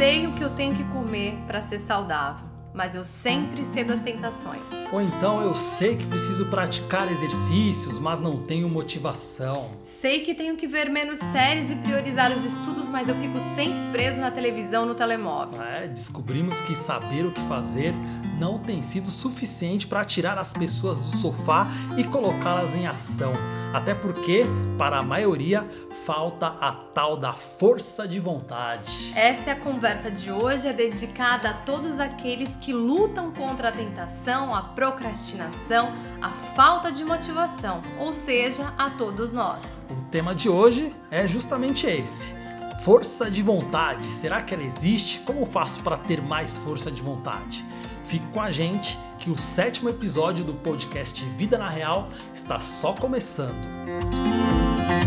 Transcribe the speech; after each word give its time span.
sei 0.00 0.26
o 0.26 0.32
que 0.32 0.42
eu 0.42 0.48
tenho 0.48 0.74
que 0.74 0.84
comer 0.84 1.34
para 1.46 1.60
ser 1.60 1.78
saudável, 1.78 2.48
mas 2.72 2.94
eu 2.94 3.04
sempre 3.04 3.62
cedo 3.66 3.92
às 3.92 4.00
tentações. 4.00 4.62
Ou 4.90 4.98
então 4.98 5.42
eu 5.42 5.54
sei 5.54 5.94
que 5.94 6.06
preciso 6.06 6.46
praticar 6.46 7.12
exercícios, 7.12 7.98
mas 7.98 8.18
não 8.18 8.42
tenho 8.44 8.66
motivação. 8.66 9.72
Sei 9.82 10.20
que 10.20 10.34
tenho 10.34 10.56
que 10.56 10.66
ver 10.66 10.88
menos 10.88 11.20
séries 11.20 11.70
e 11.70 11.76
priorizar 11.76 12.32
os 12.32 12.42
estudos, 12.42 12.88
mas 12.88 13.10
eu 13.10 13.14
fico 13.16 13.38
sempre 13.54 13.92
preso 13.92 14.22
na 14.22 14.30
televisão, 14.30 14.86
no 14.86 14.94
telemóvel. 14.94 15.60
É, 15.60 15.86
descobrimos 15.86 16.62
que 16.62 16.74
saber 16.74 17.26
o 17.26 17.30
que 17.30 17.40
fazer 17.42 17.92
não 18.38 18.58
tem 18.58 18.80
sido 18.80 19.10
suficiente 19.10 19.86
para 19.86 20.02
tirar 20.02 20.38
as 20.38 20.54
pessoas 20.54 20.98
do 20.98 21.14
sofá 21.14 21.68
e 21.98 22.04
colocá-las 22.04 22.74
em 22.74 22.86
ação. 22.86 23.34
Até 23.74 23.94
porque, 23.94 24.46
para 24.78 24.98
a 24.98 25.02
maioria, 25.02 25.68
falta 26.10 26.48
a 26.60 26.72
tal 26.72 27.16
da 27.16 27.32
força 27.32 28.08
de 28.08 28.18
vontade. 28.18 29.12
Essa 29.14 29.50
é 29.50 29.52
a 29.52 29.56
conversa 29.56 30.10
de 30.10 30.32
hoje, 30.32 30.66
é 30.66 30.72
dedicada 30.72 31.50
a 31.50 31.54
todos 31.54 32.00
aqueles 32.00 32.56
que 32.56 32.72
lutam 32.72 33.30
contra 33.30 33.68
a 33.68 33.70
tentação, 33.70 34.52
a 34.52 34.60
procrastinação, 34.60 35.94
a 36.20 36.30
falta 36.30 36.90
de 36.90 37.04
motivação, 37.04 37.80
ou 37.96 38.12
seja, 38.12 38.74
a 38.76 38.90
todos 38.90 39.30
nós. 39.30 39.64
O 39.88 40.02
tema 40.10 40.34
de 40.34 40.48
hoje 40.48 40.96
é 41.12 41.28
justamente 41.28 41.86
esse. 41.86 42.34
Força 42.82 43.30
de 43.30 43.40
vontade. 43.40 44.04
Será 44.06 44.42
que 44.42 44.52
ela 44.52 44.64
existe? 44.64 45.20
Como 45.20 45.46
faço 45.46 45.80
para 45.80 45.96
ter 45.96 46.20
mais 46.20 46.56
força 46.56 46.90
de 46.90 47.00
vontade? 47.00 47.64
Fique 48.02 48.26
com 48.32 48.40
a 48.40 48.50
gente 48.50 48.98
que 49.16 49.30
o 49.30 49.36
sétimo 49.36 49.88
episódio 49.88 50.44
do 50.44 50.54
podcast 50.54 51.24
Vida 51.36 51.56
na 51.56 51.68
Real 51.68 52.08
está 52.34 52.58
só 52.58 52.92
começando. 52.94 53.54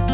Se 0.08 0.13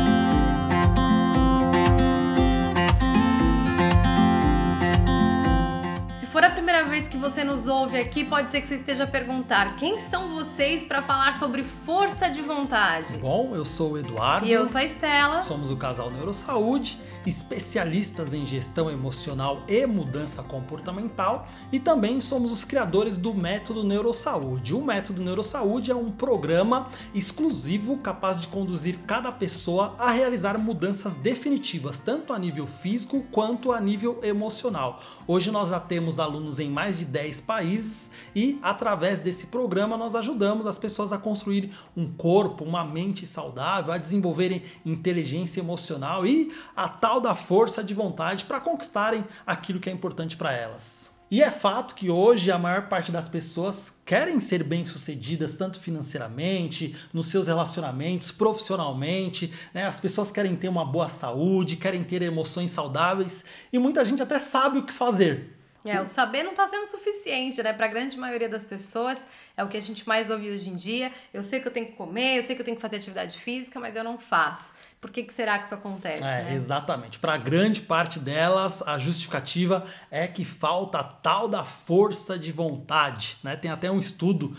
vez 6.99 7.07
que 7.07 7.17
você 7.17 7.45
nos 7.45 7.67
ouve 7.67 7.97
aqui, 7.97 8.25
pode 8.25 8.51
ser 8.51 8.61
que 8.61 8.67
você 8.67 8.75
esteja 8.75 9.05
a 9.05 9.07
perguntar: 9.07 9.77
quem 9.77 10.01
são 10.01 10.35
vocês 10.35 10.83
para 10.83 11.01
falar 11.01 11.39
sobre 11.39 11.63
força 11.63 12.29
de 12.29 12.41
vontade? 12.41 13.17
Bom, 13.19 13.55
eu 13.55 13.63
sou 13.63 13.93
o 13.93 13.97
Eduardo. 13.97 14.45
E 14.45 14.51
eu 14.51 14.67
sou 14.67 14.79
a 14.79 14.83
Estela. 14.83 15.41
Somos 15.41 15.71
o 15.71 15.77
casal 15.77 16.11
Neurosaúde 16.11 16.99
especialistas 17.25 18.33
em 18.33 18.45
gestão 18.45 18.89
emocional 18.89 19.61
e 19.67 19.85
mudança 19.85 20.41
comportamental 20.41 21.47
e 21.71 21.79
também 21.79 22.21
somos 22.21 22.51
os 22.51 22.63
criadores 22.63 23.17
do 23.17 23.33
Método 23.33 23.83
Neurosaúde. 23.83 24.73
O 24.73 24.81
Método 24.81 25.21
Neurosaúde 25.21 25.91
é 25.91 25.95
um 25.95 26.11
programa 26.11 26.89
exclusivo 27.13 27.97
capaz 27.97 28.39
de 28.39 28.47
conduzir 28.47 28.99
cada 29.05 29.31
pessoa 29.31 29.95
a 29.97 30.11
realizar 30.11 30.57
mudanças 30.57 31.15
definitivas, 31.15 31.99
tanto 31.99 32.33
a 32.33 32.39
nível 32.39 32.65
físico 32.65 33.23
quanto 33.31 33.71
a 33.71 33.79
nível 33.79 34.19
emocional. 34.23 35.01
Hoje 35.27 35.51
nós 35.51 35.69
já 35.69 35.79
temos 35.79 36.19
alunos 36.19 36.59
em 36.59 36.69
mais 36.69 36.88
de 36.97 37.05
10 37.05 37.41
países 37.41 38.11
e 38.35 38.59
através 38.61 39.19
desse 39.19 39.47
programa 39.47 39.97
nós 39.97 40.15
ajudamos 40.15 40.65
as 40.65 40.77
pessoas 40.77 41.11
a 41.11 41.17
construir 41.17 41.71
um 41.95 42.11
corpo, 42.11 42.63
uma 42.63 42.83
mente 42.83 43.25
saudável, 43.25 43.93
a 43.93 43.97
desenvolverem 43.97 44.63
inteligência 44.85 45.59
emocional 45.59 46.25
e 46.25 46.51
a 46.75 46.87
tal 46.87 47.19
da 47.19 47.35
força 47.35 47.83
de 47.83 47.93
vontade 47.93 48.45
para 48.45 48.59
conquistarem 48.59 49.23
aquilo 49.45 49.79
que 49.79 49.89
é 49.89 49.93
importante 49.93 50.37
para 50.37 50.51
elas. 50.51 51.19
E 51.31 51.43
é 51.43 51.51
fato 51.51 51.93
que 51.93 52.09
hoje 52.09 52.51
a 52.51 52.57
maior 52.57 52.87
parte 52.87 53.11
das 53.11 53.29
pessoas 53.29 54.01
querem 54.03 54.39
ser 54.39 54.63
bem-sucedidas, 54.63 55.55
tanto 55.55 55.79
financeiramente, 55.79 56.95
nos 57.13 57.27
seus 57.27 57.45
relacionamentos, 57.45 58.31
profissionalmente. 58.31 59.53
Né? 59.71 59.85
As 59.85 59.99
pessoas 59.99 60.31
querem 60.31 60.55
ter 60.55 60.69
uma 60.69 60.83
boa 60.83 61.07
saúde, 61.07 61.75
querem 61.75 62.03
ter 62.03 62.23
emoções 62.23 62.71
saudáveis 62.71 63.45
e 63.71 63.77
muita 63.77 64.03
gente 64.03 64.23
até 64.23 64.39
sabe 64.39 64.79
o 64.79 64.85
que 64.85 64.93
fazer. 64.93 65.58
É, 65.85 66.01
o 66.01 66.07
saber 66.07 66.43
não 66.43 66.51
está 66.51 66.67
sendo 66.67 66.85
suficiente, 66.87 67.63
né? 67.63 67.71
Para 67.71 67.85
a 67.85 67.89
grande 67.89 68.17
maioria 68.17 68.49
das 68.49 68.65
pessoas, 68.65 69.17
é 69.55 69.63
o 69.63 69.67
que 69.67 69.77
a 69.77 69.81
gente 69.81 70.07
mais 70.07 70.29
ouve 70.29 70.49
hoje 70.49 70.69
em 70.69 70.75
dia. 70.75 71.11
Eu 71.33 71.41
sei 71.41 71.59
que 71.59 71.67
eu 71.67 71.71
tenho 71.71 71.87
que 71.87 71.93
comer, 71.93 72.37
eu 72.37 72.43
sei 72.43 72.55
que 72.55 72.61
eu 72.61 72.65
tenho 72.65 72.75
que 72.75 72.81
fazer 72.81 72.97
atividade 72.97 73.37
física, 73.39 73.79
mas 73.79 73.95
eu 73.95 74.03
não 74.03 74.17
faço. 74.17 74.73
Por 74.99 75.09
que, 75.09 75.23
que 75.23 75.33
será 75.33 75.57
que 75.57 75.65
isso 75.65 75.73
acontece? 75.73 76.21
É, 76.21 76.43
né? 76.43 76.53
exatamente. 76.53 77.19
Para 77.19 77.37
grande 77.37 77.81
parte 77.81 78.19
delas, 78.19 78.81
a 78.81 78.97
justificativa 78.97 79.85
é 80.11 80.27
que 80.27 80.43
falta 80.43 80.99
a 80.99 81.03
tal 81.03 81.47
da 81.47 81.63
força 81.63 82.37
de 82.37 82.51
vontade. 82.51 83.37
Né? 83.41 83.55
Tem 83.55 83.71
até 83.71 83.89
um 83.89 83.99
estudo 83.99 84.57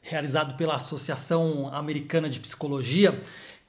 realizado 0.00 0.56
pela 0.56 0.76
Associação 0.76 1.68
Americana 1.74 2.30
de 2.30 2.38
Psicologia 2.38 3.20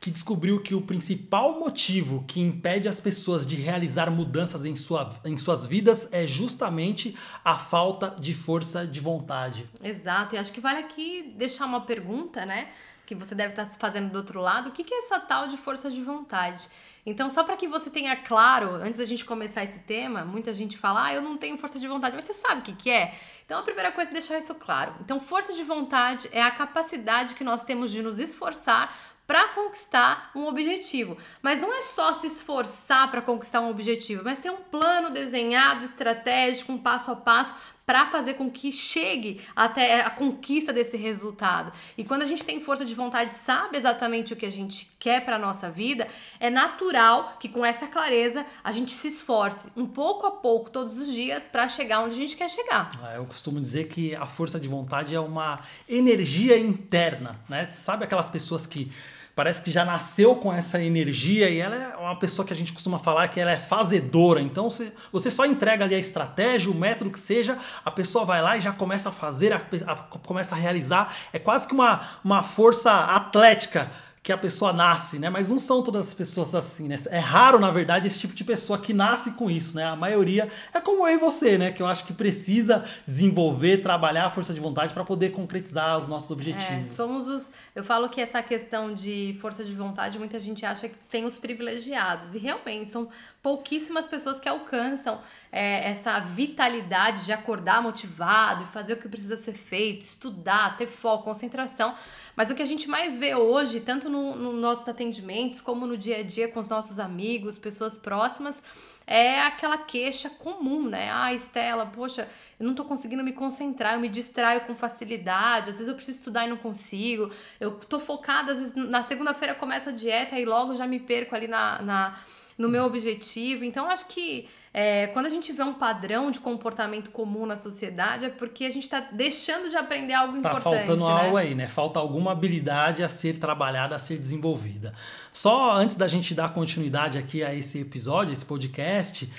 que 0.01 0.09
descobriu 0.09 0.59
que 0.59 0.73
o 0.73 0.81
principal 0.81 1.59
motivo 1.59 2.25
que 2.27 2.41
impede 2.41 2.89
as 2.89 2.99
pessoas 2.99 3.45
de 3.45 3.55
realizar 3.55 4.09
mudanças 4.09 4.65
em, 4.65 4.75
sua, 4.75 5.13
em 5.23 5.37
suas 5.37 5.67
vidas 5.67 6.09
é 6.11 6.27
justamente 6.27 7.15
a 7.45 7.55
falta 7.55 8.15
de 8.19 8.33
força 8.33 8.85
de 8.85 8.99
vontade. 8.99 9.69
Exato, 9.83 10.33
e 10.33 10.39
acho 10.39 10.51
que 10.51 10.59
vale 10.59 10.79
aqui 10.79 11.31
deixar 11.37 11.67
uma 11.67 11.81
pergunta, 11.81 12.43
né? 12.47 12.71
Que 13.05 13.13
você 13.13 13.35
deve 13.35 13.53
estar 13.53 13.69
fazendo 13.77 14.11
do 14.11 14.17
outro 14.17 14.41
lado. 14.41 14.69
O 14.69 14.71
que 14.71 14.91
é 14.91 14.97
essa 14.97 15.19
tal 15.19 15.47
de 15.47 15.57
força 15.57 15.91
de 15.91 16.01
vontade? 16.01 16.67
Então, 17.05 17.29
só 17.29 17.43
para 17.43 17.55
que 17.55 17.67
você 17.67 17.89
tenha 17.89 18.15
claro, 18.15 18.75
antes 18.75 18.97
da 18.97 19.05
gente 19.05 19.25
começar 19.25 19.63
esse 19.63 19.79
tema, 19.79 20.23
muita 20.23 20.53
gente 20.53 20.77
fala, 20.77 21.05
ah, 21.05 21.13
eu 21.13 21.21
não 21.21 21.37
tenho 21.37 21.57
força 21.57 21.79
de 21.79 21.87
vontade, 21.87 22.15
mas 22.15 22.25
você 22.25 22.33
sabe 22.33 22.61
o 22.61 22.63
que, 22.63 22.73
que 22.73 22.89
é? 22.89 23.13
Então, 23.45 23.59
a 23.59 23.63
primeira 23.63 23.91
coisa 23.91 24.09
é 24.09 24.13
deixar 24.13 24.37
isso 24.37 24.53
claro. 24.55 24.95
Então, 25.01 25.19
força 25.19 25.51
de 25.53 25.63
vontade 25.63 26.29
é 26.31 26.41
a 26.41 26.51
capacidade 26.51 27.33
que 27.33 27.43
nós 27.43 27.63
temos 27.63 27.91
de 27.91 28.01
nos 28.01 28.17
esforçar 28.17 28.95
para 29.31 29.47
conquistar 29.47 30.29
um 30.35 30.45
objetivo. 30.45 31.17
Mas 31.41 31.57
não 31.57 31.73
é 31.73 31.79
só 31.79 32.11
se 32.11 32.27
esforçar 32.27 33.09
para 33.09 33.21
conquistar 33.21 33.61
um 33.61 33.69
objetivo, 33.69 34.25
mas 34.25 34.39
ter 34.39 34.49
um 34.49 34.57
plano 34.57 35.09
desenhado, 35.09 35.85
estratégico, 35.85 36.73
um 36.73 36.77
passo 36.77 37.11
a 37.11 37.15
passo 37.15 37.55
para 37.85 38.05
fazer 38.07 38.33
com 38.33 38.51
que 38.51 38.73
chegue 38.73 39.41
até 39.55 40.01
a 40.01 40.09
conquista 40.09 40.73
desse 40.73 40.97
resultado. 40.97 41.71
E 41.97 42.03
quando 42.03 42.23
a 42.23 42.25
gente 42.25 42.43
tem 42.43 42.59
força 42.59 42.83
de 42.83 42.93
vontade, 42.93 43.37
sabe 43.37 43.77
exatamente 43.77 44.33
o 44.33 44.35
que 44.35 44.45
a 44.45 44.51
gente 44.51 44.91
quer 44.99 45.23
para 45.23 45.39
nossa 45.39 45.69
vida, 45.69 46.09
é 46.37 46.49
natural 46.49 47.37
que 47.39 47.47
com 47.47 47.65
essa 47.65 47.87
clareza 47.87 48.45
a 48.61 48.71
gente 48.73 48.91
se 48.91 49.07
esforce 49.07 49.69
um 49.77 49.85
pouco 49.85 50.27
a 50.27 50.31
pouco 50.31 50.69
todos 50.69 50.97
os 50.97 51.07
dias 51.07 51.47
para 51.47 51.69
chegar 51.69 52.01
onde 52.01 52.15
a 52.15 52.17
gente 52.17 52.35
quer 52.35 52.49
chegar. 52.49 52.89
Ah, 53.01 53.15
eu 53.15 53.25
costumo 53.25 53.61
dizer 53.61 53.87
que 53.87 54.13
a 54.13 54.25
força 54.25 54.59
de 54.59 54.67
vontade 54.67 55.15
é 55.15 55.19
uma 55.19 55.61
energia 55.87 56.57
interna, 56.57 57.39
né? 57.47 57.71
Sabe 57.71 58.03
aquelas 58.03 58.29
pessoas 58.29 58.65
que 58.65 58.91
parece 59.35 59.61
que 59.61 59.71
já 59.71 59.85
nasceu 59.85 60.35
com 60.35 60.51
essa 60.51 60.81
energia 60.81 61.49
e 61.49 61.59
ela 61.59 61.75
é 61.75 61.95
uma 61.97 62.17
pessoa 62.17 62.45
que 62.45 62.53
a 62.53 62.55
gente 62.55 62.73
costuma 62.73 62.99
falar 62.99 63.27
que 63.27 63.39
ela 63.39 63.51
é 63.51 63.57
fazedora. 63.57 64.41
Então 64.41 64.69
você, 64.69 64.91
você 65.11 65.31
só 65.31 65.45
entrega 65.45 65.85
ali 65.85 65.95
a 65.95 65.99
estratégia, 65.99 66.71
o 66.71 66.75
método 66.75 67.09
que 67.09 67.19
seja, 67.19 67.57
a 67.83 67.91
pessoa 67.91 68.25
vai 68.25 68.41
lá 68.41 68.57
e 68.57 68.61
já 68.61 68.71
começa 68.71 69.09
a 69.09 69.11
fazer, 69.11 69.53
a, 69.53 69.61
a, 69.87 69.95
começa 69.95 70.55
a 70.55 70.57
realizar. 70.57 71.13
É 71.31 71.39
quase 71.39 71.67
que 71.67 71.73
uma, 71.73 72.01
uma 72.23 72.43
força 72.43 72.91
atlética 72.91 73.91
que 74.23 74.31
a 74.31 74.37
pessoa 74.37 74.71
nasce, 74.71 75.17
né? 75.17 75.31
Mas 75.31 75.49
não 75.49 75.57
são 75.57 75.81
todas 75.81 76.09
as 76.09 76.13
pessoas 76.13 76.53
assim, 76.53 76.87
né? 76.87 76.95
É 77.09 77.17
raro, 77.17 77.57
na 77.57 77.71
verdade, 77.71 78.05
esse 78.05 78.19
tipo 78.19 78.35
de 78.35 78.43
pessoa 78.43 78.77
que 78.77 78.93
nasce 78.93 79.31
com 79.31 79.49
isso, 79.49 79.75
né? 79.75 79.83
A 79.83 79.95
maioria 79.95 80.47
é 80.71 80.79
como 80.79 81.07
eu 81.07 81.15
e 81.15 81.17
você, 81.17 81.57
né? 81.57 81.71
Que 81.71 81.81
eu 81.81 81.87
acho 81.87 82.05
que 82.05 82.13
precisa 82.13 82.85
desenvolver, 83.07 83.81
trabalhar 83.81 84.27
a 84.27 84.29
força 84.29 84.53
de 84.53 84.59
vontade 84.59 84.93
para 84.93 85.03
poder 85.03 85.31
concretizar 85.31 85.97
os 85.97 86.07
nossos 86.07 86.29
objetivos. 86.29 86.69
É, 86.69 86.85
somos 86.87 87.27
os. 87.27 87.49
Eu 87.73 87.83
falo 87.83 88.09
que 88.09 88.21
essa 88.21 88.43
questão 88.43 88.93
de 88.93 89.35
força 89.41 89.63
de 89.63 89.73
vontade, 89.73 90.19
muita 90.19 90.39
gente 90.39 90.63
acha 90.67 90.87
que 90.87 90.97
tem 91.09 91.25
os 91.25 91.39
privilegiados. 91.39 92.35
E 92.35 92.37
realmente 92.37 92.91
são 92.91 93.09
pouquíssimas 93.41 94.05
pessoas 94.05 94.39
que 94.39 94.47
alcançam 94.47 95.19
é, 95.51 95.89
essa 95.89 96.19
vitalidade 96.19 97.25
de 97.25 97.33
acordar 97.33 97.81
motivado 97.81 98.65
e 98.65 98.67
fazer 98.67 98.93
o 98.93 98.97
que 98.97 99.09
precisa 99.09 99.35
ser 99.35 99.53
feito, 99.53 100.03
estudar, 100.03 100.77
ter 100.77 100.85
foco, 100.85 101.23
concentração. 101.23 101.95
Mas 102.41 102.49
o 102.49 102.55
que 102.55 102.63
a 102.63 102.65
gente 102.65 102.89
mais 102.89 103.15
vê 103.15 103.35
hoje, 103.35 103.79
tanto 103.79 104.09
nos 104.09 104.35
no 104.35 104.51
nossos 104.53 104.89
atendimentos, 104.89 105.61
como 105.61 105.85
no 105.85 105.95
dia 105.95 106.21
a 106.21 106.23
dia 106.23 106.47
com 106.47 106.59
os 106.59 106.67
nossos 106.67 106.97
amigos, 106.97 107.55
pessoas 107.55 107.99
próximas, 107.99 108.63
é 109.05 109.41
aquela 109.41 109.77
queixa 109.77 110.27
comum, 110.27 110.89
né? 110.89 111.11
Ah, 111.13 111.31
Estela, 111.35 111.85
poxa, 111.85 112.27
eu 112.59 112.65
não 112.65 112.73
tô 112.73 112.83
conseguindo 112.83 113.23
me 113.23 113.31
concentrar, 113.31 113.93
eu 113.93 113.99
me 113.99 114.09
distraio 114.09 114.61
com 114.61 114.73
facilidade, 114.73 115.69
às 115.69 115.75
vezes 115.75 115.87
eu 115.87 115.93
preciso 115.93 116.17
estudar 116.17 116.47
e 116.47 116.49
não 116.49 116.57
consigo, 116.57 117.29
eu 117.59 117.73
tô 117.73 117.99
focada, 117.99 118.53
às 118.53 118.57
vezes 118.57 118.73
na 118.73 119.03
segunda-feira 119.03 119.53
começa 119.53 119.91
a 119.91 119.93
dieta 119.93 120.39
e 120.39 120.43
logo 120.43 120.75
já 120.75 120.87
me 120.87 120.99
perco 120.99 121.35
ali 121.35 121.47
na, 121.47 121.79
na 121.83 122.19
no 122.57 122.67
meu 122.67 122.85
objetivo. 122.85 123.63
Então, 123.63 123.87
acho 123.87 124.07
que 124.07 124.49
é, 124.73 125.07
quando 125.07 125.25
a 125.25 125.29
gente 125.29 125.51
vê 125.51 125.63
um 125.63 125.73
padrão 125.73 126.31
de 126.31 126.39
comportamento 126.39 127.11
comum 127.11 127.45
na 127.45 127.57
sociedade, 127.57 128.25
é 128.25 128.29
porque 128.29 128.63
a 128.63 128.69
gente 128.69 128.83
está 128.83 129.01
deixando 129.01 129.69
de 129.69 129.75
aprender 129.75 130.13
algo 130.13 130.33
tá 130.33 130.39
importante. 130.39 130.63
Tá 130.63 130.69
faltando 130.87 131.05
né? 131.05 131.11
algo 131.11 131.37
aí, 131.37 131.53
né? 131.53 131.67
Falta 131.67 131.99
alguma 131.99 132.31
habilidade 132.31 133.03
a 133.03 133.09
ser 133.09 133.37
trabalhada, 133.37 133.97
a 133.97 133.99
ser 133.99 134.17
desenvolvida. 134.17 134.93
Só 135.33 135.73
antes 135.73 135.97
da 135.97 136.07
gente 136.07 136.33
dar 136.33 136.53
continuidade 136.53 137.17
aqui 137.17 137.43
a 137.43 137.53
esse 137.53 137.81
episódio, 137.81 138.31
esse 138.31 138.45
podcast, 138.45 139.29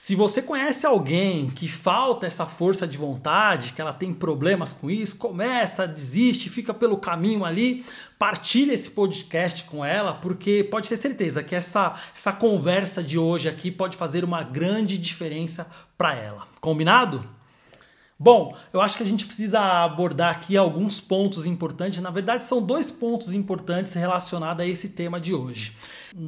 Se 0.00 0.14
você 0.14 0.40
conhece 0.40 0.86
alguém 0.86 1.50
que 1.50 1.66
falta 1.66 2.24
essa 2.24 2.46
força 2.46 2.86
de 2.86 2.96
vontade, 2.96 3.72
que 3.72 3.80
ela 3.80 3.92
tem 3.92 4.14
problemas 4.14 4.72
com 4.72 4.88
isso, 4.88 5.16
começa, 5.16 5.88
desiste, 5.88 6.48
fica 6.48 6.72
pelo 6.72 6.98
caminho 6.98 7.44
ali, 7.44 7.84
partilhe 8.16 8.72
esse 8.72 8.92
podcast 8.92 9.64
com 9.64 9.84
ela, 9.84 10.14
porque 10.14 10.62
pode 10.62 10.88
ter 10.88 10.96
certeza 10.96 11.42
que 11.42 11.52
essa, 11.52 11.96
essa 12.14 12.32
conversa 12.32 13.02
de 13.02 13.18
hoje 13.18 13.48
aqui 13.48 13.72
pode 13.72 13.96
fazer 13.96 14.22
uma 14.22 14.44
grande 14.44 14.96
diferença 14.96 15.68
para 15.96 16.14
ela. 16.14 16.46
Combinado? 16.60 17.37
Bom, 18.20 18.56
eu 18.72 18.80
acho 18.80 18.96
que 18.96 19.04
a 19.04 19.06
gente 19.06 19.26
precisa 19.26 19.60
abordar 19.60 20.34
aqui 20.34 20.56
alguns 20.56 21.00
pontos 21.00 21.46
importantes. 21.46 22.02
Na 22.02 22.10
verdade, 22.10 22.44
são 22.44 22.60
dois 22.60 22.90
pontos 22.90 23.32
importantes 23.32 23.92
relacionados 23.92 24.64
a 24.64 24.66
esse 24.66 24.88
tema 24.88 25.20
de 25.20 25.32
hoje. 25.32 25.72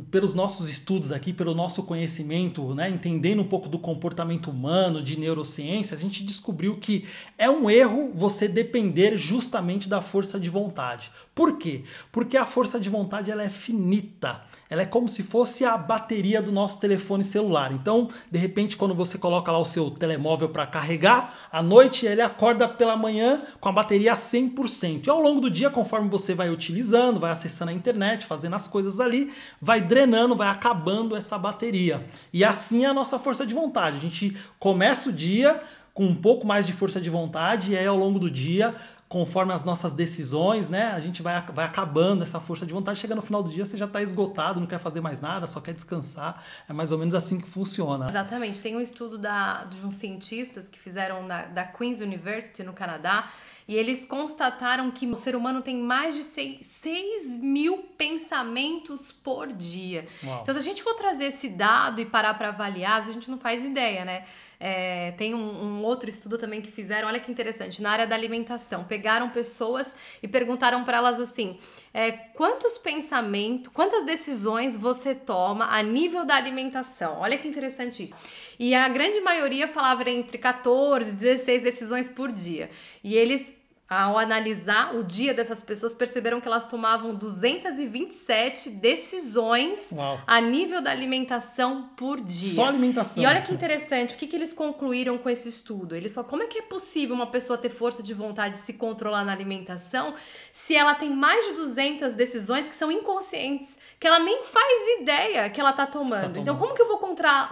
Pelos 0.08 0.32
nossos 0.32 0.68
estudos 0.68 1.10
aqui, 1.10 1.32
pelo 1.32 1.52
nosso 1.52 1.82
conhecimento, 1.82 2.76
né, 2.76 2.88
entendendo 2.88 3.42
um 3.42 3.48
pouco 3.48 3.68
do 3.68 3.76
comportamento 3.76 4.52
humano, 4.52 5.02
de 5.02 5.18
neurociência, 5.18 5.96
a 5.96 5.98
gente 5.98 6.22
descobriu 6.22 6.76
que 6.76 7.06
é 7.36 7.50
um 7.50 7.68
erro 7.68 8.12
você 8.14 8.46
depender 8.46 9.18
justamente 9.18 9.88
da 9.88 10.00
força 10.00 10.38
de 10.38 10.48
vontade. 10.48 11.10
Por 11.34 11.58
quê? 11.58 11.82
Porque 12.12 12.36
a 12.36 12.44
força 12.44 12.78
de 12.78 12.88
vontade 12.88 13.32
ela 13.32 13.42
é 13.42 13.48
finita 13.48 14.42
ela 14.70 14.82
é 14.82 14.86
como 14.86 15.08
se 15.08 15.24
fosse 15.24 15.64
a 15.64 15.76
bateria 15.76 16.40
do 16.40 16.52
nosso 16.52 16.78
telefone 16.78 17.24
celular. 17.24 17.72
Então, 17.72 18.08
de 18.30 18.38
repente, 18.38 18.76
quando 18.76 18.94
você 18.94 19.18
coloca 19.18 19.50
lá 19.50 19.58
o 19.58 19.64
seu 19.64 19.90
telemóvel 19.90 20.48
para 20.48 20.64
carregar, 20.64 21.48
à 21.50 21.60
noite 21.60 22.06
ele 22.06 22.22
acorda 22.22 22.68
pela 22.68 22.96
manhã 22.96 23.42
com 23.60 23.68
a 23.68 23.72
bateria 23.72 24.12
a 24.12 24.16
100%. 24.16 25.08
E 25.08 25.10
ao 25.10 25.20
longo 25.20 25.40
do 25.40 25.50
dia, 25.50 25.68
conforme 25.68 26.08
você 26.08 26.34
vai 26.34 26.50
utilizando, 26.50 27.18
vai 27.18 27.32
acessando 27.32 27.72
a 27.72 27.74
internet, 27.74 28.26
fazendo 28.26 28.54
as 28.54 28.68
coisas 28.68 29.00
ali, 29.00 29.32
vai 29.60 29.80
drenando, 29.80 30.36
vai 30.36 30.48
acabando 30.48 31.16
essa 31.16 31.36
bateria. 31.36 32.06
E 32.32 32.44
assim 32.44 32.84
é 32.84 32.88
a 32.88 32.94
nossa 32.94 33.18
força 33.18 33.44
de 33.44 33.52
vontade. 33.52 33.96
A 33.96 34.00
gente 34.00 34.36
começa 34.60 35.10
o 35.10 35.12
dia 35.12 35.60
com 35.92 36.06
um 36.06 36.14
pouco 36.14 36.46
mais 36.46 36.64
de 36.64 36.72
força 36.72 37.00
de 37.00 37.10
vontade 37.10 37.72
e 37.72 37.76
aí 37.76 37.86
ao 37.86 37.98
longo 37.98 38.20
do 38.20 38.30
dia 38.30 38.74
conforme 39.10 39.52
as 39.52 39.64
nossas 39.64 39.92
decisões, 39.92 40.70
né, 40.70 40.92
a 40.92 41.00
gente 41.00 41.20
vai, 41.20 41.42
vai 41.52 41.64
acabando 41.64 42.22
essa 42.22 42.38
força 42.38 42.64
de 42.64 42.72
vontade. 42.72 42.96
Chega 42.96 43.12
no 43.12 43.20
final 43.20 43.42
do 43.42 43.50
dia, 43.50 43.66
você 43.66 43.76
já 43.76 43.86
está 43.86 44.00
esgotado, 44.00 44.60
não 44.60 44.68
quer 44.68 44.78
fazer 44.78 45.00
mais 45.00 45.20
nada, 45.20 45.48
só 45.48 45.60
quer 45.60 45.74
descansar. 45.74 46.44
É 46.68 46.72
mais 46.72 46.92
ou 46.92 46.98
menos 46.98 47.12
assim 47.12 47.40
que 47.40 47.48
funciona. 47.48 48.08
Exatamente. 48.08 48.62
Tem 48.62 48.76
um 48.76 48.80
estudo 48.80 49.18
da, 49.18 49.64
de 49.64 49.84
uns 49.84 49.96
cientistas 49.96 50.68
que 50.68 50.78
fizeram 50.78 51.24
na, 51.24 51.42
da 51.46 51.64
Queen's 51.64 51.98
University, 51.98 52.62
no 52.62 52.72
Canadá, 52.72 53.28
e 53.66 53.74
eles 53.74 54.04
constataram 54.04 54.92
que 54.92 55.08
o 55.08 55.16
ser 55.16 55.34
humano 55.34 55.60
tem 55.60 55.76
mais 55.76 56.14
de 56.14 56.22
6, 56.22 56.64
6 56.64 57.36
mil 57.36 57.78
pensamentos 57.98 59.10
por 59.10 59.48
dia. 59.52 60.06
Uau. 60.22 60.42
Então, 60.42 60.54
se 60.54 60.60
a 60.60 60.62
gente 60.62 60.84
for 60.84 60.94
trazer 60.94 61.24
esse 61.24 61.48
dado 61.48 62.00
e 62.00 62.06
parar 62.06 62.34
para 62.34 62.50
avaliar, 62.50 63.00
a 63.02 63.12
gente 63.12 63.28
não 63.28 63.38
faz 63.38 63.64
ideia, 63.64 64.04
né? 64.04 64.24
É, 64.62 65.12
tem 65.12 65.34
um, 65.34 65.38
um, 65.38 65.82
outro 65.82 66.10
estudo 66.10 66.36
também 66.36 66.60
que 66.60 66.70
fizeram, 66.70 67.08
olha 67.08 67.18
que 67.18 67.32
interessante, 67.32 67.80
na 67.80 67.90
área 67.90 68.06
da 68.06 68.14
alimentação. 68.14 68.84
Pegaram 68.84 69.30
pessoas 69.30 69.90
e 70.22 70.28
perguntaram 70.28 70.84
para 70.84 70.98
elas 70.98 71.18
assim: 71.18 71.58
é, 71.94 72.12
quantos 72.12 72.76
pensamentos, 72.76 73.72
quantas 73.72 74.04
decisões 74.04 74.76
você 74.76 75.14
toma 75.14 75.74
a 75.74 75.82
nível 75.82 76.26
da 76.26 76.36
alimentação? 76.36 77.20
Olha 77.20 77.38
que 77.38 77.48
interessante 77.48 78.02
isso. 78.02 78.14
E 78.58 78.74
a 78.74 78.86
grande 78.90 79.18
maioria 79.20 79.66
falava 79.66 80.08
entre 80.10 80.36
14 80.36 81.08
e 81.08 81.12
16 81.14 81.62
decisões 81.62 82.10
por 82.10 82.30
dia. 82.30 82.68
E 83.02 83.16
eles 83.16 83.54
ao 83.90 84.16
analisar 84.16 84.94
o 84.94 85.02
dia 85.02 85.34
dessas 85.34 85.64
pessoas, 85.64 85.92
perceberam 85.92 86.40
que 86.40 86.46
elas 86.46 86.64
tomavam 86.64 87.12
227 87.12 88.70
decisões 88.70 89.90
Uau. 89.90 90.20
a 90.24 90.40
nível 90.40 90.80
da 90.80 90.92
alimentação 90.92 91.90
por 91.96 92.20
dia. 92.20 92.54
Só 92.54 92.66
alimentação. 92.66 93.20
E 93.20 93.26
olha 93.26 93.42
que 93.42 93.52
interessante, 93.52 94.14
o 94.14 94.16
que, 94.16 94.28
que 94.28 94.36
eles 94.36 94.52
concluíram 94.52 95.18
com 95.18 95.28
esse 95.28 95.48
estudo? 95.48 95.96
Eles 95.96 96.12
só, 96.12 96.22
como 96.22 96.44
é 96.44 96.46
que 96.46 96.58
é 96.58 96.62
possível 96.62 97.16
uma 97.16 97.26
pessoa 97.26 97.58
ter 97.58 97.68
força 97.68 98.00
de 98.00 98.14
vontade 98.14 98.54
de 98.54 98.60
se 98.60 98.74
controlar 98.74 99.24
na 99.24 99.32
alimentação 99.32 100.14
se 100.52 100.76
ela 100.76 100.94
tem 100.94 101.10
mais 101.10 101.46
de 101.46 101.54
200 101.54 102.14
decisões 102.14 102.68
que 102.68 102.74
são 102.76 102.92
inconscientes, 102.92 103.76
que 103.98 104.06
ela 104.06 104.20
nem 104.20 104.44
faz 104.44 105.00
ideia 105.00 105.50
que 105.50 105.60
ela 105.60 105.72
tá 105.72 105.84
tomando. 105.84 106.10
Tá 106.10 106.28
tomando. 106.28 106.38
Então, 106.38 106.56
como 106.56 106.76
que 106.76 106.82
eu 106.82 106.86
vou 106.86 106.98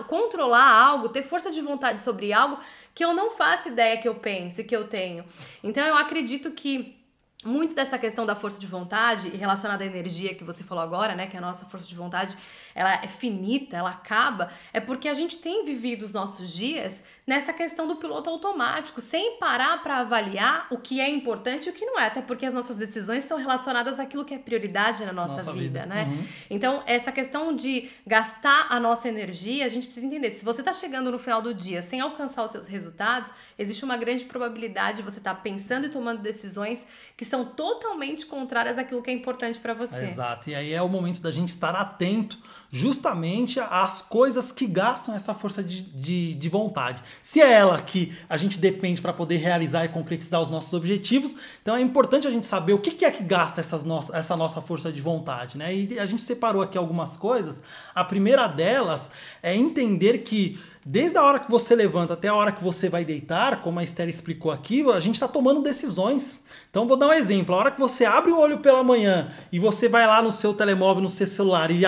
controlar 0.06 0.70
algo, 0.70 1.08
ter 1.08 1.24
força 1.24 1.50
de 1.50 1.60
vontade 1.60 2.00
sobre 2.00 2.32
algo 2.32 2.58
que 2.98 3.04
eu 3.04 3.14
não 3.14 3.30
faço 3.30 3.68
ideia 3.68 3.96
que 3.96 4.08
eu 4.08 4.16
penso 4.16 4.60
e 4.60 4.64
que 4.64 4.74
eu 4.74 4.88
tenho. 4.88 5.24
Então 5.62 5.86
eu 5.86 5.94
acredito 5.94 6.50
que 6.50 6.97
muito 7.44 7.72
dessa 7.72 7.96
questão 7.96 8.26
da 8.26 8.34
força 8.34 8.58
de 8.58 8.66
vontade 8.66 9.28
e 9.28 9.36
relacionada 9.36 9.84
à 9.84 9.86
energia 9.86 10.34
que 10.34 10.42
você 10.42 10.64
falou 10.64 10.82
agora, 10.82 11.14
né, 11.14 11.28
que 11.28 11.36
a 11.36 11.40
nossa 11.40 11.64
força 11.66 11.86
de 11.86 11.94
vontade, 11.94 12.36
ela 12.74 12.94
é 12.94 13.06
finita, 13.06 13.76
ela 13.76 13.90
acaba, 13.90 14.50
é 14.72 14.80
porque 14.80 15.08
a 15.08 15.14
gente 15.14 15.38
tem 15.38 15.64
vivido 15.64 16.04
os 16.04 16.12
nossos 16.12 16.52
dias 16.52 17.00
nessa 17.24 17.52
questão 17.52 17.86
do 17.86 17.94
piloto 17.94 18.28
automático, 18.28 19.00
sem 19.00 19.38
parar 19.38 19.82
para 19.84 19.98
avaliar 19.98 20.66
o 20.70 20.78
que 20.78 21.00
é 21.00 21.08
importante 21.08 21.66
e 21.66 21.70
o 21.70 21.72
que 21.72 21.86
não 21.86 22.00
é, 22.00 22.06
até 22.06 22.20
porque 22.20 22.44
as 22.44 22.54
nossas 22.54 22.74
decisões 22.74 23.24
são 23.24 23.38
relacionadas 23.38 24.00
àquilo 24.00 24.24
que 24.24 24.34
é 24.34 24.38
prioridade 24.38 25.04
na 25.04 25.12
nossa, 25.12 25.34
nossa 25.34 25.52
vida, 25.52 25.82
vida, 25.82 25.86
né? 25.86 26.04
Uhum. 26.04 26.26
Então, 26.50 26.82
essa 26.86 27.12
questão 27.12 27.54
de 27.54 27.88
gastar 28.04 28.66
a 28.68 28.80
nossa 28.80 29.08
energia, 29.08 29.64
a 29.64 29.68
gente 29.68 29.86
precisa 29.86 30.06
entender, 30.06 30.30
se 30.30 30.44
você 30.44 30.60
está 30.60 30.72
chegando 30.72 31.12
no 31.12 31.18
final 31.20 31.40
do 31.40 31.54
dia 31.54 31.82
sem 31.82 32.00
alcançar 32.00 32.44
os 32.44 32.50
seus 32.50 32.66
resultados, 32.66 33.32
existe 33.56 33.84
uma 33.84 33.96
grande 33.96 34.24
probabilidade 34.24 34.98
de 34.98 35.02
você 35.04 35.18
estar 35.18 35.34
tá 35.34 35.40
pensando 35.40 35.86
e 35.86 35.90
tomando 35.90 36.20
decisões 36.20 36.84
que 37.16 37.27
são 37.28 37.44
totalmente 37.44 38.26
contrárias 38.26 38.78
àquilo 38.78 39.02
que 39.02 39.10
é 39.10 39.12
importante 39.12 39.58
para 39.58 39.74
você. 39.74 40.04
Exato. 40.04 40.50
E 40.50 40.54
aí 40.54 40.72
é 40.72 40.82
o 40.82 40.88
momento 40.88 41.20
da 41.20 41.30
gente 41.30 41.50
estar 41.50 41.74
atento 41.74 42.38
justamente 42.70 43.58
às 43.60 44.02
coisas 44.02 44.52
que 44.52 44.66
gastam 44.66 45.14
essa 45.14 45.32
força 45.32 45.62
de, 45.62 45.82
de, 45.82 46.34
de 46.34 46.48
vontade. 46.48 47.02
Se 47.22 47.40
é 47.40 47.50
ela 47.50 47.80
que 47.80 48.12
a 48.28 48.36
gente 48.36 48.58
depende 48.58 49.00
para 49.00 49.12
poder 49.12 49.36
realizar 49.36 49.84
e 49.84 49.88
concretizar 49.88 50.40
os 50.40 50.50
nossos 50.50 50.72
objetivos, 50.74 51.36
então 51.62 51.76
é 51.76 51.80
importante 51.80 52.28
a 52.28 52.30
gente 52.30 52.46
saber 52.46 52.74
o 52.74 52.78
que, 52.78 52.90
que 52.90 53.04
é 53.04 53.10
que 53.10 53.22
gasta 53.22 53.60
essas 53.60 53.84
no 53.84 53.98
essa 54.12 54.36
nossa 54.36 54.60
força 54.60 54.92
de 54.92 55.00
vontade. 55.00 55.58
Né? 55.58 55.74
E 55.74 55.98
a 55.98 56.06
gente 56.06 56.22
separou 56.22 56.62
aqui 56.62 56.78
algumas 56.78 57.16
coisas. 57.16 57.62
A 57.94 58.04
primeira 58.04 58.46
delas 58.46 59.10
é 59.42 59.54
entender 59.54 60.18
que 60.18 60.58
Desde 60.90 61.18
a 61.18 61.22
hora 61.22 61.38
que 61.38 61.50
você 61.50 61.76
levanta 61.76 62.14
até 62.14 62.28
a 62.28 62.34
hora 62.34 62.50
que 62.50 62.64
você 62.64 62.88
vai 62.88 63.04
deitar, 63.04 63.60
como 63.60 63.78
a 63.78 63.84
Esther 63.84 64.08
explicou 64.08 64.50
aqui, 64.50 64.82
a 64.90 65.00
gente 65.00 65.16
está 65.16 65.28
tomando 65.28 65.60
decisões. 65.60 66.42
Então 66.70 66.86
vou 66.86 66.96
dar 66.96 67.08
um 67.08 67.12
exemplo. 67.12 67.54
A 67.54 67.58
hora 67.58 67.70
que 67.70 67.78
você 67.78 68.06
abre 68.06 68.30
o 68.30 68.38
olho 68.38 68.60
pela 68.60 68.82
manhã 68.82 69.30
e 69.52 69.58
você 69.58 69.86
vai 69.86 70.06
lá 70.06 70.22
no 70.22 70.32
seu 70.32 70.54
telemóvel, 70.54 71.02
no 71.02 71.10
seu 71.10 71.26
celular 71.26 71.70
e 71.70 71.84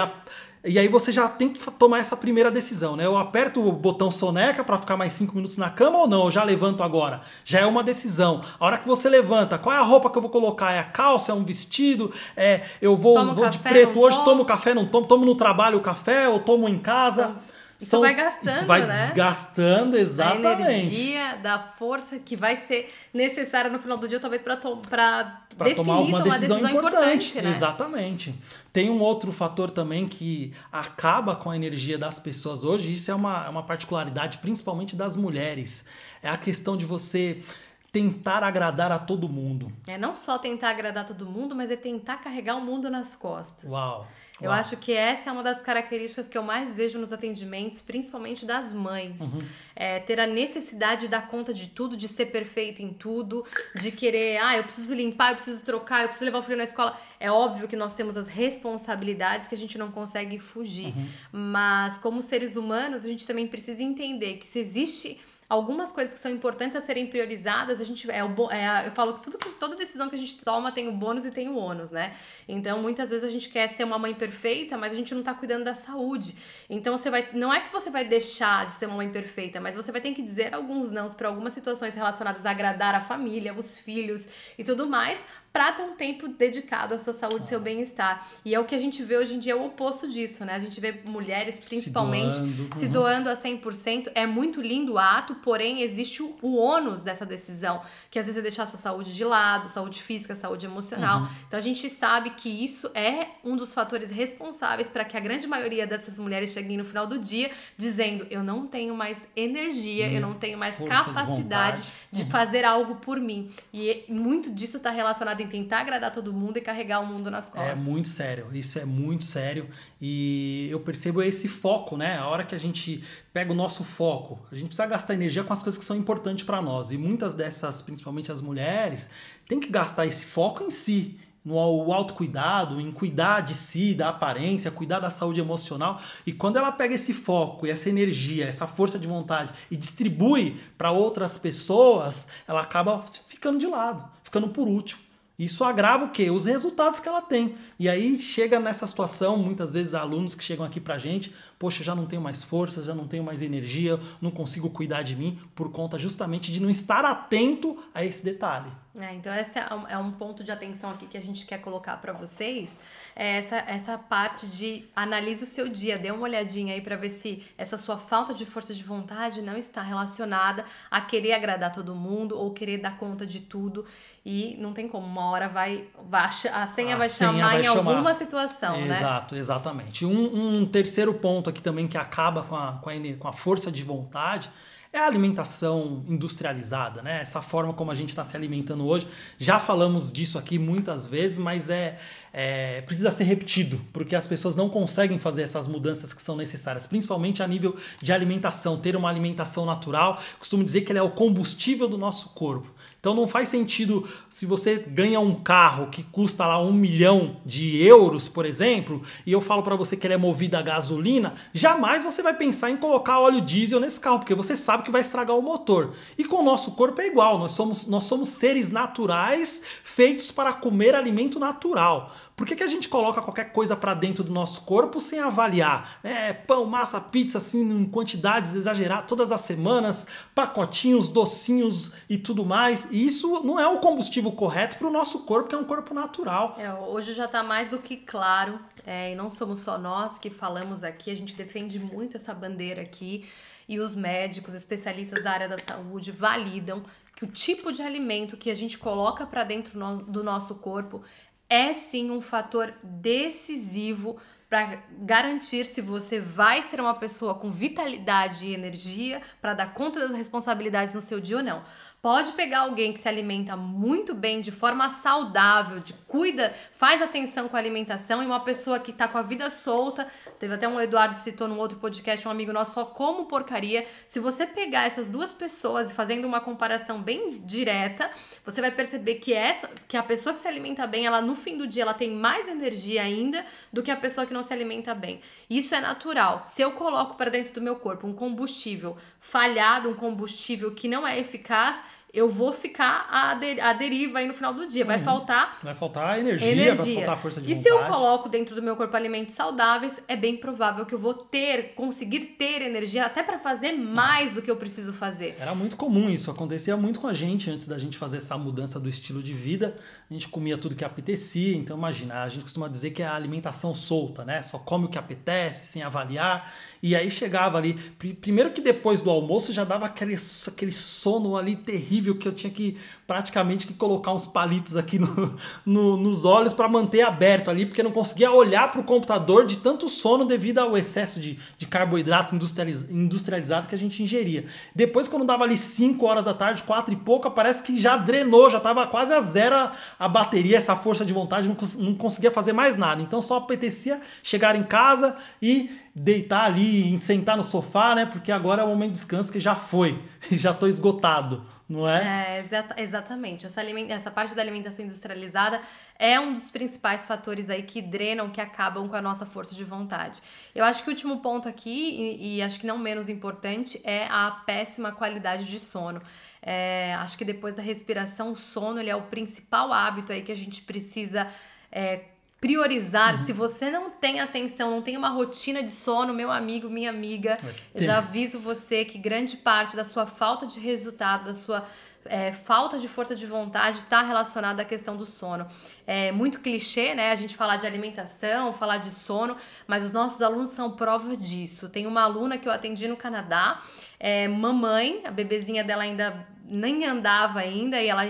e 0.63 0.79
aí 0.79 0.89
você 0.89 1.11
já 1.11 1.27
tem 1.27 1.49
que 1.49 1.71
tomar 1.73 1.99
essa 1.99 2.15
primeira 2.15 2.51
decisão, 2.51 2.95
né? 2.95 3.07
Eu 3.07 3.17
aperto 3.17 3.67
o 3.67 3.73
botão 3.73 4.11
soneca 4.11 4.63
para 4.63 4.77
ficar 4.77 4.97
mais 4.97 5.13
5 5.15 5.35
minutos 5.35 5.57
na 5.57 5.71
cama 5.71 5.99
ou 5.99 6.07
não? 6.07 6.25
Eu 6.25 6.31
já 6.31 6.45
levanto 6.45 6.83
agora. 6.83 7.23
Já 7.45 7.61
é 7.61 7.67
uma 7.67 7.83
decisão. 7.83 8.43
A 8.59 8.67
hora 8.67 8.79
que 8.79 8.87
você 8.87 9.09
levanta, 9.09 9.57
qual 9.57 9.75
é 9.75 9.79
a 9.79 9.83
roupa 9.83 10.11
que 10.11 10.19
eu 10.19 10.23
vou 10.23 10.31
colocar? 10.31 10.73
É 10.73 10.79
a 10.79 10.85
calça? 10.85 11.33
É 11.33 11.35
um 11.35 11.45
vestido? 11.45 12.13
É, 12.37 12.63
eu 12.83 12.95
vou, 12.95 13.25
vou 13.25 13.45
café, 13.45 13.51
de 13.51 13.59
preto 13.59 14.01
hoje, 14.01 14.17
tomo. 14.17 14.27
tomo 14.27 14.45
café, 14.45 14.75
não 14.75 14.87
tomo? 14.87 15.07
Tomo 15.07 15.25
no 15.25 15.35
trabalho 15.35 15.79
o 15.79 15.81
café 15.81 16.29
ou 16.29 16.41
tomo 16.41 16.69
em 16.69 16.79
casa? 16.79 17.23
Então 17.23 17.50
isso 17.81 17.89
São, 17.89 18.01
vai 18.01 18.15
gastando, 18.15 18.55
isso 18.55 18.67
vai 18.67 18.87
né? 18.87 18.95
desgastando, 18.95 19.97
exatamente. 19.97 20.69
A 20.69 20.73
energia, 20.73 21.37
da 21.37 21.59
força 21.59 22.19
que 22.19 22.37
vai 22.37 22.59
ser 22.59 22.93
necessária 23.13 23.71
no 23.71 23.79
final 23.79 23.97
do 23.97 24.07
dia, 24.07 24.21
talvez 24.21 24.43
para 24.43 24.57
definir, 24.57 25.77
tomar 25.77 26.01
uma 26.01 26.23
decisão, 26.23 26.59
decisão 26.59 26.79
importante. 26.79 27.07
importante 27.07 27.43
né? 27.43 27.51
Exatamente. 27.51 28.35
Tem 28.71 28.91
um 28.91 29.01
outro 29.01 29.33
fator 29.33 29.71
também 29.71 30.07
que 30.07 30.53
acaba 30.71 31.35
com 31.35 31.51
a 31.51 31.57
energia 31.57 31.97
das 31.97 32.21
pessoas 32.21 32.65
hoje, 32.65 32.93
isso 32.93 33.11
é 33.11 33.15
uma, 33.15 33.47
é 33.47 33.49
uma 33.49 33.63
particularidade 33.63 34.39
principalmente 34.39 34.95
das 34.95 35.17
mulheres. 35.17 35.87
É 36.23 36.29
a 36.29 36.37
questão 36.37 36.77
de 36.77 36.85
você 36.85 37.43
tentar 37.91 38.45
agradar 38.45 38.93
a 38.93 38.99
todo 38.99 39.27
mundo. 39.27 39.73
É 39.87 39.97
não 39.97 40.15
só 40.15 40.37
tentar 40.37 40.69
agradar 40.69 41.07
todo 41.07 41.25
mundo, 41.25 41.57
mas 41.57 41.71
é 41.71 41.77
tentar 41.77 42.19
carregar 42.19 42.57
o 42.57 42.61
mundo 42.61 42.91
nas 42.91 43.17
costas. 43.17 43.69
Uau. 43.69 44.07
Eu 44.41 44.53
acho 44.53 44.77
que 44.77 44.93
essa 44.93 45.29
é 45.29 45.33
uma 45.33 45.43
das 45.43 45.63
características 45.63 46.29
que 46.29 46.37
eu 46.37 46.43
mais 46.43 46.75
vejo 46.75 46.99
nos 46.99 47.13
atendimentos, 47.13 47.81
principalmente 47.81 48.47
das 48.47 48.73
mães. 48.73 49.21
Uhum. 49.21 49.43
É, 49.77 49.99
ter 49.99 50.19
a 50.21 50.27
necessidade 50.27 51.03
de 51.03 51.09
dar 51.09 51.29
conta 51.29 51.53
de 51.53 51.69
tudo, 51.69 51.97
de 51.97 52.09
ser 52.09 52.27
perfeita 52.27 52.83
em 52.83 52.93
tudo, 52.93 53.45
de 53.75 53.91
querer, 53.91 54.39
ah, 54.39 54.57
eu 54.57 54.65
preciso 54.65 54.95
limpar, 54.95 55.31
eu 55.31 55.37
preciso 55.37 55.63
trocar, 55.63 56.03
eu 56.03 56.09
preciso 56.09 56.25
levar 56.25 56.39
o 56.39 56.43
filho 56.43 56.59
na 56.59 56.65
escola. 56.65 56.99
É 57.19 57.31
óbvio 57.31 57.69
que 57.69 57.77
nós 57.77 57.95
temos 57.95 58.17
as 58.17 58.29
responsabilidades 58.29 59.47
que 59.47 59.55
a 59.55 59.59
gente 59.59 59.77
não 59.77 59.91
consegue 59.91 60.39
fugir. 60.39 60.95
Uhum. 60.97 61.09
Mas, 61.33 61.99
como 61.99 62.23
seres 62.23 62.57
humanos, 62.57 63.05
a 63.05 63.09
gente 63.09 63.27
também 63.27 63.47
precisa 63.47 63.83
entender 63.83 64.39
que 64.39 64.47
se 64.47 64.59
existe 64.59 65.21
algumas 65.51 65.91
coisas 65.91 66.15
que 66.15 66.21
são 66.21 66.31
importantes 66.31 66.77
a 66.77 66.81
serem 66.81 67.09
priorizadas, 67.09 67.81
a 67.81 67.85
gente 67.85 68.09
é, 68.09 68.23
o, 68.25 68.51
é 68.53 68.87
eu 68.87 68.93
falo 68.93 69.15
que 69.15 69.25
tudo 69.25 69.37
toda 69.59 69.75
decisão 69.75 70.09
que 70.09 70.15
a 70.15 70.19
gente 70.19 70.37
toma 70.45 70.71
tem 70.71 70.87
o 70.87 70.93
bônus 70.93 71.25
e 71.25 71.33
tem 71.33 71.49
o 71.49 71.57
ônus, 71.57 71.91
né? 71.91 72.13
Então, 72.49 72.81
muitas 72.81 73.11
vezes 73.11 73.25
a 73.25 73.31
gente 73.31 73.49
quer 73.49 73.69
ser 73.69 73.83
uma 73.83 73.99
mãe 73.99 74.15
perfeita, 74.15 74.79
mas 74.79 74.93
a 74.93 74.97
gente 74.97 75.13
não 75.13 75.25
tá 75.25 75.35
cuidando 75.35 75.65
da 75.65 75.75
saúde. 75.75 76.37
Então, 76.71 76.97
você 76.97 77.11
vai 77.11 77.29
não 77.33 77.53
é 77.53 77.61
que 77.61 77.73
você 77.73 77.91
vai 77.91 78.05
deixar 78.05 78.65
de 78.67 78.75
ser 78.75 78.87
uma 78.87 78.97
mãe 78.97 79.11
perfeita, 79.11 79.61
mas 79.61 79.75
você 79.75 79.91
vai 79.91 80.01
ter 80.01 80.15
que 80.15 80.23
dizer 80.23 80.55
alguns 80.55 80.93
nãos 80.93 81.17
para 81.17 81.29
algumas 81.29 81.53
situações 81.53 81.95
relacionadas 81.97 82.47
a 82.47 82.51
agradar 82.53 82.95
a 82.95 83.01
família, 83.01 83.53
os 83.53 83.77
filhos 83.77 84.29
e 84.57 84.63
tudo 84.63 84.87
mais, 84.87 85.19
para 85.53 85.73
ter 85.73 85.83
um 85.83 85.97
tempo 85.97 86.29
dedicado 86.29 86.95
à 86.95 86.99
sua 86.99 87.13
saúde 87.13 87.45
e 87.45 87.49
seu 87.49 87.61
bem-estar. 87.61 88.25
E 88.45 88.55
é 88.55 88.61
o 88.61 88.65
que 88.65 88.75
a 88.75 88.79
gente 88.79 89.03
vê 89.03 89.17
hoje 89.17 89.35
em 89.35 89.39
dia, 89.39 89.53
é 89.53 89.57
o 89.57 89.67
oposto 89.67 90.09
disso, 90.09 90.45
né? 90.45 90.55
A 90.55 90.61
gente 90.61 90.81
vê 90.81 91.01
mulheres, 91.09 91.59
principalmente, 91.59 92.37
se 92.37 92.43
doando, 92.43 92.79
se 92.79 92.89
doando 92.89 93.31
a 93.31 93.37
100%. 93.37 94.13
É 94.15 94.27
muito 94.27 94.61
lindo 94.61 94.93
o 94.93 94.99
ato, 94.99 95.35
porém 95.37 95.83
existe 95.83 96.23
o, 96.23 96.37
o 96.41 96.57
ônus 96.57 97.03
dessa 97.03 97.27
decisão, 97.27 97.83
que 98.09 98.19
às 98.19 98.27
vezes 98.27 98.39
é 98.39 98.43
deixar 98.43 98.63
a 98.63 98.67
sua 98.67 98.79
saúde 98.79 99.13
de 99.13 99.25
lado, 99.25 99.69
saúde 99.69 100.01
física, 100.03 100.37
saúde 100.37 100.67
emocional. 100.67 101.23
Uhum. 101.23 101.29
Então 101.49 101.59
a 101.59 101.63
gente 101.63 101.91
sabe 101.91 102.31
que 102.31 102.49
isso 102.49 102.89
é 102.95 103.27
um 103.45 103.57
dos 103.57 103.75
fatores 103.75 104.11
responsáveis 104.11 104.89
para 104.89 105.05
que 105.05 105.17
a 105.17 105.21
grande 105.21 105.49
maioria 105.49 105.85
dessas 105.85 106.17
mulheres 106.19 106.53
cheguem 106.53 106.77
no 106.77 106.85
final 106.85 107.09
do 107.09 107.19
dia 107.19 107.51
dizendo: 107.77 108.25
eu 108.31 108.45
não 108.45 108.69
tenho 108.69 108.95
mais 108.95 109.27
energia, 109.35 110.13
eu 110.13 110.21
não 110.21 110.35
tenho 110.35 110.57
mais 110.57 110.77
capacidade 110.77 111.83
de, 112.11 112.19
de 112.19 112.23
uhum. 112.25 112.31
fazer 112.31 112.65
algo 112.65 112.97
por 112.97 113.19
mim. 113.19 113.51
E 113.75 114.05
muito 114.09 114.49
disso 114.49 114.77
está 114.77 114.91
relacionado 114.91 115.40
em 115.41 115.47
tentar 115.47 115.81
agradar 115.81 116.13
todo 116.13 116.33
mundo 116.33 116.57
e 116.57 116.61
carregar 116.61 117.01
o 117.01 117.07
mundo 117.07 117.31
nas 117.31 117.49
é 117.49 117.53
costas. 117.53 117.79
É 117.79 117.83
muito 117.83 118.09
sério, 118.09 118.47
isso 118.53 118.79
é 118.79 118.85
muito 118.85 119.25
sério. 119.25 119.69
E 120.01 120.69
eu 120.71 120.81
percebo 120.81 121.23
esse 121.23 121.49
foco, 121.49 121.97
né? 121.97 122.17
A 122.19 122.27
hora 122.27 122.45
que 122.45 122.55
a 122.55 122.59
gente 122.59 123.05
pega 123.33 123.53
o 123.53 123.55
nosso 123.55 123.85
foco, 123.85 124.41
a 124.51 124.55
gente 124.55 124.69
precisa 124.69 124.87
gastar 124.87 125.15
energia 125.15 125.45
com 125.45 125.53
as 125.53 125.63
coisas 125.63 125.79
que 125.79 125.85
são 125.85 125.97
importantes 125.97 126.45
para 126.45 126.61
nós. 126.61 126.91
E 126.91 126.99
muitas 126.99 127.35
dessas, 127.35 127.83
principalmente 127.83 128.31
as 128.31 128.41
mulheres, 128.41 129.11
tem 129.49 129.59
que 129.59 129.69
gastar 129.69 130.07
esse 130.07 130.25
foco 130.25 130.63
em 130.65 130.71
si 130.71 131.19
no 131.45 131.59
autocuidado, 131.93 132.81
em 132.81 132.93
cuidar 132.93 133.41
de 133.41 133.55
si, 133.55 133.95
da 133.95 134.11
aparência, 134.11 134.71
cuidar 134.71 135.01
da 135.01 135.11
saúde 135.11 135.41
emocional. 135.41 136.01
E 136.27 136.33
quando 136.33 136.57
ela 136.57 136.71
pega 136.71 136.95
esse 136.95 137.15
foco 137.15 137.67
e 137.67 137.71
essa 137.71 137.89
energia, 137.89 138.47
essa 138.47 138.67
força 138.67 138.99
de 138.99 139.07
vontade 139.07 139.53
e 139.71 139.77
distribui 139.77 140.61
para 140.77 140.91
outras 140.91 141.39
pessoas, 141.39 142.29
ela 142.47 142.61
acaba 142.61 143.05
ficando 143.29 143.59
de 143.59 143.67
lado, 143.67 144.05
ficando 144.23 144.49
por 144.49 144.69
último. 144.69 145.10
Isso 145.41 145.65
agrava 145.65 146.05
o 146.05 146.11
quê? 146.11 146.31
Os 146.31 146.45
resultados 146.45 147.01
que 147.01 147.09
ela 147.09 147.23
tem. 147.23 147.55
E 147.79 147.89
aí 147.89 148.21
chega 148.21 148.61
nessa 148.61 148.87
situação, 148.87 149.39
muitas 149.39 149.73
vezes 149.73 149.95
alunos 149.95 150.35
que 150.35 150.45
chegam 150.45 150.67
aqui 150.67 150.79
pra 150.79 150.99
gente, 150.99 151.35
poxa, 151.61 151.85
já 151.85 151.95
não 151.95 152.07
tenho 152.07 152.23
mais 152.23 152.43
força, 152.43 152.83
já 152.83 152.95
não 152.95 153.07
tenho 153.07 153.23
mais 153.23 153.43
energia, 153.43 154.01
não 154.19 154.31
consigo 154.31 154.71
cuidar 154.71 155.03
de 155.03 155.15
mim 155.15 155.39
por 155.55 155.71
conta 155.71 155.99
justamente 155.99 156.51
de 156.51 156.59
não 156.59 156.71
estar 156.71 157.05
atento 157.05 157.77
a 157.95 158.03
esse 158.03 158.25
detalhe. 158.25 158.73
É, 158.99 159.15
então 159.15 159.33
esse 159.33 159.57
é 159.57 159.97
um, 159.97 160.09
é 160.09 160.13
ponto 160.13 160.43
de 160.43 160.51
atenção 160.51 160.91
aqui 160.91 161.07
que 161.07 161.17
a 161.17 161.23
gente 161.23 161.47
quer 161.47 161.59
colocar 161.59 161.99
para 161.99 162.13
vocês, 162.13 162.77
é 163.15 163.39
essa, 163.39 163.57
essa 163.57 163.99
parte 163.99 164.49
de 164.49 164.85
analise 164.97 165.45
o 165.45 165.47
seu 165.47 165.69
dia, 165.69 165.97
dê 165.97 166.11
uma 166.11 166.23
olhadinha 166.23 166.75
aí 166.75 166.81
para 166.81 166.97
ver 166.97 167.11
se 167.11 167.43
essa 167.57 167.79
sua 167.79 167.97
falta 167.97 168.35
de 168.35 168.45
força 168.45 168.75
de 168.75 168.83
vontade 168.83 169.43
não 169.43 169.57
está 169.57 169.81
relacionada 169.81 170.65
a 170.91 171.01
querer 171.01 171.35
agradar 171.35 171.73
todo 171.73 171.95
mundo 171.95 172.37
ou 172.37 172.53
querer 172.53 172.79
dar 172.79 172.97
conta 172.97 173.25
de 173.25 173.41
tudo 173.41 173.85
e 174.25 174.57
não 174.59 174.73
tem 174.73 174.89
como, 174.89 175.07
uma 175.07 175.31
hora 175.31 175.49
vai, 175.49 175.85
vai 176.09 176.25
a 176.25 176.67
senha 176.67 176.95
a 176.95 176.99
vai 176.99 177.09
senha 177.09 177.33
chamar 177.33 177.51
vai 177.53 177.61
em 177.61 177.65
chamar. 177.65 177.91
alguma 177.93 178.15
situação, 178.15 178.77
Exato, 178.77 178.89
né? 178.89 178.99
Exato, 178.99 179.37
exatamente. 179.37 180.05
Um, 180.05 180.61
um 180.61 180.67
terceiro 180.67 181.15
ponto 181.15 181.50
aqui 181.51 181.63
também 181.63 181.87
que 181.87 181.99
acaba 181.99 182.43
com 182.43 182.57
a, 182.57 182.73
com 182.75 182.91
a, 182.91 182.95
com 183.19 183.29
a 183.29 183.33
força 183.33 183.71
de 183.71 183.83
vontade 183.83 184.51
é 184.93 184.99
a 184.99 185.07
alimentação 185.07 186.03
industrializada, 186.09 187.01
né? 187.01 187.21
Essa 187.23 187.41
forma 187.41 187.73
como 187.73 187.93
a 187.93 187.95
gente 187.95 188.09
está 188.09 188.25
se 188.25 188.37
alimentando 188.37 188.85
hoje. 188.85 189.07
Já 189.39 189.61
falamos 189.61 190.11
disso 190.11 190.37
aqui 190.37 190.59
muitas 190.59 191.07
vezes, 191.07 191.39
mas 191.39 191.71
é, 191.71 191.97
é, 192.33 192.81
precisa 192.83 193.09
ser 193.13 193.23
repetido, 193.25 193.81
porque 193.93 194.17
as 194.17 194.27
pessoas 194.27 194.57
não 194.57 194.69
conseguem 194.69 195.21
fazer 195.21 195.43
essas 195.43 195.69
mudanças 195.69 196.13
que 196.13 196.21
são 196.21 196.35
necessárias, 196.35 196.89
principalmente 196.89 197.41
a 197.41 197.47
nível 197.47 197.77
de 198.03 198.13
alimentação. 198.13 198.79
Ter 198.81 198.97
uma 198.97 199.09
alimentação 199.09 199.65
natural, 199.65 200.21
costumo 200.41 200.65
dizer 200.65 200.81
que 200.81 200.91
ele 200.91 200.99
é 200.99 201.03
o 201.03 201.11
combustível 201.11 201.89
do 201.89 201.97
nosso 201.97 202.31
corpo. 202.31 202.69
Então 203.01 203.15
não 203.15 203.27
faz 203.27 203.49
sentido 203.49 204.07
se 204.29 204.45
você 204.45 204.77
ganha 204.77 205.19
um 205.19 205.35
carro 205.35 205.87
que 205.87 206.03
custa 206.03 206.47
lá 206.47 206.61
um 206.61 206.73
milhão 206.73 207.37
de 207.47 207.83
euros, 207.83 208.29
por 208.29 208.45
exemplo, 208.45 209.01
e 209.25 209.33
eu 209.33 209.41
falo 209.41 209.63
para 209.63 209.75
você 209.75 209.97
que 209.97 210.07
ele 210.07 210.13
é 210.13 210.19
movido 210.19 210.59
a 210.59 210.63
gasolina, 210.63 211.35
jamais 211.55 212.05
você 212.05 212.23
vai 212.23 212.35
pensar 212.35 212.71
em 212.71 212.77
colocar 212.77 213.19
óleo 213.19 213.41
diesel 213.41 213.81
nesse 213.81 213.99
carro, 213.99 214.19
porque 214.19 214.35
você 214.35 214.55
sabe 214.55 214.83
que 214.83 214.91
vai 214.91 215.01
estragar 215.01 215.35
o 215.35 215.43
motor. 215.43 215.95
E 216.19 216.25
com 216.25 216.37
o 216.37 216.45
nosso 216.45 216.73
corpo 216.73 217.01
é 217.01 217.07
igual, 217.07 217.39
nós 217.39 217.53
somos, 217.53 217.87
nós 217.87 218.05
somos 218.05 218.29
seres 218.29 218.69
naturais 218.69 219.63
feitos 219.83 220.31
para 220.31 220.53
comer 220.53 220.95
alimento 220.95 221.39
natural. 221.39 222.15
Por 222.41 222.47
que, 222.47 222.57
que 222.57 222.63
a 222.63 222.69
gente 222.69 222.89
coloca 222.89 223.21
qualquer 223.21 223.53
coisa 223.53 223.77
para 223.77 223.93
dentro 223.93 224.25
do 224.25 224.33
nosso 224.33 224.63
corpo 224.63 224.99
sem 224.99 225.21
avaliar? 225.21 226.01
É, 226.03 226.33
pão, 226.33 226.65
massa, 226.65 226.99
pizza, 226.99 227.37
assim, 227.37 227.61
em 227.61 227.85
quantidades 227.85 228.55
exageradas, 228.55 229.05
todas 229.07 229.31
as 229.31 229.43
semanas, 229.43 230.07
pacotinhos, 230.35 231.11
docinhos 231.11 231.93
e 232.09 232.17
tudo 232.17 232.43
mais. 232.43 232.89
E 232.91 233.05
isso 233.05 233.45
não 233.45 233.61
é 233.61 233.69
o 233.69 233.79
combustível 233.81 234.33
correto 234.33 234.79
para 234.79 234.89
o 234.89 234.91
nosso 234.91 235.19
corpo, 235.27 235.51
que 235.51 235.55
é 235.55 235.59
um 235.59 235.65
corpo 235.65 235.93
natural. 235.93 236.57
É, 236.59 236.73
hoje 236.73 237.13
já 237.13 237.27
está 237.27 237.43
mais 237.43 237.69
do 237.69 237.79
que 237.79 237.99
claro, 237.99 238.59
é, 238.87 239.13
e 239.13 239.15
não 239.15 239.31
somos 239.31 239.59
só 239.59 239.77
nós 239.77 240.17
que 240.17 240.31
falamos 240.31 240.83
aqui, 240.83 241.11
a 241.11 241.15
gente 241.15 241.37
defende 241.37 241.79
muito 241.79 242.17
essa 242.17 242.33
bandeira 242.33 242.81
aqui. 242.81 243.29
E 243.69 243.79
os 243.79 243.95
médicos, 243.95 244.55
especialistas 244.55 245.23
da 245.23 245.31
área 245.31 245.47
da 245.47 245.59
saúde 245.59 246.11
validam 246.11 246.83
que 247.15 247.25
o 247.27 247.29
tipo 247.29 247.71
de 247.71 247.83
alimento 247.83 248.35
que 248.35 248.51
a 248.51 248.55
gente 248.55 248.79
coloca 248.79 249.27
para 249.27 249.45
dentro 249.45 249.79
do 250.05 250.25
nosso 250.25 250.55
corpo 250.55 251.05
é 251.51 251.75
sim 251.75 252.11
um 252.11 252.23
fator 252.23 252.73
decisivo 252.83 254.17
para 254.49 254.83
garantir 254.99 255.65
se 255.65 255.81
você 255.81 256.19
vai 256.19 256.63
ser 256.65 256.81
uma 256.81 256.95
pessoa 256.95 257.37
com 257.37 257.53
vitalidade 257.53 258.47
e 258.47 258.55
energia 258.55 259.23
para 259.41 259.55
dar 259.55 259.75
conta 259.75 260.01
das 260.01 260.17
responsabilidades 260.17 260.93
no 260.93 261.01
seu 261.01 261.21
dia 261.21 261.37
ou 261.37 261.43
não. 261.43 261.63
Pode 262.03 262.33
pegar 262.33 262.61
alguém 262.61 262.95
que 262.95 262.99
se 262.99 263.07
alimenta 263.07 263.55
muito 263.59 264.15
bem, 264.15 264.41
de 264.41 264.51
forma 264.51 264.89
saudável, 264.89 265.81
de 265.81 265.93
cuida, 265.93 266.55
faz 266.73 267.03
atenção 267.03 267.47
com 267.47 267.57
a 267.57 267.59
alimentação, 267.59 268.23
e 268.23 268.27
uma 268.27 268.41
pessoa 268.41 268.81
que 268.81 268.91
tá 268.91 269.07
com 269.07 269.19
a 269.19 269.23
vida 269.23 269.51
solta. 269.51 270.07
Teve 270.39 270.55
até 270.55 270.67
um 270.67 270.81
Eduardo 270.81 271.19
citou 271.19 271.47
num 271.47 271.59
outro 271.59 271.77
podcast, 271.77 272.27
um 272.27 272.31
amigo 272.31 272.55
nosso, 272.55 272.73
só 272.73 272.87
como 272.87 273.27
porcaria. 273.27 273.87
Se 274.07 274.19
você 274.19 274.47
pegar 274.47 274.87
essas 274.87 275.11
duas 275.11 275.35
pessoas 275.35 275.91
e 275.91 275.95
fazendo 275.95 276.25
uma 276.25 276.41
comparação 276.41 277.03
bem 277.03 277.43
direta, 277.45 278.11
você 278.47 278.63
vai 278.63 278.71
perceber 278.71 279.17
que 279.17 279.35
essa, 279.35 279.69
que 279.87 279.95
a 279.95 280.03
pessoa 280.03 280.33
que 280.35 280.41
se 280.41 280.49
alimenta 280.49 280.87
bem, 280.87 281.05
ela 281.05 281.21
no 281.21 281.35
fim 281.35 281.59
do 281.59 281.67
dia 281.67 281.83
ela 281.83 281.93
tem 281.93 282.13
mais 282.13 282.49
energia 282.49 283.03
ainda 283.03 283.45
do 283.71 283.83
que 283.83 283.91
a 283.91 283.97
pessoa 283.97 284.27
que 284.27 284.33
não 284.33 284.43
se 284.43 284.55
alimenta 284.55 284.95
bem. 284.95 285.21
Isso 285.51 285.75
é 285.75 285.81
natural. 285.83 286.45
Se 286.47 286.63
eu 286.63 286.73
coloco 286.73 287.17
para 287.17 287.31
dentro 287.31 287.53
do 287.53 287.61
meu 287.61 287.77
corpo 287.77 288.07
um 288.07 288.15
combustível 288.15 288.97
falhado, 289.21 289.89
um 289.89 289.95
combustível 289.95 290.75
que 290.75 290.89
não 290.89 291.07
é 291.07 291.19
eficaz, 291.19 291.81
eu 292.13 292.29
vou 292.29 292.53
ficar 292.53 293.07
à, 293.11 293.35
de, 293.35 293.61
à 293.61 293.73
deriva 293.73 294.19
aí 294.19 294.27
no 294.27 294.35
final 294.35 294.53
do 294.53 294.67
dia. 294.67 294.85
Vai 294.85 294.99
uhum. 294.99 295.05
faltar. 295.05 295.59
Vai 295.63 295.75
faltar 295.75 296.19
energia, 296.19 296.51
energia, 296.51 296.75
vai 296.75 296.95
faltar 296.95 297.19
força 297.19 297.41
de 297.41 297.51
e 297.51 297.55
vontade. 297.55 297.69
E 297.69 297.79
se 297.79 297.87
eu 297.87 297.93
coloco 297.93 298.29
dentro 298.29 298.55
do 298.55 298.63
meu 298.63 298.75
corpo 298.77 298.97
alimentos 298.97 299.35
saudáveis, 299.35 299.97
é 300.09 300.17
bem 300.17 300.37
provável 300.37 300.85
que 300.85 300.95
eu 300.95 300.99
vou 300.99 301.15
ter, 301.15 301.75
conseguir 301.75 302.21
ter 302.39 302.63
energia 302.63 303.07
até 303.07 303.23
para 303.23 303.39
fazer 303.39 303.73
mais 303.73 304.33
do 304.33 304.43
que 304.43 304.51
eu 304.51 304.57
preciso 304.57 304.93
fazer. 304.93 305.37
Era 305.39 305.55
muito 305.55 305.77
comum 305.77 306.11
isso, 306.11 306.31
acontecia 306.31 306.77
muito 306.77 307.01
com 307.01 307.07
a 307.07 307.15
gente 307.15 307.49
antes 307.51 307.69
da 307.69 307.79
gente 307.79 307.97
fazer 307.97 308.17
essa 308.17 308.37
mudança 308.37 308.81
do 308.81 308.89
estilo 308.89 309.23
de 309.23 309.33
vida. 309.33 309.77
A 310.11 310.13
gente 310.13 310.27
comia 310.27 310.59
tudo 310.59 310.75
que 310.75 310.85
apetecia, 310.85 311.57
então 311.57 311.77
imagina, 311.77 312.23
a 312.23 312.29
gente 312.29 312.43
costuma 312.43 312.67
dizer 312.67 312.91
que 312.91 313.03
é 313.03 313.07
a 313.07 313.15
alimentação 313.15 313.73
solta, 313.73 314.25
né? 314.25 314.43
Só 314.43 314.59
come 314.59 314.87
o 314.87 314.89
que 314.89 314.99
apetece, 314.99 315.67
sem 315.67 315.83
avaliar. 315.83 316.53
E 316.83 316.97
aí 316.97 317.11
chegava 317.11 317.59
ali, 317.59 317.75
primeiro 318.21 318.51
que 318.51 318.61
depois 318.61 319.01
do 319.01 319.11
almoço 319.11 319.53
já 319.53 319.65
dava 319.65 319.87
aquele, 319.87 320.17
aquele 320.49 320.73
sono 320.73 321.37
ali 321.37 321.55
terrível 321.55 322.00
que 322.01 322.27
eu 322.27 322.33
tinha 322.33 322.53
que 322.53 322.77
praticamente 323.07 323.67
que 323.67 323.75
colocar 323.75 324.13
uns 324.13 324.27
palitos 324.27 324.77
aqui 324.77 324.99
no, 324.99 325.37
no 325.67 325.97
nos 325.97 326.25
olhos 326.25 326.53
para 326.53 326.69
manter 326.69 327.03
aberto 327.03 327.51
ali, 327.51 327.67
porque 327.67 327.83
não 327.83 327.93
conseguia 327.93 328.31
olhar 328.31 328.71
para 328.73 328.81
o 328.81 328.85
computador 328.85 329.47
de 329.47 329.59
tanto 329.59 329.89
sono 329.89 330.25
devido 330.25 330.59
ao 330.59 330.77
excesso 330.77 331.21
de, 331.21 331.39
de 331.59 331.67
carboidrato 331.67 332.35
industrializ, 332.35 332.89
industrializado 332.91 333.69
que 333.69 333.75
a 333.75 333.79
gente 333.79 334.03
ingeria. 334.03 334.47
Depois, 334.75 335.09
quando 335.09 335.25
dava 335.25 335.45
ali 335.45 335.57
5 335.57 336.05
horas 336.07 336.25
da 336.25 336.35
tarde, 336.35 336.63
4 336.63 336.95
e 336.95 336.97
pouca, 336.97 337.31
parece 337.31 337.63
que 337.63 337.81
já 337.81 337.97
drenou, 337.97 338.49
já 338.49 338.59
estava 338.59 338.87
quase 338.87 339.13
a 339.13 339.21
zero 339.21 339.71
a 339.99 340.09
bateria, 340.09 340.57
essa 340.57 340.77
força 340.77 341.05
de 341.05 341.13
vontade, 341.13 341.49
não, 341.49 341.57
não 341.79 341.95
conseguia 341.95 342.31
fazer 342.31 342.53
mais 342.53 342.77
nada. 342.77 343.03
Então 343.03 343.21
só 343.21 343.37
apetecia 343.37 344.01
chegar 344.23 344.55
em 344.57 344.63
casa 344.63 345.17
e 345.43 345.71
deitar 345.95 346.45
ali, 346.45 346.99
sentar 347.01 347.37
no 347.37 347.43
sofá, 347.43 347.95
né? 347.95 348.07
Porque 348.07 348.31
agora 348.31 348.63
é 348.63 348.65
o 348.65 348.69
momento 348.69 348.93
de 348.93 348.99
descanso 348.99 349.33
que 349.33 349.41
já 349.41 349.55
foi, 349.55 350.03
já 350.31 350.53
estou 350.53 350.69
esgotado, 350.69 351.45
não 351.69 351.89
é? 351.89 352.45
É, 352.49 352.83
exatamente. 352.83 353.47
Essa, 353.47 353.63
essa 353.63 354.11
parte 354.11 354.35
da 354.35 354.41
alimentação 354.41 354.85
industrializada 354.85 355.61
é 355.99 356.19
um 356.21 356.33
dos 356.33 356.51
principais 356.51 357.05
fatores 357.05 357.51
aí 357.51 357.63
que 357.63 357.83
drenam, 357.83 358.31
que 358.31 358.41
acabam 358.41 358.89
com 358.89 358.97
a 358.97 359.03
nossa 359.03 359.27
força 359.27 359.55
de 359.55 359.65
vontade. 359.65 360.23
Eu 360.55 360.65
acho 360.65 360.83
que 360.83 360.91
o 360.91 360.93
último 360.93 361.21
ponto 361.21 361.49
aqui, 361.49 362.17
e, 362.21 362.37
e 362.37 362.43
acho 362.43 362.61
que 362.61 362.67
não 362.67 362.79
menos 362.79 363.09
importante, 363.09 363.81
é 363.85 364.07
a 364.07 364.31
péssima 364.47 364.93
qualidade 364.93 365.45
de 365.45 365.59
sono. 365.59 366.01
É, 366.41 366.95
acho 366.95 367.19
que 367.19 367.25
depois 367.25 367.55
da 367.55 367.63
respiração, 367.63 368.33
o 368.33 368.37
sono 368.37 368.81
ele 368.81 368.91
é 368.91 368.97
o 368.97 369.03
principal 369.03 369.73
hábito 369.73 370.13
aí 370.13 370.23
que 370.23 370.33
a 370.33 370.37
gente 370.37 370.63
precisa 370.63 371.27
é, 371.71 372.01
priorizar. 372.41 373.19
Uhum. 373.19 373.27
Se 373.27 373.33
você 373.33 373.71
não 373.71 373.91
tem 373.91 374.21
atenção, 374.21 374.71
não 374.71 374.83
tem 374.83 374.97
uma 374.97 375.11
rotina 375.11 375.63
de 375.63 375.71
sono, 375.71 376.15
meu 376.15 376.31
amigo, 376.31 376.71
minha 376.71 376.91
amiga, 376.91 377.37
eu 377.75 377.83
já 377.83 377.99
aviso 377.99 378.39
você 378.39 378.85
que 378.85 378.99
grande 378.99 379.37
parte 379.37 379.77
da 379.77 379.85
sua 379.85 380.07
falta 380.07 380.47
de 380.47 380.59
resultado, 380.59 381.27
da 381.27 381.35
sua 381.35 381.65
é, 382.05 382.33
falta 382.33 382.79
de 382.79 382.89
força 382.89 383.15
de 383.15 383.27
vontade 383.27 383.79
está 383.79 384.01
relacionada 384.03 384.63
à 384.63 384.65
questão 384.65 384.97
do 384.97 385.05
sono. 385.05 385.47
É 385.87 386.11
muito 386.13 386.41
clichê, 386.41 386.95
né? 386.95 387.11
A 387.11 387.17
gente 387.17 387.37
falar 387.37 387.57
de 387.57 387.67
alimentação, 387.67 388.53
falar 388.53 388.79
de 388.79 388.91
sono, 388.91 389.37
mas 389.67 389.85
os 389.85 389.93
nossos 389.93 390.23
alunos 390.23 390.51
são 390.51 390.71
prova 390.71 391.17
disso. 391.17 391.69
Tem 391.69 391.87
uma 391.87 392.03
aluna 392.03 392.39
que 392.39 392.49
eu 392.49 392.53
atendi 392.53 392.89
no 392.89 392.97
Canadá, 392.97 393.61
é, 394.01 394.27
mamãe, 394.27 395.03
a 395.05 395.11
bebezinha 395.11 395.63
dela 395.63 395.83
ainda 395.83 396.27
nem 396.51 396.85
andava 396.85 397.39
ainda 397.39 397.81
e 397.81 397.87
ela 397.87 398.03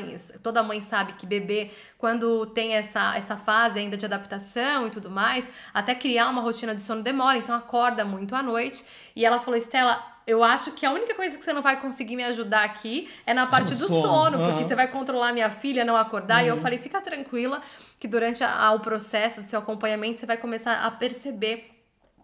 toda 0.43 0.63
mãe 0.63 0.81
sabe 0.81 1.13
que 1.13 1.27
bebê 1.27 1.71
quando 1.99 2.47
tem 2.47 2.73
essa, 2.73 3.15
essa 3.15 3.37
fase 3.37 3.79
ainda 3.79 3.99
de 3.99 4.07
adaptação 4.07 4.87
e 4.87 4.91
tudo 4.91 5.11
mais, 5.11 5.47
até 5.75 5.95
criar 5.95 6.29
uma 6.29 6.41
rotina 6.41 6.75
de 6.75 6.81
sono 6.81 7.03
demora, 7.03 7.37
então 7.37 7.55
acorda 7.55 8.03
muito 8.03 8.35
à 8.35 8.43
noite. 8.43 8.83
E 9.15 9.27
ela 9.27 9.41
falou: 9.41 9.59
"Estela, 9.59 10.03
eu 10.27 10.43
acho 10.43 10.73
que 10.73 10.87
a 10.87 10.93
única 10.93 11.15
coisa 11.15 11.37
que 11.37 11.45
você 11.45 11.53
não 11.53 11.61
vai 11.61 11.79
conseguir 11.81 12.17
me 12.17 12.25
ajudar 12.25 12.65
aqui 12.65 13.11
é 13.27 13.35
na 13.35 13.47
parte 13.47 13.75
do 13.75 13.87
sono, 13.87 14.01
sono 14.01 14.39
uhum. 14.39 14.47
porque 14.47 14.65
você 14.65 14.75
vai 14.75 14.89
controlar 14.89 15.33
minha 15.33 15.51
filha 15.51 15.85
não 15.85 15.97
acordar". 15.97 16.39
Uhum. 16.39 16.45
E 16.47 16.49
eu 16.49 16.55
uhum. 16.55 16.63
falei: 16.63 16.79
"Fica 16.79 17.01
tranquila 17.01 17.61
que 17.99 18.09
durante 18.09 18.43
a, 18.43 18.65
a, 18.65 18.73
o 18.73 18.81
processo 18.81 19.43
de 19.43 19.51
seu 19.51 19.59
acompanhamento 19.59 20.19
você 20.21 20.25
vai 20.25 20.39
começar 20.39 20.87
a 20.87 20.91
perceber 20.91 21.80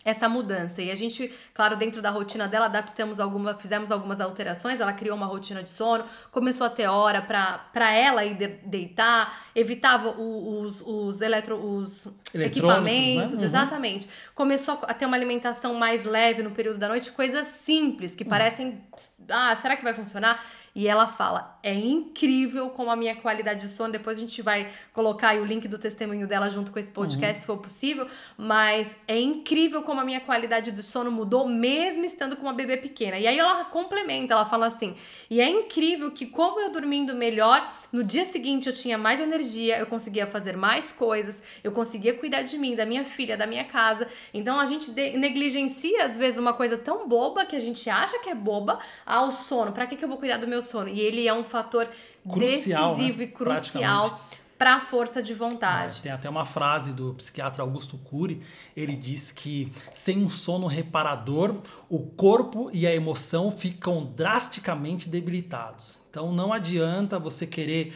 essa 0.06 0.28
mudança. 0.28 0.80
E 0.80 0.88
a 0.88 0.94
gente, 0.94 1.32
claro, 1.52 1.76
dentro 1.76 2.00
da 2.00 2.10
rotina 2.10 2.46
dela, 2.46 2.66
adaptamos 2.66 3.18
alguma, 3.18 3.56
fizemos 3.56 3.90
algumas 3.90 4.20
alterações. 4.20 4.78
Ela 4.78 4.92
criou 4.92 5.16
uma 5.16 5.26
rotina 5.26 5.64
de 5.64 5.70
sono, 5.70 6.04
começou 6.30 6.64
a 6.64 6.70
ter 6.70 6.86
hora 6.86 7.20
para 7.20 7.92
ela 7.92 8.24
ir 8.24 8.34
de, 8.34 8.46
deitar, 8.46 9.36
evitava 9.52 10.10
os, 10.10 10.80
os, 10.80 11.20
eletro, 11.20 11.56
os 11.56 12.06
equipamentos, 12.32 13.34
né? 13.34 13.40
uhum. 13.40 13.44
exatamente. 13.46 14.08
Começou 14.32 14.78
a 14.82 14.94
ter 14.94 15.06
uma 15.06 15.16
alimentação 15.16 15.74
mais 15.74 16.04
leve 16.04 16.40
no 16.40 16.52
período 16.52 16.78
da 16.78 16.88
noite, 16.88 17.10
coisas 17.10 17.48
simples 17.48 18.14
que 18.14 18.22
uhum. 18.22 18.30
parecem. 18.30 18.80
Ah, 19.28 19.56
será 19.60 19.74
que 19.74 19.82
vai 19.82 19.92
funcionar? 19.92 20.40
E 20.76 20.86
ela 20.86 21.06
fala: 21.06 21.58
é 21.62 21.72
incrível 21.72 22.68
como 22.68 22.90
a 22.90 22.96
minha 22.96 23.16
qualidade 23.16 23.60
de 23.60 23.68
sono. 23.68 23.90
Depois 23.90 24.18
a 24.18 24.20
gente 24.20 24.42
vai 24.42 24.70
colocar 24.92 25.30
aí 25.30 25.40
o 25.40 25.44
link 25.44 25.66
do 25.66 25.78
testemunho 25.78 26.26
dela 26.26 26.50
junto 26.50 26.70
com 26.70 26.78
esse 26.78 26.90
podcast, 26.90 27.36
uhum. 27.36 27.40
se 27.40 27.46
for 27.46 27.56
possível. 27.56 28.06
Mas 28.36 28.94
é 29.08 29.18
incrível 29.18 29.82
como 29.82 29.98
a 29.98 30.04
minha 30.04 30.20
qualidade 30.20 30.70
de 30.70 30.82
sono 30.82 31.10
mudou, 31.10 31.48
mesmo 31.48 32.04
estando 32.04 32.36
com 32.36 32.42
uma 32.42 32.52
bebê 32.52 32.76
pequena. 32.76 33.18
E 33.18 33.26
aí 33.26 33.38
ela 33.38 33.64
complementa, 33.64 34.34
ela 34.34 34.44
fala 34.44 34.66
assim: 34.66 34.94
e 35.30 35.40
é 35.40 35.48
incrível 35.48 36.10
que, 36.10 36.26
como 36.26 36.60
eu 36.60 36.70
dormindo 36.70 37.14
melhor, 37.14 37.66
no 37.90 38.04
dia 38.04 38.26
seguinte 38.26 38.66
eu 38.66 38.74
tinha 38.74 38.98
mais 38.98 39.18
energia, 39.18 39.78
eu 39.78 39.86
conseguia 39.86 40.26
fazer 40.26 40.58
mais 40.58 40.92
coisas, 40.92 41.42
eu 41.64 41.72
conseguia 41.72 42.12
cuidar 42.12 42.42
de 42.42 42.58
mim, 42.58 42.76
da 42.76 42.84
minha 42.84 43.06
filha, 43.06 43.34
da 43.34 43.46
minha 43.46 43.64
casa. 43.64 44.06
Então 44.34 44.60
a 44.60 44.66
gente 44.66 44.90
negligencia, 45.16 46.04
às 46.04 46.18
vezes, 46.18 46.38
uma 46.38 46.52
coisa 46.52 46.76
tão 46.76 47.08
boba 47.08 47.46
que 47.46 47.56
a 47.56 47.60
gente 47.60 47.88
acha 47.88 48.18
que 48.18 48.28
é 48.28 48.34
boba, 48.34 48.78
ao 49.06 49.32
sono. 49.32 49.72
Pra 49.72 49.86
que, 49.86 49.96
que 49.96 50.04
eu 50.04 50.08
vou 50.08 50.18
cuidar 50.18 50.36
do 50.36 50.46
meu 50.46 50.65
sono. 50.66 50.88
E 50.88 51.00
ele 51.00 51.26
é 51.26 51.32
um 51.32 51.44
fator 51.44 51.88
crucial, 52.28 52.94
decisivo 52.94 53.18
né? 53.18 53.24
e 53.24 53.26
crucial 53.28 54.20
para 54.58 54.76
a 54.76 54.80
força 54.80 55.22
de 55.22 55.34
vontade. 55.34 55.98
É, 55.98 56.02
tem 56.02 56.12
até 56.12 56.28
uma 56.28 56.46
frase 56.46 56.92
do 56.92 57.14
psiquiatra 57.14 57.62
Augusto 57.62 57.98
Cury, 57.98 58.40
ele 58.76 58.96
diz 58.96 59.30
que 59.30 59.72
sem 59.92 60.18
um 60.18 60.28
sono 60.28 60.66
reparador, 60.66 61.56
o 61.88 61.98
corpo 61.98 62.70
e 62.72 62.86
a 62.86 62.94
emoção 62.94 63.50
ficam 63.50 64.04
drasticamente 64.04 65.08
debilitados. 65.08 65.98
Então 66.10 66.32
não 66.32 66.52
adianta 66.52 67.18
você 67.18 67.46
querer 67.46 67.94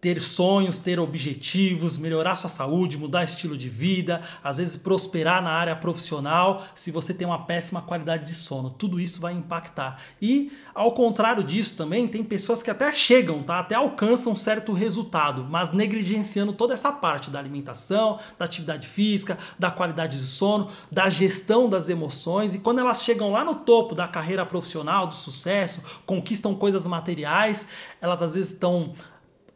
ter 0.00 0.20
sonhos, 0.20 0.78
ter 0.78 1.00
objetivos, 1.00 1.98
melhorar 1.98 2.36
sua 2.36 2.48
saúde, 2.48 2.96
mudar 2.96 3.24
estilo 3.24 3.56
de 3.58 3.68
vida, 3.68 4.22
às 4.42 4.58
vezes 4.58 4.76
prosperar 4.76 5.42
na 5.42 5.50
área 5.50 5.74
profissional, 5.74 6.64
se 6.74 6.90
você 6.90 7.12
tem 7.12 7.26
uma 7.26 7.44
péssima 7.44 7.82
qualidade 7.82 8.24
de 8.24 8.34
sono. 8.34 8.70
Tudo 8.70 9.00
isso 9.00 9.20
vai 9.20 9.32
impactar. 9.32 10.00
E 10.22 10.52
ao 10.74 10.92
contrário 10.92 11.42
disso 11.42 11.74
também, 11.76 12.06
tem 12.06 12.22
pessoas 12.22 12.62
que 12.62 12.70
até 12.70 12.94
chegam, 12.94 13.42
tá? 13.42 13.58
Até 13.58 13.74
alcançam 13.74 14.32
um 14.32 14.36
certo 14.36 14.72
resultado, 14.72 15.44
mas 15.48 15.72
negligenciando 15.72 16.52
toda 16.52 16.74
essa 16.74 16.92
parte 16.92 17.30
da 17.30 17.38
alimentação, 17.38 18.18
da 18.38 18.44
atividade 18.44 18.86
física, 18.86 19.36
da 19.58 19.70
qualidade 19.70 20.18
de 20.18 20.26
sono, 20.26 20.68
da 20.90 21.10
gestão 21.10 21.68
das 21.68 21.88
emoções 21.88 22.54
e 22.54 22.58
quando 22.58 22.80
elas 22.80 23.02
chegam 23.02 23.30
lá 23.30 23.44
no 23.44 23.54
topo 23.54 23.94
da 23.94 24.06
carreira 24.06 24.44
profissional, 24.44 25.06
do 25.06 25.14
sucesso, 25.14 25.82
conquistam 26.06 26.54
coisas 26.54 26.86
materiais, 26.86 27.68
elas 28.00 28.22
às 28.22 28.34
vezes 28.34 28.52
estão 28.52 28.94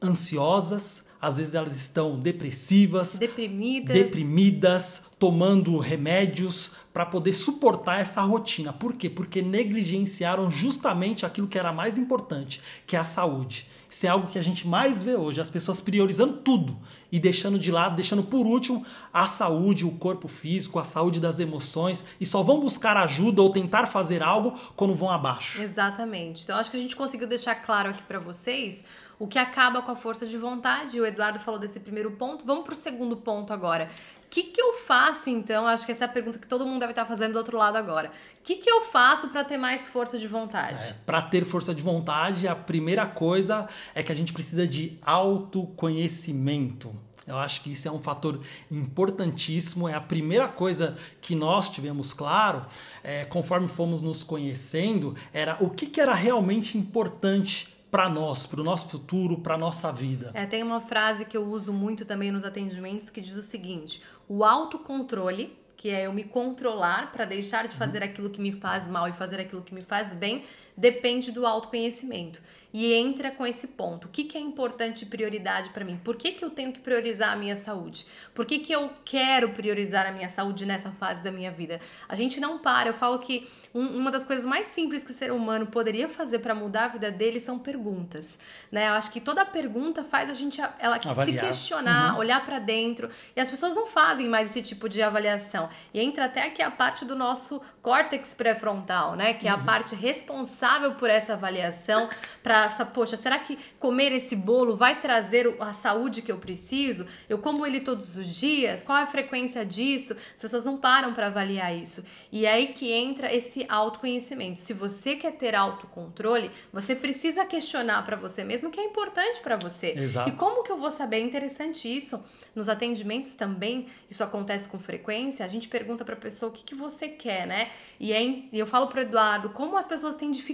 ansiosas, 0.02 1.04
às 1.20 1.36
vezes 1.36 1.54
elas 1.54 1.76
estão 1.76 2.18
depressivas, 2.18 3.16
deprimidas, 3.16 3.96
deprimidas 3.96 5.04
tomando 5.20 5.78
remédios 5.78 6.72
para 6.92 7.06
poder 7.06 7.32
suportar 7.32 8.00
essa 8.00 8.20
rotina. 8.22 8.72
Por 8.72 8.94
quê? 8.94 9.08
Porque 9.08 9.40
negligenciaram 9.40 10.50
justamente 10.50 11.24
aquilo 11.24 11.46
que 11.46 11.56
era 11.58 11.72
mais 11.72 11.96
importante, 11.96 12.60
que 12.84 12.96
é 12.96 12.98
a 12.98 13.04
saúde. 13.04 13.68
Isso 13.88 14.06
é 14.06 14.08
algo 14.08 14.28
que 14.28 14.38
a 14.38 14.42
gente 14.42 14.66
mais 14.66 15.02
vê 15.02 15.14
hoje, 15.14 15.38
as 15.38 15.50
pessoas 15.50 15.78
priorizando 15.78 16.38
tudo 16.38 16.78
e 17.12 17.20
deixando 17.20 17.58
de 17.58 17.70
lado, 17.70 17.94
deixando 17.94 18.22
por 18.22 18.46
último 18.46 18.86
a 19.12 19.26
saúde, 19.26 19.84
o 19.84 19.92
corpo 19.92 20.26
físico, 20.28 20.78
a 20.78 20.84
saúde 20.84 21.20
das 21.20 21.38
emoções 21.38 22.02
e 22.18 22.24
só 22.24 22.42
vão 22.42 22.58
buscar 22.58 22.96
ajuda 22.96 23.42
ou 23.42 23.50
tentar 23.50 23.86
fazer 23.86 24.22
algo 24.22 24.58
quando 24.74 24.94
vão 24.94 25.10
abaixo. 25.10 25.60
Exatamente. 25.60 26.42
Então 26.42 26.56
acho 26.56 26.70
que 26.70 26.76
a 26.78 26.80
gente 26.80 26.96
conseguiu 26.96 27.28
deixar 27.28 27.54
claro 27.54 27.90
aqui 27.90 28.02
para 28.02 28.18
vocês 28.18 28.82
o 29.22 29.26
que 29.28 29.38
acaba 29.38 29.80
com 29.82 29.92
a 29.92 29.94
força 29.94 30.26
de 30.26 30.36
vontade. 30.36 31.00
O 31.00 31.06
Eduardo 31.06 31.38
falou 31.38 31.60
desse 31.60 31.78
primeiro 31.78 32.10
ponto. 32.10 32.44
Vamos 32.44 32.64
para 32.64 32.72
o 32.72 32.76
segundo 32.76 33.16
ponto 33.16 33.52
agora. 33.52 33.88
O 34.26 34.28
que, 34.28 34.42
que 34.42 34.60
eu 34.60 34.72
faço 34.72 35.30
então? 35.30 35.64
Acho 35.64 35.86
que 35.86 35.92
essa 35.92 36.06
é 36.06 36.08
a 36.08 36.10
pergunta 36.10 36.40
que 36.40 36.46
todo 36.48 36.66
mundo 36.66 36.80
deve 36.80 36.90
estar 36.90 37.06
fazendo 37.06 37.34
do 37.34 37.38
outro 37.38 37.56
lado 37.56 37.76
agora. 37.76 38.08
O 38.08 38.42
que, 38.42 38.56
que 38.56 38.68
eu 38.68 38.82
faço 38.82 39.28
para 39.28 39.44
ter 39.44 39.58
mais 39.58 39.86
força 39.86 40.18
de 40.18 40.26
vontade? 40.26 40.86
É, 40.86 40.96
para 41.06 41.22
ter 41.22 41.44
força 41.44 41.72
de 41.72 41.80
vontade, 41.80 42.48
a 42.48 42.56
primeira 42.56 43.06
coisa 43.06 43.68
é 43.94 44.02
que 44.02 44.10
a 44.10 44.14
gente 44.14 44.32
precisa 44.32 44.66
de 44.66 44.98
autoconhecimento. 45.04 46.92
Eu 47.24 47.38
acho 47.38 47.62
que 47.62 47.70
isso 47.70 47.86
é 47.86 47.92
um 47.92 48.02
fator 48.02 48.40
importantíssimo. 48.68 49.88
É 49.88 49.94
a 49.94 50.00
primeira 50.00 50.48
coisa 50.48 50.96
que 51.20 51.36
nós 51.36 51.68
tivemos 51.68 52.12
claro, 52.12 52.66
é, 53.04 53.24
conforme 53.24 53.68
fomos 53.68 54.02
nos 54.02 54.24
conhecendo, 54.24 55.14
era 55.32 55.56
o 55.60 55.70
que, 55.70 55.86
que 55.86 56.00
era 56.00 56.12
realmente 56.12 56.76
importante 56.76 57.71
para 57.92 58.08
nós, 58.08 58.46
para 58.46 58.62
o 58.62 58.64
nosso 58.64 58.88
futuro, 58.88 59.36
para 59.40 59.58
nossa 59.58 59.92
vida. 59.92 60.30
É, 60.32 60.46
tem 60.46 60.62
uma 60.62 60.80
frase 60.80 61.26
que 61.26 61.36
eu 61.36 61.44
uso 61.44 61.74
muito 61.74 62.06
também 62.06 62.32
nos 62.32 62.42
atendimentos 62.42 63.10
que 63.10 63.20
diz 63.20 63.34
o 63.34 63.42
seguinte: 63.42 64.02
o 64.26 64.42
autocontrole, 64.42 65.54
que 65.76 65.90
é 65.90 66.06
eu 66.06 66.12
me 66.12 66.24
controlar 66.24 67.12
para 67.12 67.26
deixar 67.26 67.68
de 67.68 67.76
fazer 67.76 67.98
uhum. 67.98 68.08
aquilo 68.08 68.30
que 68.30 68.40
me 68.40 68.50
faz 68.50 68.88
mal 68.88 69.06
e 69.08 69.12
fazer 69.12 69.38
aquilo 69.38 69.60
que 69.60 69.74
me 69.74 69.82
faz 69.82 70.14
bem, 70.14 70.42
depende 70.76 71.30
do 71.30 71.46
autoconhecimento 71.46 72.40
e 72.72 72.94
entra 72.94 73.30
com 73.30 73.46
esse 73.46 73.68
ponto. 73.68 74.06
O 74.06 74.08
que, 74.08 74.24
que 74.24 74.38
é 74.38 74.40
importante 74.40 75.04
prioridade 75.04 75.68
para 75.70 75.84
mim? 75.84 76.00
Por 76.02 76.16
que, 76.16 76.32
que 76.32 76.42
eu 76.42 76.48
tenho 76.48 76.72
que 76.72 76.80
priorizar 76.80 77.34
a 77.34 77.36
minha 77.36 77.56
saúde? 77.56 78.06
Por 78.34 78.46
que, 78.46 78.60
que 78.60 78.72
eu 78.72 78.90
quero 79.04 79.50
priorizar 79.50 80.06
a 80.06 80.12
minha 80.12 80.30
saúde 80.30 80.64
nessa 80.64 80.90
fase 80.92 81.22
da 81.22 81.30
minha 81.30 81.50
vida? 81.52 81.80
A 82.08 82.14
gente 82.14 82.40
não 82.40 82.58
para. 82.58 82.88
Eu 82.88 82.94
falo 82.94 83.18
que 83.18 83.46
um, 83.74 83.86
uma 83.86 84.10
das 84.10 84.24
coisas 84.24 84.46
mais 84.46 84.68
simples 84.68 85.04
que 85.04 85.10
o 85.10 85.14
ser 85.14 85.30
humano 85.30 85.66
poderia 85.66 86.08
fazer 86.08 86.38
para 86.38 86.54
mudar 86.54 86.86
a 86.86 86.88
vida 86.88 87.10
dele 87.10 87.38
são 87.40 87.58
perguntas. 87.58 88.38
Né? 88.70 88.88
Eu 88.88 88.92
acho 88.94 89.10
que 89.10 89.20
toda 89.20 89.44
pergunta 89.44 90.02
faz 90.02 90.30
a 90.30 90.34
gente 90.34 90.58
ela 90.78 90.98
se 90.98 91.32
questionar, 91.34 92.14
uhum. 92.14 92.20
olhar 92.20 92.42
para 92.42 92.58
dentro. 92.58 93.10
E 93.36 93.40
as 93.40 93.50
pessoas 93.50 93.74
não 93.74 93.86
fazem 93.86 94.28
mais 94.28 94.50
esse 94.50 94.62
tipo 94.62 94.88
de 94.88 95.02
avaliação. 95.02 95.68
E 95.92 96.00
entra 96.00 96.24
até 96.24 96.46
aqui 96.46 96.62
a 96.62 96.70
parte 96.70 97.04
do 97.04 97.14
nosso 97.14 97.60
córtex 97.82 98.32
pré-frontal, 98.32 99.14
né? 99.14 99.34
Que 99.34 99.46
é 99.46 99.50
a 99.50 99.56
uhum. 99.56 99.64
parte 99.64 99.94
responsável 99.94 100.61
por 100.94 101.10
essa 101.10 101.32
avaliação 101.32 102.08
para 102.42 102.68
poxa, 102.86 103.16
será 103.16 103.38
que 103.38 103.58
comer 103.78 104.12
esse 104.12 104.36
bolo 104.36 104.76
vai 104.76 105.00
trazer 105.00 105.56
a 105.58 105.72
saúde 105.72 106.22
que 106.22 106.30
eu 106.30 106.38
preciso? 106.38 107.06
Eu 107.28 107.38
como 107.38 107.66
ele 107.66 107.80
todos 107.80 108.16
os 108.16 108.32
dias? 108.34 108.82
Qual 108.82 108.96
é 108.96 109.02
a 109.02 109.06
frequência 109.06 109.66
disso? 109.66 110.16
As 110.34 110.40
pessoas 110.40 110.64
não 110.64 110.76
param 110.76 111.12
para 111.12 111.26
avaliar 111.26 111.76
isso. 111.76 112.04
E 112.30 112.46
é 112.46 112.52
aí 112.52 112.68
que 112.68 112.92
entra 112.92 113.34
esse 113.34 113.66
autoconhecimento. 113.68 114.60
Se 114.60 114.72
você 114.72 115.16
quer 115.16 115.32
ter 115.32 115.54
autocontrole, 115.54 116.50
você 116.72 116.94
precisa 116.94 117.44
questionar 117.44 118.04
para 118.04 118.16
você 118.16 118.44
mesmo 118.44 118.68
o 118.68 118.70
que 118.70 118.80
é 118.80 118.84
importante 118.84 119.40
para 119.40 119.56
você. 119.56 119.94
Exato. 119.96 120.30
E 120.30 120.32
como 120.32 120.62
que 120.62 120.70
eu 120.70 120.76
vou 120.76 120.90
saber? 120.90 121.16
É 121.16 121.20
interessante 121.20 121.94
isso. 121.94 122.22
Nos 122.54 122.68
atendimentos 122.68 123.34
também, 123.34 123.86
isso 124.08 124.22
acontece 124.22 124.68
com 124.68 124.78
frequência. 124.78 125.44
A 125.44 125.48
gente 125.48 125.68
pergunta 125.68 126.04
para 126.04 126.14
a 126.14 126.18
pessoa 126.18 126.50
o 126.50 126.52
que, 126.52 126.62
que 126.62 126.74
você 126.74 127.08
quer, 127.08 127.46
né? 127.46 127.70
E, 127.98 128.12
é, 128.12 128.44
eu 128.52 128.66
falo 128.66 128.86
para 128.86 129.02
Eduardo 129.02 129.50
como 129.50 129.76
as 129.76 129.86
pessoas 129.86 130.14
têm 130.14 130.30
dificuldade 130.30 130.51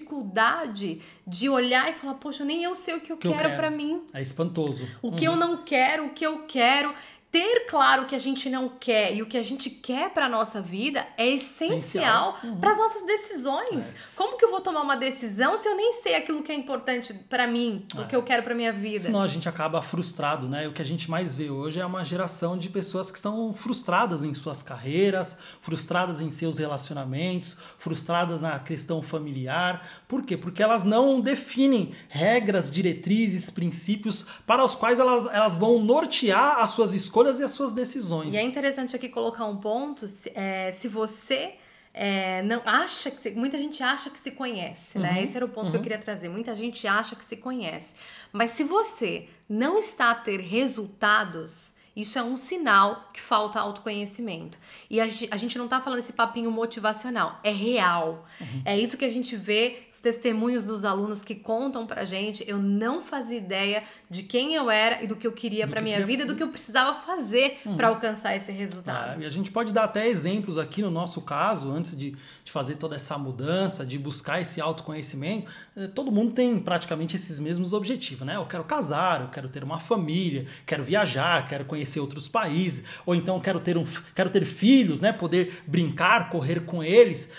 de 1.26 1.48
olhar 1.48 1.90
e 1.90 1.92
fala, 1.92 2.14
poxa, 2.14 2.44
nem 2.44 2.62
eu 2.62 2.74
sei 2.74 2.96
o 2.96 3.00
que 3.00 3.12
eu 3.12 3.16
que 3.16 3.28
quero, 3.28 3.42
quero. 3.42 3.56
para 3.56 3.70
mim. 3.70 4.02
É 4.12 4.22
espantoso. 4.22 4.86
O 5.02 5.08
uhum. 5.08 5.16
que 5.16 5.24
eu 5.24 5.36
não 5.36 5.58
quero, 5.64 6.06
o 6.06 6.10
que 6.10 6.24
eu 6.24 6.44
quero. 6.46 6.92
Ter 7.30 7.66
claro 7.66 8.04
o 8.04 8.06
que 8.06 8.14
a 8.14 8.18
gente 8.18 8.48
não 8.48 8.70
quer 8.70 9.14
e 9.14 9.20
o 9.20 9.26
que 9.26 9.36
a 9.36 9.42
gente 9.42 9.68
quer 9.68 10.10
para 10.10 10.28
nossa 10.28 10.62
vida 10.62 11.06
é 11.16 11.28
essencial 11.28 12.38
uhum. 12.42 12.58
para 12.58 12.70
as 12.70 12.78
nossas 12.78 13.04
decisões. 13.04 14.14
É. 14.14 14.16
Como 14.16 14.38
que 14.38 14.44
eu 14.46 14.50
vou 14.50 14.62
tomar 14.62 14.80
uma 14.80 14.96
decisão 14.96 15.56
se 15.58 15.68
eu 15.68 15.76
nem 15.76 15.92
sei 15.94 16.14
aquilo 16.14 16.42
que 16.42 16.50
é 16.50 16.54
importante 16.54 17.12
para 17.28 17.46
mim, 17.46 17.86
é. 17.94 18.00
o 18.00 18.06
que 18.06 18.16
eu 18.16 18.22
quero 18.22 18.42
para 18.42 18.54
minha 18.54 18.72
vida? 18.72 19.00
Senão 19.00 19.20
a 19.20 19.28
gente 19.28 19.46
acaba 19.46 19.82
frustrado, 19.82 20.48
né? 20.48 20.66
O 20.68 20.72
que 20.72 20.80
a 20.80 20.84
gente 20.84 21.10
mais 21.10 21.34
vê 21.34 21.50
hoje 21.50 21.78
é 21.78 21.84
uma 21.84 22.02
geração 22.02 22.56
de 22.56 22.70
pessoas 22.70 23.10
que 23.10 23.18
estão 23.18 23.52
frustradas 23.52 24.22
em 24.22 24.32
suas 24.32 24.62
carreiras, 24.62 25.36
frustradas 25.60 26.20
em 26.20 26.30
seus 26.30 26.58
relacionamentos, 26.58 27.58
frustradas 27.76 28.40
na 28.40 28.58
questão 28.58 29.02
familiar. 29.02 30.02
Por 30.08 30.22
quê? 30.22 30.34
Porque 30.34 30.62
elas 30.62 30.82
não 30.82 31.20
definem 31.20 31.94
regras, 32.08 32.70
diretrizes, 32.70 33.50
princípios 33.50 34.24
para 34.46 34.64
os 34.64 34.74
quais 34.74 34.98
elas, 34.98 35.26
elas 35.26 35.56
vão 35.56 35.78
nortear 35.78 36.60
as 36.60 36.70
suas 36.70 36.94
escolhas 36.94 37.17
escolhas 37.18 37.40
e 37.40 37.42
as 37.42 37.52
suas 37.52 37.72
decisões. 37.72 38.34
E 38.34 38.38
é 38.38 38.42
interessante 38.42 38.94
aqui 38.94 39.08
colocar 39.08 39.44
um 39.44 39.56
ponto, 39.56 40.06
se, 40.06 40.30
é, 40.34 40.72
se 40.72 40.88
você 40.88 41.54
é, 41.92 42.42
não 42.42 42.62
acha 42.64 43.10
que 43.10 43.20
se, 43.20 43.30
muita 43.32 43.58
gente 43.58 43.82
acha 43.82 44.08
que 44.08 44.18
se 44.18 44.30
conhece, 44.30 44.98
né? 44.98 45.08
uhum, 45.08 45.14
né? 45.14 45.22
Esse 45.24 45.36
era 45.36 45.44
o 45.44 45.48
ponto 45.48 45.66
uhum. 45.66 45.70
que 45.70 45.76
eu 45.76 45.80
uhum. 45.80 45.82
queria 45.82 45.98
trazer. 45.98 46.28
Muita 46.28 46.54
gente 46.54 46.86
acha 46.86 47.16
que 47.16 47.24
se 47.24 47.36
conhece, 47.36 47.94
mas 48.32 48.52
se 48.52 48.62
você 48.64 49.28
não 49.48 49.78
está 49.78 50.10
a 50.10 50.14
ter 50.14 50.40
resultados 50.40 51.74
isso 51.98 52.16
é 52.16 52.22
um 52.22 52.36
sinal 52.36 53.10
que 53.12 53.20
falta 53.20 53.58
autoconhecimento. 53.58 54.56
E 54.88 55.00
a 55.00 55.08
gente, 55.08 55.28
a 55.32 55.36
gente 55.36 55.58
não 55.58 55.66
tá 55.66 55.80
falando 55.80 55.98
esse 55.98 56.12
papinho 56.12 56.48
motivacional, 56.48 57.40
é 57.42 57.50
real. 57.50 58.24
Uhum. 58.40 58.62
É 58.64 58.78
isso 58.78 58.96
que 58.96 59.04
a 59.04 59.08
gente 59.08 59.34
vê, 59.34 59.80
os 59.90 60.00
testemunhos 60.00 60.62
dos 60.62 60.84
alunos 60.84 61.24
que 61.24 61.34
contam 61.34 61.88
pra 61.88 62.04
gente. 62.04 62.44
Eu 62.46 62.58
não 62.58 63.02
fazia 63.02 63.36
ideia 63.36 63.82
de 64.08 64.22
quem 64.22 64.54
eu 64.54 64.70
era 64.70 65.02
e 65.02 65.08
do 65.08 65.16
que 65.16 65.26
eu 65.26 65.32
queria 65.32 65.66
para 65.66 65.80
minha 65.80 66.06
vida, 66.06 66.24
do 66.24 66.36
que 66.36 66.42
eu 66.42 66.50
precisava 66.50 67.00
fazer 67.00 67.58
uhum. 67.66 67.76
para 67.76 67.88
alcançar 67.88 68.36
esse 68.36 68.52
resultado. 68.52 69.20
É, 69.20 69.24
e 69.24 69.26
a 69.26 69.30
gente 69.30 69.50
pode 69.50 69.72
dar 69.72 69.82
até 69.82 70.06
exemplos 70.06 70.56
aqui 70.56 70.80
no 70.80 70.92
nosso 70.92 71.20
caso, 71.22 71.68
antes 71.68 71.98
de, 71.98 72.14
de 72.44 72.52
fazer 72.52 72.76
toda 72.76 72.94
essa 72.94 73.18
mudança, 73.18 73.84
de 73.84 73.98
buscar 73.98 74.40
esse 74.40 74.60
autoconhecimento. 74.60 75.50
É, 75.76 75.88
todo 75.88 76.12
mundo 76.12 76.32
tem 76.32 76.60
praticamente 76.60 77.16
esses 77.16 77.40
mesmos 77.40 77.72
objetivos, 77.72 78.24
né? 78.24 78.36
Eu 78.36 78.46
quero 78.46 78.62
casar, 78.62 79.22
eu 79.22 79.28
quero 79.30 79.48
ter 79.48 79.64
uma 79.64 79.80
família, 79.80 80.46
quero 80.64 80.84
viajar, 80.84 81.48
quero 81.48 81.64
conhecer 81.64 81.87
conhecer 81.88 82.00
outros 82.00 82.28
países, 82.28 82.84
ou 83.06 83.14
então 83.14 83.40
quero 83.40 83.58
ter, 83.58 83.76
um, 83.76 83.84
quero 84.14 84.30
ter 84.30 84.44
filhos, 84.44 85.00
né? 85.00 85.12
poder 85.12 85.62
brincar, 85.66 86.30
correr 86.30 86.64
com 86.64 86.82
eles. 86.82 87.32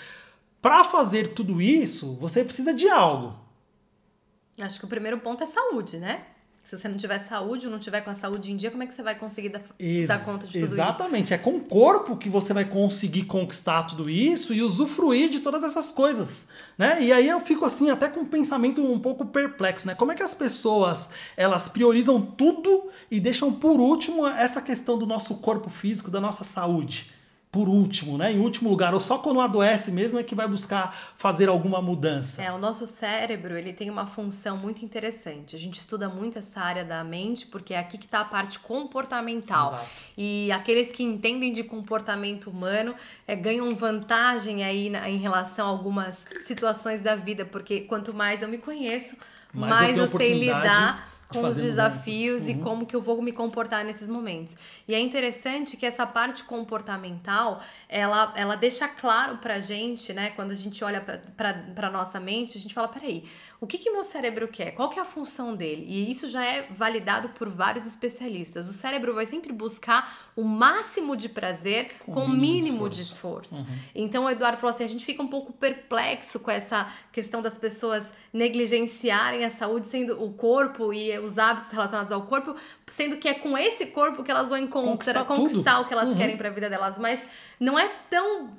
Para 0.60 0.84
fazer 0.84 1.28
tudo 1.28 1.62
isso, 1.62 2.16
você 2.16 2.44
precisa 2.44 2.74
de 2.74 2.88
algo. 2.88 3.38
Acho 4.58 4.78
que 4.78 4.84
o 4.84 4.88
primeiro 4.88 5.18
ponto 5.18 5.42
é 5.42 5.46
saúde, 5.46 5.98
né? 5.98 6.26
Se 6.70 6.76
você 6.76 6.88
não 6.88 6.96
tiver 6.96 7.18
saúde 7.18 7.66
ou 7.66 7.72
não 7.72 7.80
tiver 7.80 8.00
com 8.00 8.10
a 8.10 8.14
saúde 8.14 8.52
em 8.52 8.54
dia, 8.54 8.70
como 8.70 8.84
é 8.84 8.86
que 8.86 8.94
você 8.94 9.02
vai 9.02 9.18
conseguir 9.18 9.48
dar, 9.48 9.60
Ex 9.76 10.06
dar 10.06 10.24
conta 10.24 10.46
de 10.46 10.52
tudo 10.52 10.64
exatamente. 10.64 10.70
isso? 10.70 10.80
Exatamente. 10.80 11.34
É 11.34 11.38
com 11.38 11.56
o 11.56 11.60
corpo 11.60 12.16
que 12.16 12.28
você 12.28 12.52
vai 12.52 12.64
conseguir 12.64 13.24
conquistar 13.24 13.82
tudo 13.82 14.08
isso 14.08 14.54
e 14.54 14.62
usufruir 14.62 15.30
de 15.30 15.40
todas 15.40 15.64
essas 15.64 15.90
coisas, 15.90 16.48
né? 16.78 17.02
E 17.02 17.12
aí 17.12 17.28
eu 17.28 17.40
fico 17.40 17.64
assim 17.64 17.90
até 17.90 18.08
com 18.08 18.20
um 18.20 18.24
pensamento 18.24 18.84
um 18.84 19.00
pouco 19.00 19.26
perplexo, 19.26 19.84
né? 19.84 19.96
Como 19.96 20.12
é 20.12 20.14
que 20.14 20.22
as 20.22 20.32
pessoas, 20.32 21.10
elas 21.36 21.68
priorizam 21.68 22.22
tudo 22.22 22.88
e 23.10 23.18
deixam 23.18 23.52
por 23.52 23.80
último 23.80 24.24
essa 24.24 24.62
questão 24.62 24.96
do 24.96 25.06
nosso 25.06 25.38
corpo 25.38 25.68
físico, 25.70 26.08
da 26.08 26.20
nossa 26.20 26.44
saúde? 26.44 27.10
Por 27.52 27.68
último, 27.68 28.16
né? 28.16 28.32
Em 28.32 28.38
último 28.38 28.70
lugar, 28.70 28.94
ou 28.94 29.00
só 29.00 29.18
quando 29.18 29.40
adoece 29.40 29.90
mesmo 29.90 30.20
é 30.20 30.22
que 30.22 30.36
vai 30.36 30.46
buscar 30.46 30.96
fazer 31.16 31.48
alguma 31.48 31.82
mudança. 31.82 32.40
É, 32.40 32.52
o 32.52 32.58
nosso 32.58 32.86
cérebro, 32.86 33.56
ele 33.56 33.72
tem 33.72 33.90
uma 33.90 34.06
função 34.06 34.56
muito 34.56 34.84
interessante. 34.84 35.56
A 35.56 35.58
gente 35.58 35.80
estuda 35.80 36.08
muito 36.08 36.38
essa 36.38 36.60
área 36.60 36.84
da 36.84 37.02
mente 37.02 37.46
porque 37.46 37.74
é 37.74 37.78
aqui 37.78 37.98
que 37.98 38.06
está 38.06 38.20
a 38.20 38.24
parte 38.24 38.60
comportamental. 38.60 39.74
Exato. 39.74 39.90
E 40.16 40.52
aqueles 40.52 40.92
que 40.92 41.02
entendem 41.02 41.52
de 41.52 41.64
comportamento 41.64 42.48
humano 42.48 42.94
é, 43.26 43.34
ganham 43.34 43.74
vantagem 43.74 44.62
aí 44.62 44.88
na, 44.88 45.10
em 45.10 45.18
relação 45.18 45.66
a 45.66 45.70
algumas 45.70 46.24
situações 46.42 47.02
da 47.02 47.16
vida, 47.16 47.44
porque 47.44 47.80
quanto 47.80 48.14
mais 48.14 48.42
eu 48.42 48.48
me 48.48 48.58
conheço, 48.58 49.16
mais, 49.52 49.74
mais 49.74 49.96
eu, 49.96 50.04
eu 50.04 50.08
sei 50.08 50.38
lidar 50.38 51.19
com 51.32 51.42
os 51.42 51.56
desafios 51.56 52.44
uhum. 52.44 52.50
e 52.50 52.54
como 52.56 52.86
que 52.86 52.94
eu 52.94 53.00
vou 53.00 53.22
me 53.22 53.32
comportar 53.32 53.84
nesses 53.84 54.08
momentos. 54.08 54.56
E 54.86 54.94
é 54.94 55.00
interessante 55.00 55.76
que 55.76 55.86
essa 55.86 56.06
parte 56.06 56.44
comportamental, 56.44 57.62
ela, 57.88 58.32
ela 58.36 58.56
deixa 58.56 58.88
claro 58.88 59.38
pra 59.38 59.60
gente, 59.60 60.12
né, 60.12 60.30
quando 60.30 60.50
a 60.50 60.54
gente 60.56 60.82
olha 60.84 61.00
pra, 61.00 61.18
pra, 61.36 61.54
pra 61.74 61.90
nossa 61.90 62.18
mente, 62.18 62.58
a 62.58 62.60
gente 62.60 62.74
fala, 62.74 62.88
peraí, 62.88 63.24
o 63.60 63.66
que 63.66 63.76
que 63.76 63.90
meu 63.90 64.02
cérebro 64.02 64.48
quer? 64.48 64.70
Qual 64.70 64.88
que 64.88 64.98
é 64.98 65.02
a 65.02 65.04
função 65.04 65.54
dele? 65.54 65.84
E 65.86 66.10
isso 66.10 66.28
já 66.28 66.42
é 66.42 66.66
validado 66.70 67.28
por 67.30 67.50
vários 67.50 67.86
especialistas. 67.86 68.66
O 68.66 68.72
cérebro 68.72 69.12
vai 69.12 69.26
sempre 69.26 69.52
buscar 69.52 70.30
o 70.34 70.42
máximo 70.42 71.14
de 71.14 71.28
prazer 71.28 71.92
com, 71.98 72.14
com 72.14 72.24
o 72.24 72.28
mínimo 72.28 72.88
de 72.88 73.02
esforço. 73.02 73.50
De 73.50 73.60
esforço. 73.60 73.70
Uhum. 73.70 73.78
Então 73.94 74.24
o 74.24 74.30
Eduardo 74.30 74.56
falou 74.56 74.74
assim, 74.74 74.84
a 74.84 74.88
gente 74.88 75.04
fica 75.04 75.22
um 75.22 75.28
pouco 75.28 75.52
perplexo 75.52 76.40
com 76.40 76.50
essa 76.50 76.90
questão 77.12 77.42
das 77.42 77.58
pessoas 77.58 78.06
negligenciarem 78.32 79.44
a 79.44 79.50
saúde, 79.50 79.86
sendo 79.88 80.22
o 80.24 80.32
corpo 80.32 80.94
e 80.94 81.18
os 81.18 81.38
hábitos 81.38 81.70
relacionados 81.70 82.12
ao 82.12 82.22
corpo, 82.22 82.56
sendo 82.86 83.18
que 83.18 83.28
é 83.28 83.34
com 83.34 83.58
esse 83.58 83.86
corpo 83.86 84.22
que 84.22 84.30
elas 84.30 84.48
vão 84.48 84.56
encontrar, 84.56 85.24
conquistar, 85.24 85.24
conquistar 85.24 85.80
o 85.80 85.84
que 85.86 85.92
elas 85.92 86.08
uhum. 86.08 86.16
querem 86.16 86.36
para 86.36 86.48
a 86.48 86.52
vida 86.52 86.70
delas, 86.70 86.96
mas 86.96 87.20
não 87.58 87.78
é 87.78 87.90
tão 88.08 88.50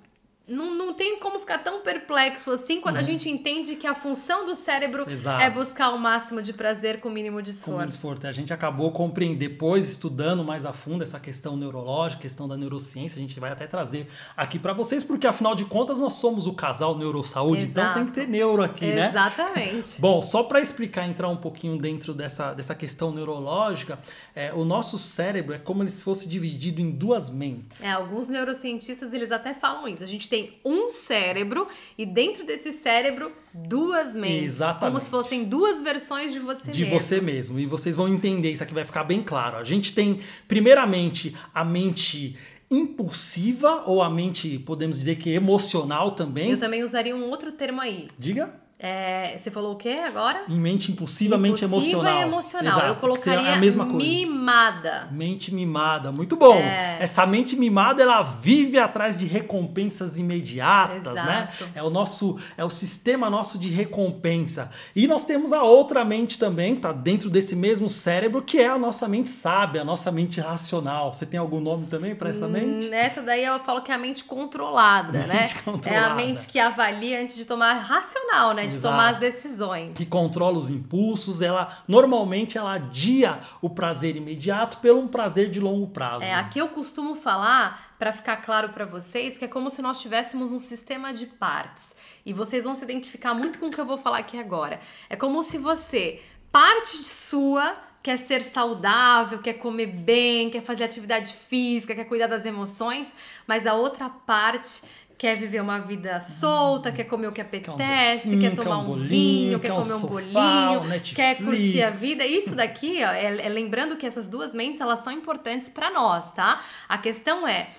não, 0.51 0.75
não 0.75 0.93
tem 0.93 1.19
como 1.19 1.39
ficar 1.39 1.59
tão 1.59 1.81
perplexo 1.81 2.51
assim 2.51 2.81
quando 2.81 2.95
uhum. 2.95 3.01
a 3.01 3.03
gente 3.03 3.29
entende 3.29 3.75
que 3.75 3.87
a 3.87 3.93
função 3.93 4.45
do 4.45 4.53
cérebro 4.53 5.09
Exato. 5.09 5.41
é 5.41 5.49
buscar 5.49 5.91
o 5.91 5.97
máximo 5.97 6.41
de 6.41 6.53
prazer 6.53 6.99
com 6.99 7.09
o 7.09 7.11
mínimo 7.11 7.41
de 7.41 7.51
esforço. 7.51 7.79
Com 7.79 7.89
esforço. 7.89 8.27
A 8.27 8.31
gente 8.31 8.53
acabou 8.53 8.91
compreendendo, 8.91 9.39
depois 9.39 9.89
estudando 9.89 10.43
mais 10.43 10.65
a 10.65 10.73
fundo 10.73 11.03
essa 11.03 11.19
questão 11.19 11.55
neurológica, 11.55 12.21
questão 12.21 12.47
da 12.47 12.57
neurociência, 12.57 13.17
a 13.17 13.21
gente 13.21 13.39
vai 13.39 13.51
até 13.51 13.65
trazer 13.65 14.07
aqui 14.35 14.59
para 14.59 14.73
vocês, 14.73 15.03
porque 15.03 15.25
afinal 15.25 15.55
de 15.55 15.65
contas 15.65 15.99
nós 15.99 16.13
somos 16.13 16.47
o 16.47 16.53
casal 16.53 16.97
Neurosaúde, 16.97 17.63
Exato. 17.63 17.79
então 17.79 17.93
tem 17.93 18.05
que 18.05 18.11
ter 18.11 18.27
neuro 18.27 18.61
aqui, 18.63 18.85
né? 18.85 19.09
Exatamente. 19.09 19.99
Bom, 19.99 20.21
só 20.21 20.43
para 20.43 20.59
explicar, 20.59 21.07
entrar 21.07 21.29
um 21.29 21.37
pouquinho 21.37 21.77
dentro 21.77 22.13
dessa, 22.13 22.53
dessa 22.53 22.75
questão 22.75 23.11
neurológica, 23.11 23.99
é, 24.35 24.53
o 24.53 24.65
nosso 24.65 24.97
cérebro 24.97 25.55
é 25.55 25.59
como 25.59 25.87
se 25.87 26.03
fosse 26.03 26.27
dividido 26.27 26.81
em 26.81 26.91
duas 26.91 27.29
mentes. 27.29 27.83
É, 27.83 27.91
alguns 27.91 28.29
neurocientistas 28.29 29.13
eles 29.13 29.31
até 29.31 29.53
falam 29.53 29.87
isso. 29.87 30.03
A 30.03 30.07
gente 30.07 30.29
tem 30.29 30.40
tem 30.41 30.59
um 30.65 30.91
cérebro 30.91 31.67
e 31.97 32.05
dentro 32.05 32.45
desse 32.45 32.71
cérebro 32.73 33.31
duas 33.53 34.15
mentes. 34.15 34.45
Exatamente. 34.45 34.91
Como 34.91 34.99
se 34.99 35.09
fossem 35.09 35.43
duas 35.43 35.81
versões 35.81 36.33
de 36.33 36.39
você 36.39 36.71
de 36.71 36.81
mesmo. 36.81 36.85
De 36.85 36.89
você 36.89 37.21
mesmo. 37.21 37.59
E 37.59 37.65
vocês 37.65 37.95
vão 37.95 38.07
entender, 38.07 38.51
isso 38.51 38.63
aqui 38.63 38.73
vai 38.73 38.85
ficar 38.85 39.03
bem 39.03 39.21
claro. 39.21 39.57
A 39.57 39.63
gente 39.63 39.93
tem, 39.93 40.19
primeiramente, 40.47 41.35
a 41.53 41.63
mente 41.63 42.37
impulsiva 42.69 43.83
ou 43.85 44.01
a 44.01 44.09
mente, 44.09 44.57
podemos 44.59 44.97
dizer 44.97 45.17
que 45.17 45.29
emocional 45.29 46.11
também. 46.11 46.51
Eu 46.51 46.57
também 46.57 46.83
usaria 46.83 47.15
um 47.15 47.29
outro 47.29 47.51
termo 47.51 47.81
aí. 47.81 48.07
Diga. 48.17 48.61
É, 48.83 49.37
você 49.37 49.51
falou 49.51 49.73
o 49.73 49.75
que 49.75 49.99
agora? 49.99 50.41
Em 50.49 50.59
mente 50.59 50.91
impulsiva, 50.91 51.37
mente 51.37 51.63
emocional. 51.63 52.17
e 52.17 52.21
emocional. 52.23 52.73
Exato, 52.73 52.87
Eu 52.87 52.95
colocaria 52.95 53.53
a 53.53 53.57
mesma 53.57 53.85
coisa. 53.85 53.99
mimada. 53.99 55.07
Mente 55.11 55.53
mimada, 55.53 56.11
muito 56.11 56.35
bom. 56.35 56.55
É. 56.55 56.97
Essa 56.99 57.23
mente 57.27 57.55
mimada, 57.55 58.01
ela 58.01 58.23
vive 58.23 58.79
atrás 58.79 59.15
de 59.15 59.27
recompensas 59.27 60.17
imediatas, 60.17 61.13
né? 61.13 61.49
Exato. 61.53 61.65
né? 61.65 61.71
É 61.75 61.83
o 61.83 61.91
nosso, 61.91 62.39
é 62.57 62.65
o 62.65 62.71
sistema 62.71 63.29
nosso 63.29 63.59
de 63.59 63.69
recompensa. 63.69 64.71
E 64.95 65.05
nós 65.07 65.25
temos 65.25 65.53
a 65.53 65.61
outra 65.61 66.03
mente 66.03 66.39
também, 66.39 66.75
tá 66.75 66.91
dentro 66.91 67.29
desse 67.29 67.55
mesmo 67.55 67.87
cérebro, 67.87 68.41
que 68.41 68.59
é 68.59 68.67
a 68.67 68.79
nossa 68.79 69.07
mente 69.07 69.29
sábia, 69.29 69.81
a 69.81 69.85
nossa 69.85 70.11
mente 70.11 70.41
racional. 70.41 71.13
Você 71.13 71.27
tem 71.27 71.39
algum 71.39 71.59
nome 71.59 71.85
também 71.85 72.15
para 72.15 72.31
essa 72.31 72.47
hum, 72.47 72.49
mente? 72.49 72.89
Nessa 72.89 73.21
daí 73.21 73.45
eu 73.45 73.59
falo 73.59 73.83
que 73.83 73.91
é 73.91 73.95
a 73.95 73.99
mente 73.99 74.23
controlada, 74.23 75.19
mente 75.27 75.27
né? 75.27 75.61
Controlada. 75.63 76.07
É 76.07 76.11
a 76.11 76.15
mente 76.15 76.47
que 76.47 76.57
avalia 76.57 77.21
antes 77.21 77.35
de 77.35 77.45
tomar 77.45 77.73
racional, 77.73 78.55
né? 78.55 78.70
De 78.71 78.81
tomar 78.81 79.13
as 79.13 79.19
decisões. 79.19 79.93
Que 79.93 80.05
controla 80.05 80.57
os 80.57 80.69
impulsos, 80.69 81.41
ela 81.41 81.83
normalmente 81.87 82.57
ela 82.57 82.73
adia 82.73 83.39
o 83.61 83.69
prazer 83.69 84.15
imediato 84.15 84.77
pelo 84.77 84.99
um 84.99 85.07
prazer 85.07 85.49
de 85.49 85.59
longo 85.59 85.87
prazo. 85.87 86.23
É, 86.23 86.33
aqui 86.33 86.59
eu 86.59 86.69
costumo 86.69 87.15
falar, 87.15 87.95
para 87.97 88.11
ficar 88.11 88.37
claro 88.37 88.69
para 88.69 88.85
vocês, 88.85 89.37
que 89.37 89.45
é 89.45 89.47
como 89.47 89.69
se 89.69 89.81
nós 89.81 90.01
tivéssemos 90.01 90.51
um 90.51 90.59
sistema 90.59 91.13
de 91.13 91.27
partes. 91.27 91.95
E 92.25 92.33
vocês 92.33 92.63
vão 92.63 92.73
se 92.73 92.83
identificar 92.83 93.33
muito 93.33 93.59
com 93.59 93.67
o 93.67 93.69
que 93.71 93.79
eu 93.79 93.85
vou 93.85 93.97
falar 93.97 94.19
aqui 94.19 94.39
agora. 94.39 94.79
É 95.09 95.15
como 95.15 95.43
se 95.43 95.57
você, 95.57 96.21
parte 96.51 96.97
sua, 96.97 97.75
quer 98.03 98.17
ser 98.17 98.41
saudável, 98.41 99.39
quer 99.39 99.53
comer 99.53 99.85
bem, 99.85 100.49
quer 100.49 100.61
fazer 100.61 100.83
atividade 100.83 101.33
física, 101.33 101.93
quer 101.93 102.05
cuidar 102.05 102.27
das 102.27 102.45
emoções, 102.45 103.13
mas 103.45 103.67
a 103.67 103.73
outra 103.75 104.09
parte 104.09 104.81
quer 105.21 105.35
viver 105.37 105.61
uma 105.61 105.77
vida 105.77 106.19
solta, 106.19 106.89
hum, 106.89 106.93
quer 106.93 107.03
comer 107.03 107.27
o 107.27 107.31
que 107.31 107.41
apetece, 107.41 108.27
quer, 108.27 108.35
um 108.35 108.39
quer 108.39 108.55
tomar 108.55 108.77
quer 108.77 108.81
um, 108.81 108.85
bolinho, 108.85 109.07
vinho, 109.07 109.59
quer, 109.59 109.67
quer 109.67 109.75
comer 109.75 109.93
um, 109.93 109.99
sofá, 109.99 110.09
bolinho, 110.09 110.83
Netflix. 110.85 111.15
quer 111.15 111.35
curtir 111.35 111.83
a 111.83 111.89
vida. 111.91 112.25
Isso 112.25 112.55
daqui, 112.55 113.03
ó, 113.03 113.11
é, 113.11 113.45
é 113.45 113.47
lembrando 113.49 113.95
que 113.97 114.07
essas 114.07 114.27
duas 114.27 114.51
mentes 114.51 114.81
elas 114.81 115.01
são 115.01 115.13
importantes 115.13 115.69
para 115.69 115.91
nós, 115.91 116.33
tá? 116.33 116.59
A 116.89 116.97
questão 116.97 117.47
é 117.47 117.69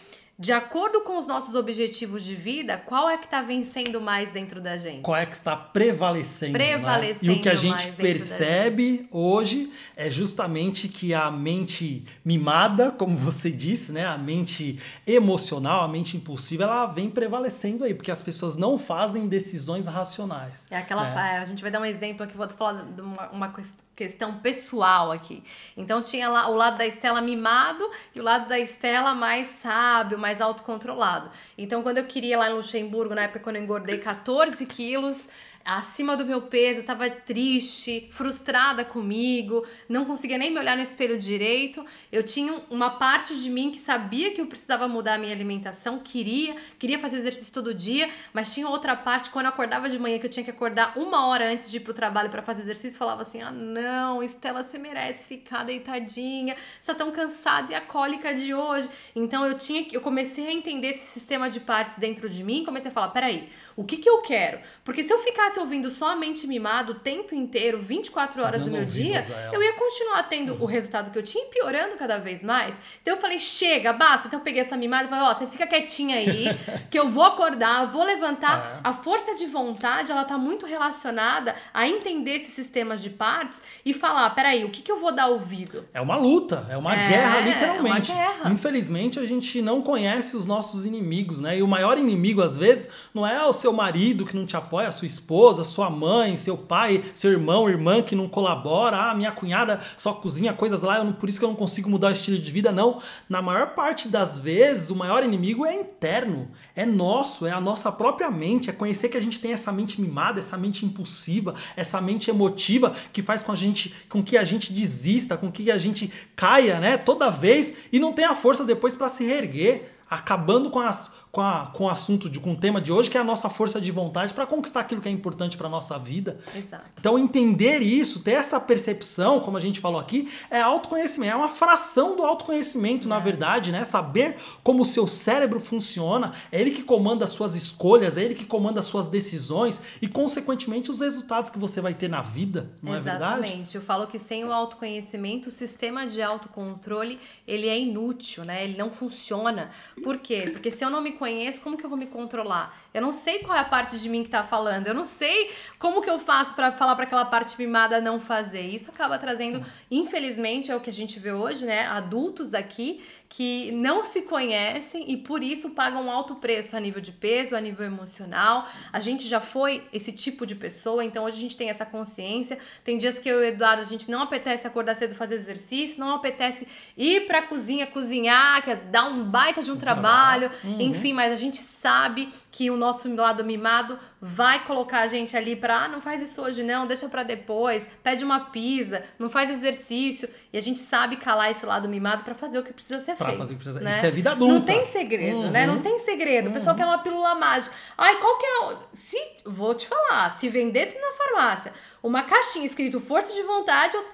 de 0.43 0.53
acordo 0.53 1.03
com 1.03 1.17
os 1.17 1.25
nossos 1.25 1.55
objetivos 1.55 2.25
de 2.25 2.35
vida, 2.35 2.77
qual 2.77 3.09
é 3.09 3.17
que 3.17 3.27
está 3.27 3.41
vencendo 3.43 4.01
mais 4.01 4.29
dentro 4.31 4.61
da 4.61 4.77
gente? 4.77 5.03
Qual 5.03 5.17
é 5.17 5.25
que 5.25 5.37
está 5.37 5.55
prevalecendo? 5.55 6.55
Prevalecendo 6.55 7.27
né? 7.27 7.33
E 7.33 7.39
o 7.39 7.41
que 7.41 7.49
a 7.49 7.55
gente 7.55 7.93
percebe 7.93 9.07
hoje 9.13 9.73
é 9.97 10.11
justamente 10.11 10.89
que 10.89 11.15
a 11.15 11.31
mente 11.31 12.05
mimada, 12.25 12.91
como 12.91 13.17
você 13.17 13.53
disse, 13.53 13.93
né? 13.93 14.05
A 14.05 14.19
mente 14.19 14.81
emocional, 15.07 15.85
a 15.85 15.89
mente 15.89 16.17
impulsiva, 16.17 16.65
ela 16.65 16.87
vem 16.87 17.09
prevalecendo 17.09 17.85
aí, 17.85 17.95
porque 17.95 18.11
as 18.11 18.21
pessoas 18.21 18.57
não 18.57 18.81
fazem 18.81 19.29
decisões 19.29 19.87
racionais. 19.87 20.67
É 20.73 20.77
aquela. 20.77 21.05
né? 21.05 21.39
A 21.39 21.45
gente 21.45 21.63
vai 21.63 21.71
dar 21.71 21.81
um 21.81 21.85
exemplo 21.85 22.25
aqui, 22.25 22.37
vou 22.37 22.49
falar 22.49 22.83
de 22.83 23.01
uma, 23.01 23.31
uma 23.31 23.49
questão 23.95 24.39
pessoal 24.39 25.13
aqui. 25.13 25.43
Então 25.77 26.03
tinha 26.03 26.29
lá 26.29 26.49
o 26.49 26.55
lado 26.55 26.79
da 26.79 26.87
Estela 26.87 27.21
mimado 27.21 27.89
e 28.15 28.21
o 28.21 28.23
lado 28.23 28.49
da 28.49 28.59
Estela 28.59 29.15
mais 29.15 29.49
sábio, 29.49 30.19
mais 30.19 30.41
autocontrolado. 30.41 31.31
Então 31.57 31.83
quando 31.83 31.99
eu 31.99 32.05
queria 32.05 32.39
lá 32.39 32.51
em 32.51 32.55
Luxemburgo, 32.55 33.15
na 33.15 33.23
época 33.23 33.41
quando 33.41 33.57
eu 33.57 33.63
engordei 33.63 33.99
14 33.99 34.65
quilos, 34.67 35.29
acima 35.65 36.17
do 36.17 36.25
meu 36.25 36.43
peso, 36.43 36.83
tava 36.83 37.09
triste, 37.11 38.09
frustrada 38.11 38.85
comigo, 38.85 39.67
não 39.89 40.05
conseguia 40.05 40.39
nem 40.39 40.51
me 40.51 40.59
olhar 40.59 40.77
no 40.77 40.83
espelho 40.83 41.19
direito. 41.19 41.85
Eu 42.11 42.23
tinha 42.23 42.61
uma 42.71 42.91
parte 42.91 43.37
de 43.41 43.51
mim 43.51 43.71
que 43.71 43.79
sabia 43.79 44.33
que 44.33 44.41
eu 44.41 44.47
precisava 44.47 44.89
mudar 44.89 45.15
a 45.15 45.19
minha 45.19 45.33
alimentação, 45.33 45.99
queria, 45.99 46.57
queria 46.79 46.99
fazer 46.99 47.19
exercício 47.19 47.53
todo 47.53 47.75
dia, 47.75 48.11
mas 48.33 48.53
tinha 48.53 48.69
outra 48.69 48.97
parte 48.97 49.31
quando 49.31 49.47
eu 49.47 49.51
acordava 49.51 49.89
de 49.89 49.99
manhã 49.99 50.19
que 50.19 50.27
eu 50.27 50.31
tinha 50.31 50.45
que 50.45 50.51
acordar 50.51 50.97
uma 50.97 51.27
hora 51.27 51.51
antes 51.51 51.71
de 51.71 51.77
ir 51.77 51.81
pro 51.81 51.95
trabalho 51.95 52.31
para 52.31 52.43
fazer 52.43 52.63
exercício, 52.63 52.99
falava 52.99 53.23
assim: 53.23 53.41
"Ah, 53.43 53.51
não, 53.51 54.23
Estela, 54.23 54.63
você 54.63 54.79
merece 54.79 55.27
ficar 55.27 55.65
deitadinha. 55.65 56.57
Você 56.81 56.93
tá 56.93 56.95
tão 56.95 57.11
cansada 57.11 57.73
e 57.73 57.75
a 57.75 57.81
cólica 57.81 58.35
de 58.35 58.55
hoje". 58.55 58.89
Então 59.15 59.47
eu 59.47 59.57
tinha 59.57 59.85
que 59.85 59.97
eu 59.97 60.01
comecei 60.01 60.47
a 60.47 60.53
entender 60.53 60.89
esse 60.89 61.07
sistema 61.07 61.49
de 61.49 61.61
partes 61.61 61.97
dentro 61.97 62.29
de 62.29 62.43
mim, 62.43 62.65
comecei 62.65 62.91
a 62.91 62.95
falar: 62.95 63.09
"Peraí, 63.09 63.49
o 63.77 63.85
que 63.85 63.97
que 63.97 64.09
eu 64.09 64.21
quero?" 64.23 64.61
Porque 64.85 65.03
se 65.03 65.13
eu 65.13 65.19
ficasse 65.53 65.61
ouvindo 65.61 65.91
somente 65.91 66.47
mimado 66.47 66.93
o 66.93 66.95
tempo 66.95 67.35
inteiro, 67.35 67.79
24 67.79 68.43
horas 68.43 68.63
do 68.63 68.71
meu 68.71 68.85
dia, 68.85 69.25
eu 69.53 69.63
ia 69.63 69.73
continuar 69.75 70.23
tendo 70.25 70.57
o 70.63 70.65
resultado 70.67 71.11
que 71.11 71.19
eu 71.19 71.23
tinha 71.23 71.45
e 71.45 71.49
piorando 71.49 71.95
cada 71.97 72.19
vez 72.19 72.43
mais. 72.43 72.75
Então 73.03 73.15
eu 73.15 73.21
falei, 73.21 73.39
chega, 73.39 73.93
basta. 73.93 74.29
Então 74.29 74.41
eu 74.41 74.45
peguei 74.45 74.63
essa 74.63 74.77
mimada 74.77 75.05
e 75.07 75.09
falei, 75.09 75.25
ó, 75.25 75.35
você 75.35 75.47
fica 75.47 75.67
quietinha 75.67 76.17
aí, 76.17 76.47
que 76.91 76.99
eu 76.99 77.09
vou 77.09 77.25
acordar, 77.25 77.87
vou 77.87 78.05
levantar. 78.05 78.77
É. 78.77 78.81
A 78.89 78.93
força 78.93 79.35
de 79.35 79.47
vontade, 79.47 80.11
ela 80.11 80.25
tá 80.25 80.39
muito 80.39 80.65
relacionada 80.67 81.55
a 81.73 81.87
entender 81.87 82.37
esses 82.37 82.55
sistemas 82.55 83.03
de 83.03 83.11
partes 83.11 83.61
e 83.85 83.93
falar, 83.93 84.31
peraí, 84.31 84.65
o 84.65 84.71
que, 84.71 84.81
que 84.83 84.91
eu 84.91 84.99
vou 84.99 85.13
dar 85.13 85.27
ouvido? 85.29 85.85
É 85.93 86.01
uma 86.01 86.17
luta, 86.17 86.67
é 86.71 86.77
uma 86.77 86.95
É, 86.95 87.09
guerra, 87.09 87.39
é 87.39 87.43
literalmente. 87.43 88.13
uma 88.13 88.21
guerra. 88.21 88.51
Infelizmente, 88.51 89.19
a 89.19 89.27
gente 89.27 89.61
não 89.61 89.83
conhece 89.83 90.37
os 90.37 90.47
nossos 90.47 90.87
inimigos, 90.87 91.41
né? 91.41 91.59
E 91.59 91.63
o 91.63 91.69
maior 91.69 91.99
inimigo, 91.99 92.41
às 92.43 92.57
vezes, 92.57 92.89
não 93.13 93.27
é 93.27 93.45
o 93.45 93.53
seu 93.53 93.73
marido 93.73 94.25
que 94.25 94.37
não 94.37 94.47
te 94.47 94.57
apoia, 94.57 94.89
a 94.89 94.93
sua 94.93 95.07
esposa, 95.07 95.42
sua 95.65 95.91
mãe, 95.91 96.37
seu 96.37 96.57
pai, 96.57 97.03
seu 97.15 97.31
irmão, 97.33 97.69
irmã 97.69 98.03
que 98.03 98.15
não 98.15 98.29
colabora. 98.29 98.97
Ah, 98.97 99.15
minha 99.15 99.33
cunhada 99.33 99.81
só 99.97 100.13
cozinha 100.13 100.53
coisas 100.53 100.83
lá, 100.83 101.03
não- 101.03 101.13
por 101.13 101.29
isso 101.29 101.39
que 101.39 101.45
eu 101.45 101.49
não 101.49 101.57
consigo 101.57 101.91
mudar 101.91 102.09
o 102.09 102.13
estilo 102.13 102.39
de 102.39 102.51
vida. 102.53 102.71
Não. 102.71 103.01
Na 103.29 103.43
maior 103.43 103.75
parte 103.75 104.09
das 104.09 104.39
vezes, 104.39 104.91
o 104.91 104.97
maior 104.97 105.25
inimigo 105.25 105.67
é 105.67 105.75
interno, 105.75 106.49
é 106.77 106.87
nosso, 106.87 107.47
é 107.47 107.51
a 107.51 107.61
nossa 107.61 107.91
própria 107.91 108.31
mente, 108.31 108.71
é 108.71 108.73
conhecer 108.73 109.09
que 109.09 109.17
a 109.17 109.23
gente 109.23 109.41
tem 109.41 109.53
essa 109.53 109.73
mente 109.73 110.01
mimada, 110.01 110.39
essa 110.39 110.57
mente 110.57 110.85
impulsiva, 110.87 111.55
essa 111.77 112.01
mente 112.01 112.31
emotiva 112.31 112.95
que 113.13 113.23
faz 113.23 113.43
com 113.43 113.53
a 113.53 113.57
gente, 113.57 113.95
com 114.09 114.23
que 114.23 114.37
a 114.37 114.45
gente 114.45 114.73
desista, 114.73 115.37
com 115.37 115.51
que 115.51 115.71
a 115.71 115.79
gente 115.79 116.13
caia, 116.37 116.79
né, 116.79 116.97
toda 116.97 117.31
vez 117.31 117.73
e 117.93 117.99
não 117.99 118.13
tenha 118.13 118.35
força 118.35 118.65
depois 118.65 118.95
para 118.97 119.09
se 119.09 119.25
reerguer, 119.25 119.91
acabando 120.09 120.71
com 120.71 120.79
as 120.79 121.11
com, 121.33 121.41
a, 121.41 121.71
com 121.73 121.85
o 121.85 121.89
assunto 121.89 122.29
de 122.29 122.39
com 122.39 122.53
o 122.53 122.57
tema 122.57 122.79
de 122.79 122.93
hoje, 122.93 123.09
que 123.09 123.17
é 123.17 123.21
a 123.21 123.25
nossa 123.25 123.49
força 123.49 123.81
de 123.81 123.91
vontade 123.91 124.35
para 124.35 124.47
conquistar 124.47 124.81
aquilo 124.81 125.01
que 125.01 125.09
é 125.09 125.11
importante 125.11 125.57
para 125.57 125.67
nossa 125.67 125.99
vida. 125.99 126.39
Exato. 126.55 126.85
Então, 127.01 127.19
entender 127.19 127.81
isso, 127.81 128.21
ter 128.21 128.33
essa 128.33 128.61
percepção, 128.61 129.41
como 129.41 129.57
a 129.57 129.61
gente 129.61 129.81
falou 129.81 129.99
aqui, 129.99 130.31
é 130.51 130.61
autoconhecimento. 130.61 131.33
É 131.33 131.35
uma 131.35 131.49
fração 131.49 132.15
do 132.15 132.23
autoconhecimento, 132.23 133.09
na 133.09 133.19
verdade, 133.19 133.73
né? 133.73 133.83
Saber 133.85 134.37
como 134.63 134.83
o 134.83 134.85
seu 134.85 135.07
cérebro 135.07 135.59
funciona, 135.59 136.35
é 136.53 136.61
ele 136.61 136.71
que 136.71 136.83
comanda 136.83 137.25
as 137.25 137.31
suas 137.31 137.55
escolhas, 137.55 138.19
é 138.19 138.23
ele 138.23 138.35
que 138.35 138.45
comanda 138.45 138.81
as 138.81 138.87
suas 138.87 139.07
decisões 139.07 139.81
e, 140.03 140.09
consequentemente, 140.09 140.91
os 140.91 141.01
resultados 141.01 141.51
que 141.51 141.59
você 141.59 141.81
vai 141.81 141.95
ter 141.95 142.09
na 142.09 142.21
vida, 142.21 142.71
não 142.83 142.95
é 142.95 143.01
verdade? 143.01 143.39
Exatamente. 143.39 143.75
Eu 143.75 143.81
falo 143.81 144.07
que 144.07 144.19
sem 144.19 144.45
o 144.45 144.53
autoconhecimento, 144.53 145.49
o 145.49 145.53
sistema 145.53 146.07
de 146.07 146.21
autocontrole, 146.21 147.19
ele 147.49 147.69
é 147.69 147.79
inútil, 147.79 148.45
né? 148.45 148.65
Ele 148.65 148.77
não 148.77 148.91
funciona. 148.91 149.71
Por 150.05 150.19
quê? 150.19 150.45
Porque 150.53 150.71
se 150.71 150.85
eu 150.85 150.91
não 150.91 151.01
me 151.01 151.22
conheço, 151.23 151.61
como 151.61 151.77
que 151.77 151.85
eu 151.85 151.89
vou 151.89 151.97
me 151.97 152.07
controlar? 152.07 152.77
Eu 152.93 153.01
não 153.01 153.13
sei 153.13 153.39
qual 153.39 153.57
é 153.57 153.61
a 153.61 153.65
parte 153.65 153.97
de 153.97 154.09
mim 154.09 154.25
que 154.25 154.29
tá 154.29 154.43
falando. 154.43 154.89
Eu 154.89 154.95
não 154.95 155.05
sei 155.05 155.53
como 155.79 156.03
que 156.03 156.11
eu 156.11 156.19
faço 156.19 156.53
para 156.55 156.73
falar 156.73 156.97
para 156.97 157.05
aquela 157.05 157.25
parte 157.25 157.57
mimada 157.57 158.01
não 158.01 158.19
fazer. 158.19 158.63
Isso 158.63 158.91
acaba 158.91 159.17
trazendo, 159.21 159.65
infelizmente, 159.89 160.73
é 160.73 160.75
o 160.75 160.81
que 160.81 160.91
a 160.91 160.93
gente 160.93 161.21
vê 161.21 161.31
hoje, 161.31 161.65
né? 161.65 161.87
Adultos 161.87 162.55
aqui 162.55 163.05
que 163.33 163.73
não 163.73 164.05
se 164.05 164.23
conhecem 164.23 165.11
e 165.11 165.17
por 165.17 165.43
isso 165.43 165.71
pagam 165.71 166.05
um 166.05 166.11
alto 166.11 166.35
preço 166.35 166.77
a 166.77 166.81
nível 166.81 167.01
de 167.01 167.13
peso, 167.13 167.57
a 167.57 167.61
nível 167.63 167.87
emocional. 167.87 168.69
A 168.93 169.01
gente 169.01 169.27
já 169.27 169.41
foi 169.41 169.83
esse 169.91 170.13
tipo 170.13 170.45
de 170.45 170.55
pessoa, 170.55 171.03
então 171.03 171.25
hoje 171.25 171.39
a 171.39 171.41
gente 171.41 171.57
tem 171.57 171.71
essa 171.71 171.87
consciência. 171.87 172.59
Tem 172.85 172.99
dias 172.99 173.19
que 173.19 173.27
eu 173.27 173.43
e 173.43 173.47
o 173.47 173.49
Eduardo, 173.49 173.81
a 173.81 173.87
gente 173.87 174.11
não 174.11 174.21
apetece 174.21 174.67
acordar 174.67 174.97
cedo 174.97 175.15
fazer 175.15 175.37
exercício, 175.37 175.99
não 175.99 176.15
apetece 176.15 176.69
ir 176.95 177.27
pra 177.27 177.41
cozinha 177.41 177.87
cozinhar, 177.87 178.63
que 178.63 178.71
é 178.71 178.77
dar 178.77 179.07
um 179.07 179.25
baita 179.25 179.63
de 179.63 179.73
um 179.73 179.79
trabalho, 179.79 180.51
enfim, 180.79 181.15
mas 181.15 181.33
a 181.33 181.37
gente 181.37 181.57
sabe 181.57 182.31
que 182.51 182.71
o 182.71 182.77
nosso 182.77 183.13
lado 183.15 183.43
mimado 183.43 183.99
vai 184.21 184.65
colocar 184.67 185.01
a 185.01 185.07
gente 185.07 185.35
ali 185.37 185.57
pra, 185.57 185.85
ah, 185.85 185.89
não 185.89 186.01
faz 186.03 186.23
isso 186.23 186.41
hoje 186.43 186.63
não, 186.63 186.87
deixa 186.87 187.09
pra 187.09 187.23
depois, 187.23 187.89
pede 188.03 188.23
uma 188.23 188.41
pizza, 188.41 189.03
não 189.19 189.31
faz 189.31 189.51
exercício, 189.51 190.29
e 190.53 190.59
a 190.59 190.61
gente 190.61 190.81
sabe 190.81 191.17
calar 191.17 191.51
esse 191.51 191.65
lado 191.65 191.89
mimado 191.89 192.23
pra 192.23 192.35
fazer 192.35 192.59
o 192.59 192.63
que 192.63 192.75
precisa 192.75 193.03
ser 193.03 193.17
Pra 193.25 193.39
fazer 193.39 193.53
o 193.53 193.57
que 193.57 193.63
precisa- 193.65 193.81
né? 193.85 193.91
Isso 193.91 194.07
é 194.07 194.11
vida 194.11 194.31
adulta. 194.33 194.55
Não 194.55 194.63
tem 194.63 194.85
segredo, 194.85 195.51
né? 195.51 195.67
Não 195.67 195.81
tem 195.81 195.99
segredo. 196.01 196.51
O 196.51 196.53
pessoal 196.53 196.75
quer 196.77 196.85
uma 196.85 196.99
pílula 196.99 197.35
mágica. 197.35 197.75
Ai, 197.97 198.17
qual 198.17 198.39
que 198.39 198.47
é. 198.47 198.77
Se, 198.93 199.19
vou 199.45 199.75
te 199.75 199.87
falar, 199.87 200.35
se 200.39 200.49
vendesse 200.49 200.99
na 200.99 201.13
farmácia 201.13 201.73
uma 202.03 202.23
caixinha 202.23 202.67
escrito 202.67 203.01
força 203.01 203.33
de 203.33 203.43
vontade, 203.43 203.95
eu 203.97 204.05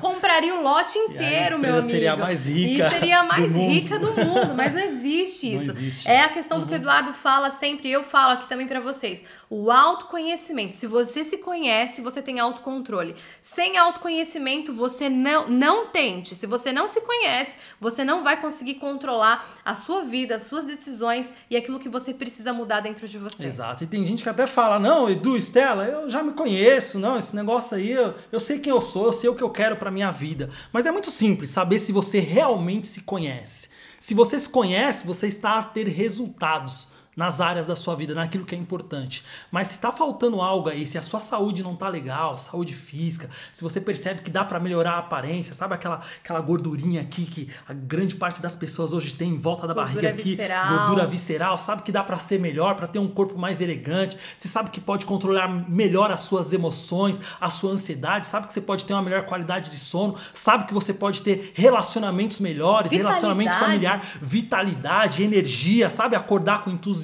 compraria 0.00 0.54
o 0.54 0.62
lote 0.62 0.98
inteiro, 0.98 1.58
meu 1.58 1.74
amigo. 1.74 1.88
seria 1.90 2.12
a 2.12 2.16
mais 2.16 2.46
rica 2.46 2.86
E 2.86 2.90
seria 2.90 3.20
a 3.20 3.24
mais 3.24 3.52
do 3.52 3.58
rica 3.58 3.98
do 3.98 4.12
mundo, 4.12 4.54
mas 4.54 4.72
não 4.72 4.80
existe 4.80 5.50
Não 5.54 5.56
isso. 5.62 5.70
existe. 5.70 6.08
É 6.08 6.20
a 6.22 6.28
questão 6.28 6.58
Uhum. 6.58 6.64
do 6.64 6.68
que 6.68 6.74
o 6.74 6.76
Eduardo 6.76 7.12
fala 7.14 7.50
sempre, 7.50 7.90
eu 7.90 8.02
falo 8.04 8.32
aqui 8.34 8.48
também 8.48 8.66
pra 8.66 8.80
vocês. 8.80 9.22
O 9.48 9.70
autoconhecimento. 9.70 10.74
Se 10.74 10.86
você 10.86 11.24
se 11.24 11.38
conhece, 11.38 12.00
você 12.02 12.20
tem 12.20 12.40
autocontrole. 12.40 13.14
Sem 13.40 13.76
autoconhecimento, 13.78 14.72
você 14.72 15.08
não 15.08 15.48
não 15.48 15.86
tente. 15.86 16.34
Se 16.34 16.46
você 16.46 16.72
não 16.72 16.88
se 16.88 17.00
conhece, 17.00 17.52
você 17.80 18.04
não 18.04 18.22
vai 18.22 18.40
conseguir 18.40 18.74
controlar 18.74 19.46
a 19.64 19.74
sua 19.74 20.02
vida, 20.04 20.36
as 20.36 20.42
suas 20.42 20.64
decisões 20.64 21.32
e 21.48 21.56
aquilo 21.56 21.78
que 21.78 21.88
você 21.88 22.12
precisa 22.12 22.52
mudar 22.52 22.80
dentro 22.80 23.06
de 23.08 23.18
você. 23.18 23.44
Exato. 23.44 23.84
E 23.84 23.86
tem 23.86 24.04
gente 24.06 24.22
que 24.22 24.28
até 24.28 24.46
fala: 24.46 24.78
não, 24.78 25.08
Edu, 25.08 25.36
Estela, 25.36 25.84
eu 25.84 26.10
já 26.10 26.22
me 26.22 26.32
conheço, 26.32 26.98
não, 26.98 27.18
esse 27.18 27.34
negócio 27.36 27.76
aí, 27.76 27.92
eu, 27.92 28.14
eu 28.30 28.40
sei 28.40 28.58
quem 28.58 28.70
eu 28.70 28.80
sou, 28.80 29.06
eu 29.06 29.12
sei 29.12 29.28
o 29.30 29.34
que 29.34 29.42
eu 29.42 29.50
quero 29.50 29.61
pra 29.76 29.90
minha 29.90 30.10
vida. 30.10 30.50
Mas 30.72 30.86
é 30.86 30.90
muito 30.90 31.10
simples 31.10 31.50
saber 31.50 31.78
se 31.78 31.92
você 31.92 32.18
realmente 32.18 32.86
se 32.86 33.02
conhece. 33.02 33.68
Se 33.98 34.14
você 34.14 34.38
se 34.38 34.48
conhece, 34.48 35.06
você 35.06 35.28
está 35.28 35.58
a 35.58 35.62
ter 35.62 35.86
resultados 35.86 36.91
nas 37.14 37.42
áreas 37.42 37.66
da 37.66 37.76
sua 37.76 37.94
vida, 37.94 38.14
naquilo 38.14 38.44
que 38.44 38.54
é 38.54 38.58
importante. 38.58 39.22
Mas 39.50 39.68
se 39.68 39.78
tá 39.78 39.92
faltando 39.92 40.40
algo 40.40 40.70
aí, 40.70 40.86
se 40.86 40.96
a 40.96 41.02
sua 41.02 41.20
saúde 41.20 41.62
não 41.62 41.76
tá 41.76 41.88
legal, 41.88 42.38
saúde 42.38 42.72
física, 42.74 43.28
se 43.52 43.62
você 43.62 43.80
percebe 43.80 44.22
que 44.22 44.30
dá 44.30 44.42
pra 44.44 44.58
melhorar 44.58 44.92
a 44.92 44.98
aparência, 44.98 45.54
sabe 45.54 45.74
aquela, 45.74 46.00
aquela 46.22 46.40
gordurinha 46.40 47.02
aqui 47.02 47.26
que 47.26 47.48
a 47.68 47.74
grande 47.74 48.16
parte 48.16 48.40
das 48.40 48.56
pessoas 48.56 48.94
hoje 48.94 49.12
tem 49.12 49.30
em 49.30 49.38
volta 49.38 49.66
da 49.66 49.74
Gordura 49.74 49.94
barriga 49.94 50.08
aqui, 50.14 50.30
visceral. 50.30 50.78
gordura 50.78 51.06
visceral, 51.06 51.58
sabe 51.58 51.82
que 51.82 51.92
dá 51.92 52.02
pra 52.02 52.16
ser 52.16 52.40
melhor, 52.40 52.74
pra 52.76 52.86
ter 52.86 52.98
um 52.98 53.08
corpo 53.08 53.38
mais 53.38 53.60
elegante, 53.60 54.16
você 54.36 54.48
sabe 54.48 54.70
que 54.70 54.80
pode 54.80 55.04
controlar 55.04 55.48
melhor 55.48 56.10
as 56.10 56.22
suas 56.22 56.52
emoções, 56.54 57.20
a 57.38 57.50
sua 57.50 57.72
ansiedade, 57.72 58.26
sabe 58.26 58.46
que 58.46 58.54
você 58.54 58.60
pode 58.60 58.86
ter 58.86 58.94
uma 58.94 59.02
melhor 59.02 59.26
qualidade 59.26 59.70
de 59.70 59.78
sono, 59.78 60.16
sabe 60.32 60.66
que 60.66 60.72
você 60.72 60.94
pode 60.94 61.20
ter 61.20 61.52
relacionamentos 61.54 62.40
melhores, 62.40 62.90
relacionamento 62.90 63.52
Vitalidade. 63.52 64.00
familiar, 64.00 64.18
vitalidade, 64.22 65.22
energia, 65.22 65.90
sabe 65.90 66.16
acordar 66.16 66.64
com 66.64 66.70
entusiasmo. 66.70 67.01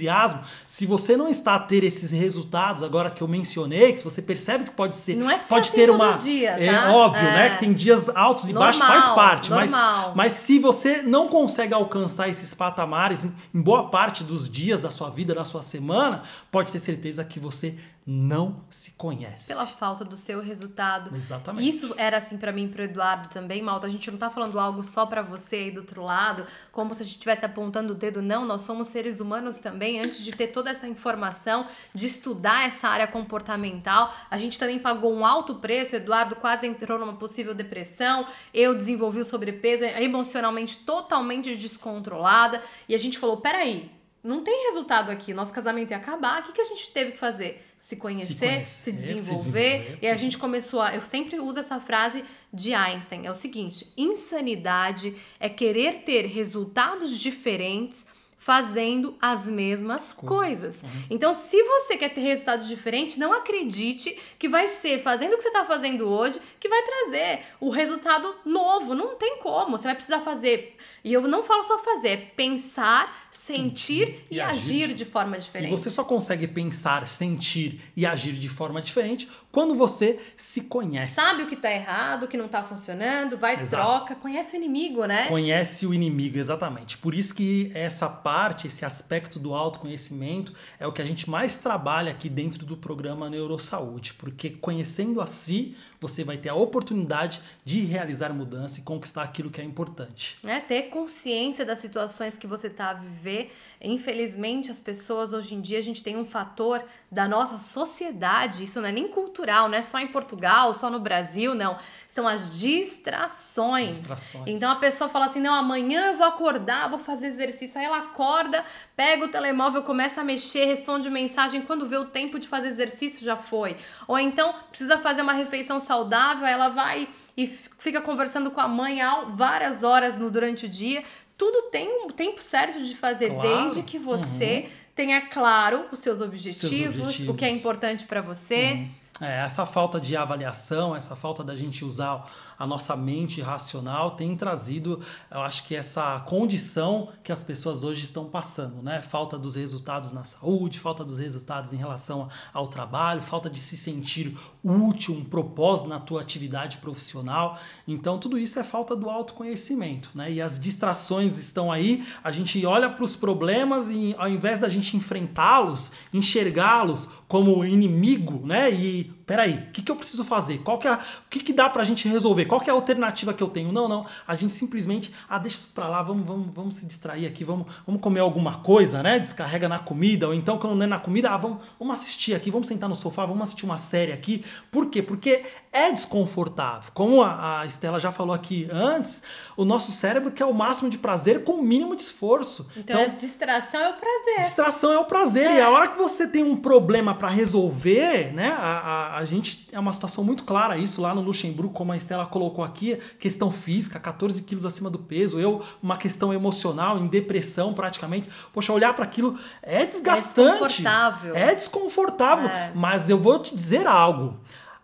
Se 0.66 0.86
você 0.86 1.16
não 1.16 1.28
está 1.28 1.54
a 1.54 1.58
ter 1.58 1.82
esses 1.84 2.10
resultados 2.10 2.82
agora 2.82 3.10
que 3.10 3.22
eu 3.22 3.28
mencionei, 3.28 3.92
que 3.94 4.04
você 4.04 4.20
percebe 4.22 4.64
que 4.64 4.70
pode 4.70 4.96
ser, 4.96 5.16
Não 5.16 5.30
é 5.30 5.38
pode 5.38 5.68
assim 5.68 5.76
ter 5.76 5.90
uma 5.90 6.12
dia, 6.12 6.50
é 6.50 6.72
tá? 6.72 6.92
óbvio, 6.92 7.22
É. 7.26 7.34
né, 7.34 7.50
que 7.50 7.60
tem 7.60 7.72
dias 7.72 8.08
altos 8.08 8.48
e 8.48 8.52
baixos, 8.52 8.80
Normal, 8.80 9.00
faz 9.00 9.14
parte, 9.14 9.50
mas 9.50 9.70
normal. 9.72 10.12
mas 10.14 10.32
se 10.34 10.58
você 10.58 11.02
não 11.02 11.28
consegue 11.28 11.72
alcançar 11.74 12.28
esses 12.28 12.52
patamares 12.54 13.24
em, 13.24 13.34
em 13.54 13.60
boa 13.60 13.88
parte 13.88 14.22
dos 14.22 14.48
dias 14.48 14.80
da 14.80 14.90
sua 14.90 15.10
vida, 15.10 15.34
da 15.34 15.44
sua 15.44 15.62
semana, 15.62 16.22
pode 16.50 16.70
ter 16.72 16.78
certeza 16.78 17.24
que 17.24 17.40
você 17.40 17.74
não 18.10 18.64
se 18.70 18.92
conhece. 18.92 19.48
Pela 19.48 19.66
falta 19.66 20.02
do 20.02 20.16
seu 20.16 20.40
resultado. 20.40 21.14
Exatamente. 21.14 21.68
Isso 21.68 21.94
era 21.98 22.16
assim 22.16 22.38
para 22.38 22.50
mim 22.50 22.64
e 22.64 22.68
pro 22.68 22.82
Eduardo 22.82 23.28
também, 23.28 23.60
Malta. 23.60 23.86
A 23.86 23.90
gente 23.90 24.10
não 24.10 24.16
tá 24.16 24.30
falando 24.30 24.58
algo 24.58 24.82
só 24.82 25.04
para 25.04 25.20
você 25.20 25.56
aí 25.56 25.70
do 25.70 25.80
outro 25.80 26.02
lado, 26.02 26.46
como 26.72 26.94
se 26.94 27.02
a 27.02 27.04
gente 27.04 27.16
estivesse 27.16 27.44
apontando 27.44 27.92
o 27.92 27.94
dedo, 27.94 28.22
não. 28.22 28.46
Nós 28.46 28.62
somos 28.62 28.88
seres 28.88 29.20
humanos 29.20 29.58
também. 29.58 30.00
Antes 30.00 30.24
de 30.24 30.30
ter 30.30 30.46
toda 30.46 30.70
essa 30.70 30.88
informação, 30.88 31.66
de 31.94 32.06
estudar 32.06 32.66
essa 32.66 32.88
área 32.88 33.06
comportamental, 33.06 34.10
a 34.30 34.38
gente 34.38 34.58
também 34.58 34.78
pagou 34.78 35.12
um 35.12 35.26
alto 35.26 35.56
preço. 35.56 35.92
O 35.92 35.96
Eduardo 35.98 36.34
quase 36.34 36.66
entrou 36.66 36.98
numa 36.98 37.16
possível 37.16 37.54
depressão. 37.54 38.26
Eu 38.54 38.74
desenvolvi 38.74 39.20
o 39.20 39.24
sobrepeso 39.24 39.84
emocionalmente 39.84 40.78
totalmente 40.78 41.54
descontrolada. 41.54 42.62
E 42.88 42.94
a 42.94 42.98
gente 42.98 43.18
falou: 43.18 43.36
peraí, 43.36 43.90
não 44.22 44.42
tem 44.42 44.66
resultado 44.66 45.10
aqui, 45.10 45.32
nosso 45.32 45.52
casamento 45.52 45.92
ia 45.92 45.96
acabar, 45.96 46.40
o 46.40 46.44
que, 46.44 46.52
que 46.52 46.60
a 46.60 46.64
gente 46.64 46.90
teve 46.90 47.12
que 47.12 47.18
fazer? 47.18 47.64
Se 47.88 47.96
conhecer, 47.96 48.26
se, 48.26 48.34
conhecer, 48.34 48.66
se, 48.66 48.92
desenvolver, 48.92 49.22
se 49.22 49.34
desenvolver. 49.34 49.98
E 50.02 50.08
a 50.08 50.14
gente 50.14 50.36
começou 50.36 50.82
a. 50.82 50.94
Eu 50.94 51.00
sempre 51.00 51.40
uso 51.40 51.58
essa 51.58 51.80
frase 51.80 52.22
de 52.52 52.74
Einstein: 52.74 53.24
é 53.24 53.30
o 53.30 53.34
seguinte, 53.34 53.90
insanidade 53.96 55.16
é 55.40 55.48
querer 55.48 56.02
ter 56.02 56.26
resultados 56.26 57.18
diferentes 57.18 58.04
fazendo 58.36 59.16
as 59.18 59.46
mesmas 59.46 60.12
coisas. 60.12 60.80
coisas. 60.80 60.82
Uhum. 60.82 61.06
Então, 61.08 61.32
se 61.32 61.62
você 61.62 61.96
quer 61.96 62.10
ter 62.10 62.20
resultados 62.20 62.68
diferentes, 62.68 63.16
não 63.16 63.32
acredite 63.32 64.18
que 64.38 64.50
vai 64.50 64.68
ser 64.68 64.98
fazendo 65.02 65.32
o 65.32 65.36
que 65.38 65.42
você 65.42 65.48
está 65.48 65.64
fazendo 65.64 66.06
hoje 66.06 66.38
que 66.60 66.68
vai 66.68 66.82
trazer 66.82 67.40
o 67.58 67.70
resultado 67.70 68.34
novo. 68.44 68.94
Não 68.94 69.16
tem 69.16 69.38
como. 69.38 69.78
Você 69.78 69.84
vai 69.84 69.94
precisar 69.94 70.20
fazer. 70.20 70.76
E 71.02 71.12
eu 71.12 71.22
não 71.22 71.42
falo 71.42 71.62
só 71.62 71.78
fazer, 71.78 72.08
é 72.08 72.16
pensar 72.16 73.27
sentir 73.38 74.26
e, 74.30 74.36
e 74.36 74.40
agir, 74.40 74.84
agir 74.84 74.94
de 74.94 75.04
forma 75.04 75.38
diferente. 75.38 75.68
E 75.68 75.76
você 75.76 75.88
só 75.88 76.04
consegue 76.04 76.46
pensar, 76.46 77.06
sentir 77.08 77.80
e 77.96 78.04
agir 78.04 78.32
de 78.32 78.48
forma 78.48 78.82
diferente 78.82 79.28
quando 79.50 79.74
você 79.74 80.18
se 80.36 80.62
conhece. 80.62 81.14
Sabe 81.14 81.44
o 81.44 81.46
que 81.46 81.56
tá 81.56 81.70
errado, 81.70 82.24
o 82.24 82.28
que 82.28 82.36
não 82.36 82.48
tá 82.48 82.62
funcionando, 82.62 83.38
vai 83.38 83.60
Exato. 83.60 83.82
troca, 83.82 84.14
conhece 84.14 84.54
o 84.54 84.56
inimigo, 84.56 85.04
né? 85.06 85.28
Conhece 85.28 85.86
o 85.86 85.94
inimigo, 85.94 86.38
exatamente. 86.38 86.98
Por 86.98 87.14
isso 87.14 87.34
que 87.34 87.70
essa 87.74 88.08
parte, 88.08 88.66
esse 88.66 88.84
aspecto 88.84 89.38
do 89.38 89.54
autoconhecimento 89.54 90.52
é 90.78 90.86
o 90.86 90.92
que 90.92 91.00
a 91.00 91.04
gente 91.04 91.30
mais 91.30 91.56
trabalha 91.56 92.10
aqui 92.10 92.28
dentro 92.28 92.66
do 92.66 92.76
programa 92.76 93.30
Neurosaúde, 93.30 94.14
porque 94.14 94.50
conhecendo 94.50 95.20
a 95.20 95.26
si, 95.26 95.76
você 96.00 96.22
vai 96.22 96.36
ter 96.36 96.48
a 96.48 96.54
oportunidade 96.54 97.40
de 97.64 97.80
realizar 97.80 98.32
mudança 98.32 98.80
e 98.80 98.82
conquistar 98.82 99.22
aquilo 99.22 99.50
que 99.50 99.60
é 99.60 99.64
importante. 99.64 100.38
É 100.44 100.60
ter 100.60 100.82
consciência 100.84 101.64
das 101.64 101.78
situações 101.78 102.36
que 102.36 102.46
você 102.46 102.68
está 102.68 102.90
a 102.90 102.94
viver. 103.28 103.54
Infelizmente, 103.80 104.72
as 104.72 104.80
pessoas 104.80 105.32
hoje 105.32 105.54
em 105.54 105.60
dia 105.60 105.78
a 105.78 105.82
gente 105.82 106.02
tem 106.02 106.16
um 106.16 106.24
fator 106.24 106.82
da 107.10 107.28
nossa 107.28 107.56
sociedade, 107.56 108.64
isso 108.64 108.80
não 108.80 108.88
é 108.88 108.92
nem 108.92 109.06
cultural, 109.06 109.68
não 109.68 109.78
é 109.78 109.82
só 109.82 110.00
em 110.00 110.08
Portugal, 110.08 110.74
só 110.74 110.90
no 110.90 110.98
Brasil, 110.98 111.54
não. 111.54 111.78
São 112.08 112.26
as 112.26 112.58
distrações. 112.58 113.98
distrações. 113.98 114.44
Então 114.48 114.72
a 114.72 114.76
pessoa 114.76 115.08
fala 115.08 115.26
assim: 115.26 115.40
"Não, 115.40 115.54
amanhã 115.54 116.08
eu 116.08 116.16
vou 116.16 116.26
acordar, 116.26 116.90
vou 116.90 116.98
fazer 116.98 117.28
exercício". 117.28 117.78
Aí 117.78 117.86
ela 117.86 117.98
acorda, 117.98 118.64
pega 118.96 119.24
o 119.24 119.28
telemóvel, 119.28 119.84
começa 119.84 120.22
a 120.22 120.24
mexer, 120.24 120.64
responde 120.64 121.08
mensagem, 121.08 121.62
quando 121.62 121.86
vê 121.86 121.96
o 121.96 122.06
tempo 122.06 122.40
de 122.40 122.48
fazer 122.48 122.68
exercício 122.68 123.24
já 123.24 123.36
foi. 123.36 123.76
Ou 124.08 124.18
então 124.18 124.52
precisa 124.70 124.98
fazer 124.98 125.22
uma 125.22 125.34
refeição 125.34 125.78
saudável, 125.78 126.46
ela 126.46 126.68
vai 126.68 127.08
e 127.36 127.46
fica 127.46 128.00
conversando 128.00 128.50
com 128.50 128.60
a 128.60 128.66
mãe 128.66 128.98
várias 129.30 129.84
horas 129.84 130.18
no, 130.18 130.28
durante 130.28 130.66
o 130.66 130.68
dia. 130.68 131.04
Tudo 131.38 131.70
tem 131.70 132.04
um 132.04 132.08
tempo 132.08 132.42
certo 132.42 132.82
de 132.82 132.94
fazer, 132.96 133.30
claro. 133.30 133.48
desde 133.48 133.82
que 133.84 133.98
você 133.98 134.64
uhum. 134.64 134.70
tenha 134.94 135.20
claro 135.28 135.86
os 135.92 136.00
seus 136.00 136.20
objetivos, 136.20 136.76
seus 136.76 136.96
objetivos. 136.96 137.28
o 137.28 137.34
que 137.34 137.44
é 137.44 137.50
importante 137.50 138.04
para 138.04 138.20
você. 138.20 138.72
Uhum. 138.72 138.88
É, 139.20 139.40
essa 139.40 139.64
falta 139.64 140.00
de 140.00 140.16
avaliação, 140.16 140.94
essa 140.94 141.16
falta 141.16 141.42
da 141.42 141.56
gente 141.56 141.84
usar 141.84 142.30
a 142.58 142.66
nossa 142.66 142.96
mente 142.96 143.40
racional 143.40 144.12
tem 144.12 144.36
trazido, 144.36 145.00
eu 145.30 145.40
acho 145.40 145.64
que 145.64 145.76
essa 145.76 146.18
condição 146.20 147.08
que 147.22 147.30
as 147.30 147.42
pessoas 147.42 147.84
hoje 147.84 148.02
estão 148.02 148.24
passando, 148.24 148.82
né? 148.82 149.00
Falta 149.00 149.38
dos 149.38 149.54
resultados 149.54 150.10
na 150.12 150.24
saúde, 150.24 150.80
falta 150.80 151.04
dos 151.04 151.18
resultados 151.18 151.72
em 151.72 151.76
relação 151.76 152.28
ao 152.52 152.66
trabalho, 152.66 153.22
falta 153.22 153.48
de 153.48 153.58
se 153.58 153.76
sentir 153.76 154.36
útil, 154.64 155.14
um 155.14 155.24
propósito 155.24 155.88
na 155.88 156.00
tua 156.00 156.20
atividade 156.20 156.78
profissional. 156.78 157.58
Então, 157.86 158.18
tudo 158.18 158.36
isso 158.36 158.58
é 158.58 158.64
falta 158.64 158.96
do 158.96 159.08
autoconhecimento, 159.08 160.10
né? 160.14 160.32
E 160.32 160.40
as 160.40 160.58
distrações 160.58 161.38
estão 161.38 161.70
aí, 161.70 162.04
a 162.24 162.32
gente 162.32 162.64
olha 162.66 162.90
para 162.90 163.04
os 163.04 163.14
problemas 163.14 163.88
e 163.88 164.16
ao 164.18 164.28
invés 164.28 164.58
da 164.58 164.68
gente 164.68 164.96
enfrentá-los, 164.96 165.92
enxergá-los 166.12 167.08
como 167.28 167.64
inimigo, 167.64 168.44
né? 168.44 168.70
E 168.72 169.17
peraí, 169.28 169.66
o 169.68 169.72
que, 169.72 169.82
que 169.82 169.92
eu 169.92 169.96
preciso 169.96 170.24
fazer? 170.24 170.58
Qual 170.60 170.78
que 170.78 170.88
é, 170.88 170.94
o 170.94 170.98
que, 171.28 171.40
que 171.40 171.52
dá 171.52 171.68
pra 171.68 171.84
gente 171.84 172.08
resolver? 172.08 172.46
Qual 172.46 172.62
que 172.62 172.70
é 172.70 172.72
a 172.72 172.74
alternativa 172.74 173.34
que 173.34 173.42
eu 173.42 173.48
tenho? 173.48 173.70
Não, 173.70 173.86
não. 173.86 174.06
A 174.26 174.34
gente 174.34 174.54
simplesmente, 174.54 175.12
ah, 175.28 175.38
deixa 175.38 175.58
isso 175.58 175.72
pra 175.74 175.86
lá, 175.86 176.02
vamos, 176.02 176.26
vamos, 176.26 176.54
vamos 176.54 176.74
se 176.76 176.86
distrair 176.86 177.26
aqui, 177.26 177.44
vamos, 177.44 177.66
vamos 177.86 178.00
comer 178.00 178.20
alguma 178.20 178.60
coisa, 178.60 179.02
né? 179.02 179.18
Descarrega 179.18 179.68
na 179.68 179.78
comida, 179.78 180.26
ou 180.26 180.32
então, 180.32 180.56
quando 180.56 180.74
não 180.74 180.84
é 180.84 180.86
na 180.86 180.98
comida, 180.98 181.28
ah, 181.28 181.36
vamos, 181.36 181.58
vamos 181.78 182.00
assistir 182.00 182.34
aqui, 182.34 182.50
vamos 182.50 182.66
sentar 182.66 182.88
no 182.88 182.96
sofá, 182.96 183.26
vamos 183.26 183.42
assistir 183.42 183.66
uma 183.66 183.76
série 183.76 184.12
aqui. 184.12 184.42
Por 184.70 184.86
quê? 184.88 185.02
Porque 185.02 185.44
é 185.72 185.92
desconfortável. 185.92 186.90
Como 186.94 187.22
a, 187.22 187.60
a 187.60 187.66
Estela 187.66 188.00
já 188.00 188.10
falou 188.10 188.34
aqui 188.34 188.68
antes, 188.70 189.22
o 189.56 189.64
nosso 189.64 189.90
cérebro 189.92 190.30
quer 190.30 190.44
o 190.44 190.54
máximo 190.54 190.88
de 190.88 190.98
prazer 190.98 191.44
com 191.44 191.52
o 191.52 191.62
mínimo 191.62 191.94
de 191.94 192.02
esforço. 192.02 192.68
Então, 192.76 193.00
então 193.00 193.16
distração 193.16 193.80
é 193.80 193.88
o 193.90 193.94
prazer. 193.94 194.40
Distração 194.40 194.92
é 194.92 194.98
o 194.98 195.04
prazer. 195.04 195.50
É. 195.50 195.56
E 195.56 195.60
a 195.60 195.70
hora 195.70 195.88
que 195.88 195.98
você 195.98 196.26
tem 196.26 196.42
um 196.42 196.56
problema 196.56 197.14
para 197.14 197.28
resolver, 197.28 198.32
né? 198.32 198.50
A, 198.58 198.78
a, 198.78 199.16
a 199.18 199.24
gente 199.24 199.68
é 199.72 199.78
uma 199.78 199.92
situação 199.92 200.24
muito 200.24 200.44
clara 200.44 200.76
isso 200.76 201.00
lá 201.00 201.14
no 201.14 201.20
Luxemburgo, 201.20 201.72
como 201.72 201.92
a 201.92 201.96
Estela 201.96 202.26
colocou 202.26 202.64
aqui, 202.64 202.98
questão 203.18 203.50
física, 203.50 204.00
14 204.00 204.42
quilos 204.42 204.64
acima 204.64 204.88
do 204.88 204.98
peso, 204.98 205.38
eu, 205.38 205.62
uma 205.82 205.96
questão 205.96 206.32
emocional, 206.32 206.98
em 206.98 207.06
depressão 207.06 207.74
praticamente. 207.74 208.30
Poxa, 208.52 208.72
olhar 208.72 208.94
para 208.94 209.04
aquilo 209.04 209.38
é 209.62 209.84
desgastante. 209.84 210.40
É 210.40 210.52
desconfortável. 210.52 211.34
É 211.34 211.54
desconfortável. 211.54 212.48
É. 212.48 212.72
Mas 212.74 213.10
eu 213.10 213.18
vou 213.18 213.38
te 213.38 213.54
dizer 213.54 213.86
algo. 213.86 214.38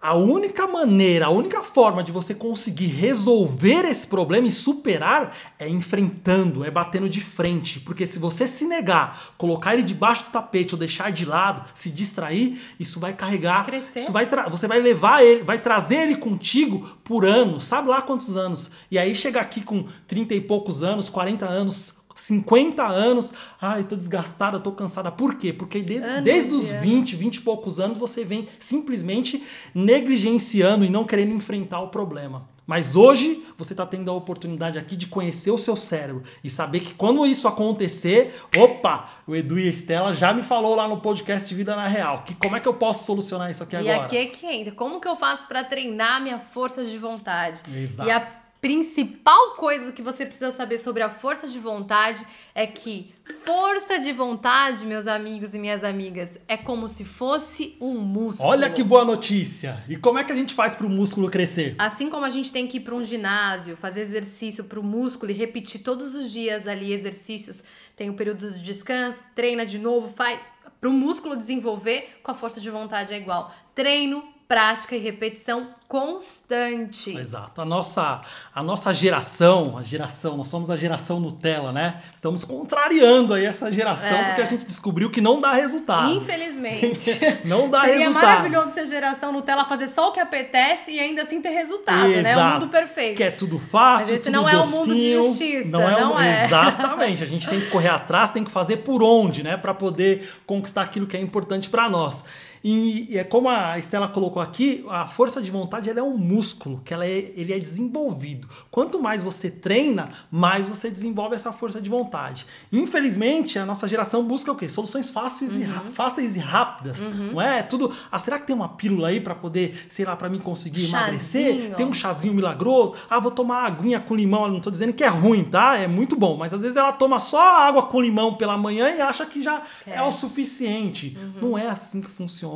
A 0.04 0.14
única 0.14 0.66
maneira, 0.66 1.24
a 1.24 1.30
única 1.30 1.62
forma 1.62 2.04
de 2.04 2.12
você 2.12 2.34
conseguir 2.34 2.88
resolver 2.88 3.86
esse 3.86 4.06
problema 4.06 4.46
e 4.46 4.52
superar 4.52 5.34
é 5.58 5.66
enfrentando, 5.66 6.62
é 6.62 6.70
batendo 6.70 7.08
de 7.08 7.22
frente. 7.22 7.80
Porque 7.80 8.06
se 8.06 8.18
você 8.18 8.46
se 8.46 8.66
negar, 8.66 9.32
colocar 9.38 9.72
ele 9.72 9.82
debaixo 9.82 10.24
do 10.24 10.30
tapete 10.30 10.74
ou 10.74 10.78
deixar 10.78 11.10
de 11.10 11.24
lado, 11.24 11.66
se 11.74 11.88
distrair, 11.88 12.60
isso 12.78 13.00
vai 13.00 13.14
carregar, 13.14 13.64
Crescer. 13.64 14.00
isso 14.00 14.12
vai 14.12 14.28
você 14.50 14.68
vai 14.68 14.78
levar 14.78 15.24
ele, 15.24 15.42
vai 15.42 15.58
trazer 15.58 16.02
ele 16.02 16.16
contigo 16.16 16.86
por 17.02 17.24
anos, 17.24 17.64
sabe 17.64 17.88
lá 17.88 18.02
quantos 18.02 18.36
anos. 18.36 18.70
E 18.90 18.98
aí 18.98 19.14
chega 19.14 19.40
aqui 19.40 19.62
com 19.62 19.86
30 20.06 20.34
e 20.34 20.40
poucos 20.42 20.82
anos, 20.82 21.08
40 21.08 21.46
anos, 21.46 22.03
50 22.14 22.82
anos, 22.86 23.32
ai, 23.60 23.84
tô 23.84 23.96
desgastada, 23.96 24.60
tô 24.60 24.72
cansada. 24.72 25.10
Por 25.10 25.34
quê? 25.34 25.52
Porque 25.52 25.82
de, 25.82 26.00
desde 26.22 26.54
os 26.54 26.70
20, 26.70 27.16
20 27.16 27.36
e 27.36 27.40
poucos 27.40 27.80
anos 27.80 27.98
você 27.98 28.24
vem 28.24 28.48
simplesmente 28.58 29.42
negligenciando 29.74 30.84
e 30.84 30.90
não 30.90 31.04
querendo 31.04 31.34
enfrentar 31.34 31.80
o 31.80 31.88
problema. 31.88 32.48
Mas 32.66 32.96
hoje 32.96 33.44
você 33.58 33.74
está 33.74 33.84
tendo 33.84 34.10
a 34.10 34.14
oportunidade 34.14 34.78
aqui 34.78 34.96
de 34.96 35.06
conhecer 35.06 35.50
o 35.50 35.58
seu 35.58 35.76
cérebro 35.76 36.22
e 36.42 36.48
saber 36.48 36.80
que 36.80 36.94
quando 36.94 37.26
isso 37.26 37.46
acontecer, 37.46 38.40
opa, 38.56 39.10
o 39.26 39.36
Edu 39.36 39.58
e 39.58 39.66
a 39.66 39.70
Estela 39.70 40.14
já 40.14 40.32
me 40.32 40.42
falou 40.42 40.74
lá 40.74 40.88
no 40.88 40.98
podcast 40.98 41.46
de 41.46 41.54
Vida 41.54 41.76
na 41.76 41.86
Real, 41.86 42.22
que 42.22 42.34
como 42.34 42.56
é 42.56 42.60
que 42.60 42.68
eu 42.68 42.74
posso 42.74 43.04
solucionar 43.04 43.50
isso 43.50 43.62
aqui 43.62 43.76
e 43.76 43.78
agora? 43.78 43.96
E 43.96 44.00
aqui 44.00 44.16
é 44.16 44.26
que 44.26 44.46
entra, 44.46 44.72
como 44.72 44.98
que 44.98 45.06
eu 45.06 45.16
faço 45.16 45.46
para 45.46 45.62
treinar 45.62 46.22
minha 46.22 46.38
força 46.38 46.84
de 46.84 46.96
vontade? 46.96 47.62
Exato. 47.70 48.08
E 48.08 48.12
a 48.12 48.43
principal 48.64 49.56
coisa 49.56 49.92
que 49.92 50.00
você 50.00 50.24
precisa 50.24 50.50
saber 50.50 50.78
sobre 50.78 51.02
a 51.02 51.10
força 51.10 51.46
de 51.46 51.58
vontade 51.58 52.26
é 52.54 52.66
que 52.66 53.12
força 53.44 53.98
de 53.98 54.10
vontade, 54.10 54.86
meus 54.86 55.06
amigos 55.06 55.52
e 55.52 55.58
minhas 55.58 55.84
amigas, 55.84 56.40
é 56.48 56.56
como 56.56 56.88
se 56.88 57.04
fosse 57.04 57.76
um 57.78 57.98
músculo. 57.98 58.48
Olha 58.48 58.70
que 58.70 58.82
boa 58.82 59.04
notícia! 59.04 59.84
E 59.86 59.98
como 59.98 60.18
é 60.18 60.24
que 60.24 60.32
a 60.32 60.34
gente 60.34 60.54
faz 60.54 60.74
para 60.74 60.86
o 60.86 60.88
músculo 60.88 61.30
crescer? 61.30 61.74
Assim 61.76 62.08
como 62.08 62.24
a 62.24 62.30
gente 62.30 62.50
tem 62.50 62.66
que 62.66 62.78
ir 62.78 62.80
para 62.80 62.94
um 62.94 63.04
ginásio, 63.04 63.76
fazer 63.76 64.00
exercício 64.00 64.64
para 64.64 64.80
o 64.80 64.82
músculo 64.82 65.30
e 65.30 65.34
repetir 65.34 65.82
todos 65.82 66.14
os 66.14 66.32
dias 66.32 66.66
ali 66.66 66.94
exercícios, 66.94 67.62
tem 67.94 68.08
o 68.08 68.14
período 68.14 68.50
de 68.50 68.62
descanso, 68.62 69.28
treina 69.34 69.66
de 69.66 69.78
novo, 69.78 70.08
faz 70.08 70.40
para 70.80 70.88
o 70.88 70.92
músculo 70.92 71.36
desenvolver, 71.36 72.18
com 72.22 72.30
a 72.30 72.34
força 72.34 72.62
de 72.62 72.70
vontade 72.70 73.12
é 73.12 73.18
igual. 73.18 73.54
Treino, 73.74 74.24
prática 74.46 74.94
e 74.94 74.98
repetição 74.98 75.68
constante. 75.88 77.16
Exato. 77.16 77.60
A 77.60 77.64
nossa, 77.64 78.20
a 78.54 78.62
nossa 78.62 78.92
geração, 78.92 79.78
a 79.78 79.82
geração, 79.82 80.36
nós 80.36 80.48
somos 80.48 80.68
a 80.70 80.76
geração 80.76 81.20
Nutella, 81.20 81.72
né? 81.72 82.02
Estamos 82.12 82.44
contrariando 82.44 83.32
aí 83.32 83.44
essa 83.44 83.70
geração 83.70 84.16
é. 84.16 84.24
porque 84.24 84.42
a 84.42 84.44
gente 84.46 84.64
descobriu 84.64 85.10
que 85.10 85.20
não 85.20 85.40
dá 85.40 85.52
resultado. 85.52 86.12
Infelizmente. 86.12 87.18
não 87.44 87.70
dá 87.70 87.82
Seria 87.82 87.98
resultado. 88.00 88.22
Seria 88.22 88.36
maravilhoso 88.36 88.74
ser 88.74 88.86
geração 88.86 89.32
Nutella 89.32 89.64
fazer 89.66 89.86
só 89.88 90.08
o 90.08 90.12
que 90.12 90.20
apetece 90.20 90.90
e 90.90 90.98
ainda 90.98 91.22
assim 91.22 91.40
ter 91.40 91.50
resultado, 91.50 92.10
Exato. 92.10 92.22
né? 92.22 92.32
É 92.32 92.36
o 92.36 92.52
mundo 92.54 92.68
perfeito. 92.68 93.16
Que 93.16 93.24
é 93.24 93.30
tudo 93.30 93.58
fácil, 93.58 94.08
Mas 94.08 94.20
esse 94.20 94.24
tudo 94.24 94.32
não 94.32 94.42
docinho, 94.42 94.60
é 94.60 94.64
o 94.64 94.70
mundo 94.70 94.94
de 94.94 95.14
justiça, 95.14 95.68
não 95.68 95.88
é, 95.88 96.00
não 96.00 96.20
é. 96.20 96.44
Exatamente. 96.44 97.22
A 97.22 97.26
gente 97.26 97.48
tem 97.48 97.60
que 97.60 97.70
correr 97.70 97.88
atrás, 97.88 98.30
tem 98.30 98.44
que 98.44 98.50
fazer 98.50 98.78
por 98.78 99.02
onde, 99.02 99.42
né, 99.42 99.56
para 99.56 99.72
poder 99.72 100.28
conquistar 100.44 100.82
aquilo 100.82 101.06
que 101.06 101.16
é 101.16 101.20
importante 101.20 101.70
para 101.70 101.88
nós. 101.88 102.24
E, 102.64 103.18
é 103.18 103.22
como 103.22 103.50
a 103.50 103.78
Estela 103.78 104.08
colocou 104.08 104.40
aqui, 104.40 104.82
a 104.88 105.06
força 105.06 105.42
de 105.42 105.50
vontade 105.50 105.90
ela 105.90 106.00
é 106.00 106.02
um 106.02 106.16
músculo, 106.16 106.80
que 106.82 106.94
ela 106.94 107.04
é, 107.04 107.30
ele 107.36 107.52
é 107.52 107.58
desenvolvido. 107.58 108.48
Quanto 108.70 108.98
mais 108.98 109.22
você 109.22 109.50
treina, 109.50 110.08
mais 110.30 110.66
você 110.66 110.90
desenvolve 110.90 111.36
essa 111.36 111.52
força 111.52 111.78
de 111.78 111.90
vontade. 111.90 112.46
Infelizmente, 112.72 113.58
a 113.58 113.66
nossa 113.66 113.86
geração 113.86 114.24
busca 114.24 114.50
o 114.50 114.56
quê? 114.56 114.70
Soluções 114.70 115.10
fáceis, 115.10 115.52
uhum. 115.52 115.90
e, 115.90 115.92
fáceis 115.92 116.36
e 116.36 116.38
rápidas. 116.38 117.00
Uhum. 117.00 117.32
Não 117.32 117.42
é? 117.42 117.62
Tudo. 117.62 117.92
Ah, 118.10 118.18
será 118.18 118.38
que 118.38 118.46
tem 118.46 118.56
uma 118.56 118.70
pílula 118.70 119.08
aí 119.08 119.20
para 119.20 119.34
poder, 119.34 119.84
sei 119.90 120.06
lá, 120.06 120.16
para 120.16 120.30
mim 120.30 120.38
conseguir 120.38 120.86
chazinho. 120.86 121.00
emagrecer? 121.00 121.74
Tem 121.74 121.84
um 121.84 121.92
chazinho 121.92 122.32
milagroso? 122.32 122.94
Ah, 123.10 123.20
vou 123.20 123.30
tomar 123.30 123.66
aguinha 123.66 124.00
com 124.00 124.16
limão. 124.16 124.46
Eu 124.46 124.52
não 124.52 124.60
tô 124.60 124.70
dizendo 124.70 124.94
que 124.94 125.04
é 125.04 125.08
ruim, 125.08 125.44
tá? 125.44 125.76
É 125.76 125.86
muito 125.86 126.16
bom. 126.16 126.38
Mas 126.38 126.54
às 126.54 126.62
vezes 126.62 126.78
ela 126.78 126.92
toma 126.92 127.20
só 127.20 127.66
água 127.68 127.82
com 127.82 128.00
limão 128.00 128.36
pela 128.36 128.56
manhã 128.56 128.88
e 128.88 129.02
acha 129.02 129.26
que 129.26 129.42
já 129.42 129.62
é, 129.86 129.96
é 129.96 130.02
o 130.02 130.10
suficiente. 130.10 131.14
Uhum. 131.20 131.50
Não 131.50 131.58
é 131.58 131.66
assim 131.66 132.00
que 132.00 132.08
funciona. 132.08 132.53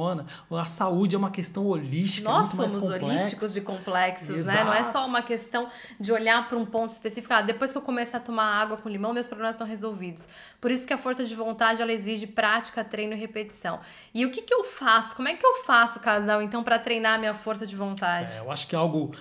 A 0.50 0.64
saúde 0.64 1.14
é 1.14 1.18
uma 1.18 1.30
questão 1.30 1.66
holística. 1.66 2.28
Nós 2.28 2.52
é 2.52 2.56
somos 2.56 2.84
holísticos 2.84 3.56
e 3.56 3.60
complexos, 3.60 4.30
Exato. 4.30 4.58
né? 4.58 4.64
Não 4.64 4.74
é 4.74 4.84
só 4.84 5.06
uma 5.06 5.22
questão 5.22 5.68
de 5.98 6.12
olhar 6.12 6.48
para 6.48 6.58
um 6.58 6.64
ponto 6.64 6.92
específico. 6.92 7.32
Ah, 7.32 7.42
depois 7.42 7.72
que 7.72 7.78
eu 7.78 7.82
começo 7.82 8.16
a 8.16 8.20
tomar 8.20 8.44
água 8.44 8.76
com 8.76 8.88
limão, 8.88 9.12
meus 9.12 9.26
problemas 9.26 9.54
estão 9.54 9.66
resolvidos. 9.66 10.28
Por 10.60 10.70
isso 10.70 10.86
que 10.86 10.92
a 10.92 10.98
força 10.98 11.24
de 11.24 11.34
vontade 11.34 11.82
ela 11.82 11.92
exige 11.92 12.26
prática, 12.26 12.84
treino 12.84 13.14
e 13.14 13.16
repetição. 13.16 13.80
E 14.14 14.24
o 14.24 14.30
que, 14.30 14.42
que 14.42 14.54
eu 14.54 14.64
faço? 14.64 15.16
Como 15.16 15.28
é 15.28 15.34
que 15.34 15.44
eu 15.44 15.64
faço, 15.64 16.00
casal, 16.00 16.42
então, 16.42 16.62
para 16.62 16.78
treinar 16.78 17.14
a 17.14 17.18
minha 17.18 17.34
força 17.34 17.66
de 17.66 17.76
vontade? 17.76 18.36
É, 18.36 18.40
eu 18.40 18.50
acho 18.50 18.66
que 18.66 18.74
é 18.74 18.78
algo 18.78 19.12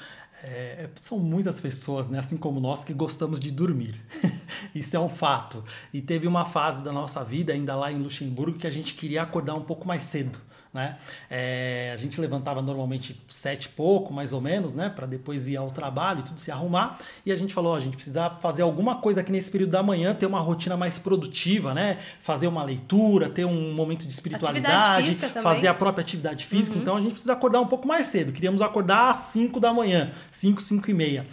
é, 0.44 0.90
são 1.00 1.18
muitas 1.18 1.60
pessoas, 1.60 2.10
né, 2.10 2.20
assim 2.20 2.38
como 2.38 2.60
nós, 2.60 2.84
que 2.84 2.94
gostamos 2.94 3.40
de 3.40 3.52
dormir. 3.52 3.96
Isso 4.74 4.96
é 4.96 5.00
um 5.00 5.10
fato. 5.10 5.64
E 5.92 6.02
teve 6.02 6.28
uma 6.28 6.46
fase 6.46 6.84
da 6.84 6.92
nossa 6.92 7.24
vida, 7.24 7.54
ainda 7.54 7.76
lá 7.76 7.92
em 7.92 7.98
Luxemburgo, 7.98 8.58
que 8.58 8.68
a 8.68 8.72
gente 8.72 8.94
queria 8.94 9.24
acordar 9.24 9.56
um 9.56 9.64
pouco 9.64 9.88
mais 9.88 10.04
cedo. 10.04 10.40
Né? 10.78 10.96
É, 11.28 11.92
a 11.92 11.98
gente 11.98 12.22
levantava 12.22 12.62
normalmente 12.62 13.20
sete 13.28 13.66
e 13.66 13.70
pouco, 13.70 14.14
mais 14.14 14.32
ou 14.32 14.40
menos, 14.40 14.76
né? 14.76 14.90
Para 14.90 15.08
depois 15.08 15.48
ir 15.48 15.58
ao 15.58 15.72
trabalho 15.72 16.20
e 16.20 16.24
tudo 16.24 16.40
se 16.40 16.52
arrumar. 16.52 17.00
E 17.26 17.32
a 17.32 17.36
gente 17.36 17.52
falou, 17.52 17.74
ó, 17.74 17.76
a 17.76 17.80
gente 17.80 17.96
precisa 17.96 18.30
fazer 18.40 18.62
alguma 18.62 18.98
coisa 18.98 19.22
aqui 19.22 19.32
nesse 19.32 19.50
período 19.50 19.72
da 19.72 19.82
manhã, 19.82 20.14
ter 20.14 20.28
uma 20.28 20.40
rotina 20.40 20.78
mais 20.78 21.00
produtiva, 21.00 21.74
né? 21.74 21.98
Fazer 22.22 22.46
uma 22.46 22.64
leitura, 22.64 23.28
ter 23.28 23.44
um 23.44 23.74
momento 23.74 24.06
de 24.06 24.14
espiritualidade, 24.14 25.16
fazer 25.42 25.68
a 25.68 25.74
própria 25.74 26.04
atividade 26.04 26.46
física. 26.46 26.76
Uhum. 26.76 26.82
Então 26.84 26.96
a 26.96 27.02
gente 27.02 27.14
precisa 27.14 27.34
acordar 27.34 27.60
um 27.60 27.68
pouco 27.68 27.88
mais 27.88 28.06
cedo. 28.06 28.32
Queríamos 28.32 28.62
acordar 28.62 29.10
às 29.10 29.18
5 29.18 29.60
da 29.60 29.74
manhã, 29.74 30.12
5, 30.30 30.62
5 30.62 30.92
e 30.92 30.94
meia. 30.94 31.26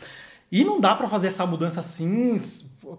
E 0.51 0.64
não 0.64 0.80
dá 0.80 0.95
para 0.95 1.07
fazer 1.07 1.26
essa 1.26 1.45
mudança 1.45 1.80
assim 1.80 2.38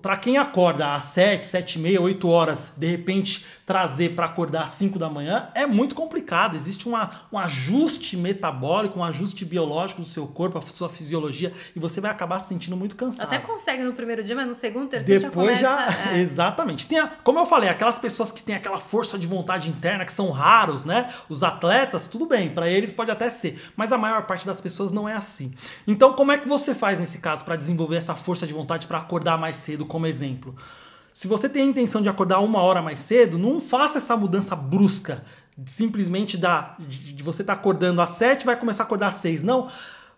para 0.01 0.17
quem 0.17 0.37
acorda 0.37 0.95
às 0.95 1.03
7, 1.05 1.45
7 1.45 1.75
e 1.75 1.79
meia, 1.79 2.01
8 2.01 2.27
horas, 2.27 2.73
de 2.75 2.87
repente 2.87 3.45
trazer 3.65 4.15
para 4.15 4.25
acordar 4.25 4.63
às 4.63 4.71
5 4.71 4.99
da 4.99 5.09
manhã 5.09 5.49
é 5.55 5.65
muito 5.65 5.95
complicado. 5.95 6.55
Existe 6.55 6.87
uma, 6.87 7.09
um 7.31 7.37
ajuste 7.37 8.15
metabólico, 8.15 8.99
um 8.99 9.03
ajuste 9.03 9.43
biológico 9.43 10.01
do 10.01 10.07
seu 10.07 10.27
corpo, 10.27 10.59
a 10.59 10.61
sua 10.61 10.87
fisiologia, 10.87 11.51
e 11.75 11.79
você 11.79 11.99
vai 11.99 12.11
acabar 12.11 12.37
se 12.39 12.49
sentindo 12.49 12.77
muito 12.77 12.95
cansado. 12.95 13.25
Até 13.25 13.39
consegue 13.39 13.83
no 13.83 13.93
primeiro 13.93 14.23
dia, 14.23 14.35
mas 14.35 14.47
no 14.47 14.53
segundo, 14.53 14.89
terceiro 14.89 15.23
Depois 15.23 15.57
já 15.57 15.75
começa... 15.75 16.03
já 16.03 16.11
é. 16.13 16.19
Exatamente. 16.19 16.85
Tem 16.85 16.99
a, 16.99 17.07
como 17.07 17.39
eu 17.39 17.45
falei, 17.45 17.67
aquelas 17.67 17.97
pessoas 17.97 18.31
que 18.31 18.43
têm 18.43 18.55
aquela 18.55 18.77
força 18.77 19.17
de 19.17 19.25
vontade 19.25 19.69
interna, 19.69 20.05
que 20.05 20.13
são 20.13 20.29
raros, 20.29 20.85
né? 20.85 21.11
Os 21.27 21.41
atletas, 21.41 22.07
tudo 22.07 22.27
bem, 22.27 22.49
para 22.49 22.69
eles 22.69 22.91
pode 22.91 23.09
até 23.09 23.31
ser, 23.31 23.71
mas 23.75 23.91
a 23.91 23.97
maior 23.97 24.27
parte 24.27 24.45
das 24.45 24.61
pessoas 24.61 24.91
não 24.91 25.09
é 25.09 25.13
assim. 25.13 25.51
Então, 25.87 26.13
como 26.13 26.31
é 26.31 26.37
que 26.37 26.47
você 26.47 26.75
faz 26.75 26.99
nesse 26.99 27.17
caso 27.17 27.43
para 27.43 27.55
desenvolver 27.55 27.95
essa 27.95 28.13
força 28.13 28.45
de 28.45 28.53
vontade 28.53 28.85
para 28.85 28.99
acordar 28.99 29.37
mais 29.37 29.55
cedo, 29.57 29.85
como 29.85 30.05
exemplo? 30.05 30.55
Se 31.15 31.29
você 31.29 31.47
tem 31.47 31.63
a 31.63 31.65
intenção 31.65 32.01
de 32.01 32.09
acordar 32.09 32.41
uma 32.41 32.61
hora 32.61 32.81
mais 32.81 32.99
cedo, 32.99 33.39
não 33.39 33.61
faça 33.61 33.99
essa 33.99 34.17
mudança 34.17 34.53
brusca, 34.53 35.23
simplesmente 35.65 36.37
da, 36.37 36.75
de, 36.77 37.23
você 37.23 37.41
estar 37.41 37.55
tá 37.55 37.61
acordando 37.61 38.01
às 38.01 38.09
7 38.09 38.41
e 38.41 38.45
vai 38.45 38.59
começar 38.59 38.83
a 38.83 38.85
acordar 38.85 39.07
às 39.07 39.15
6. 39.15 39.41
Não. 39.41 39.71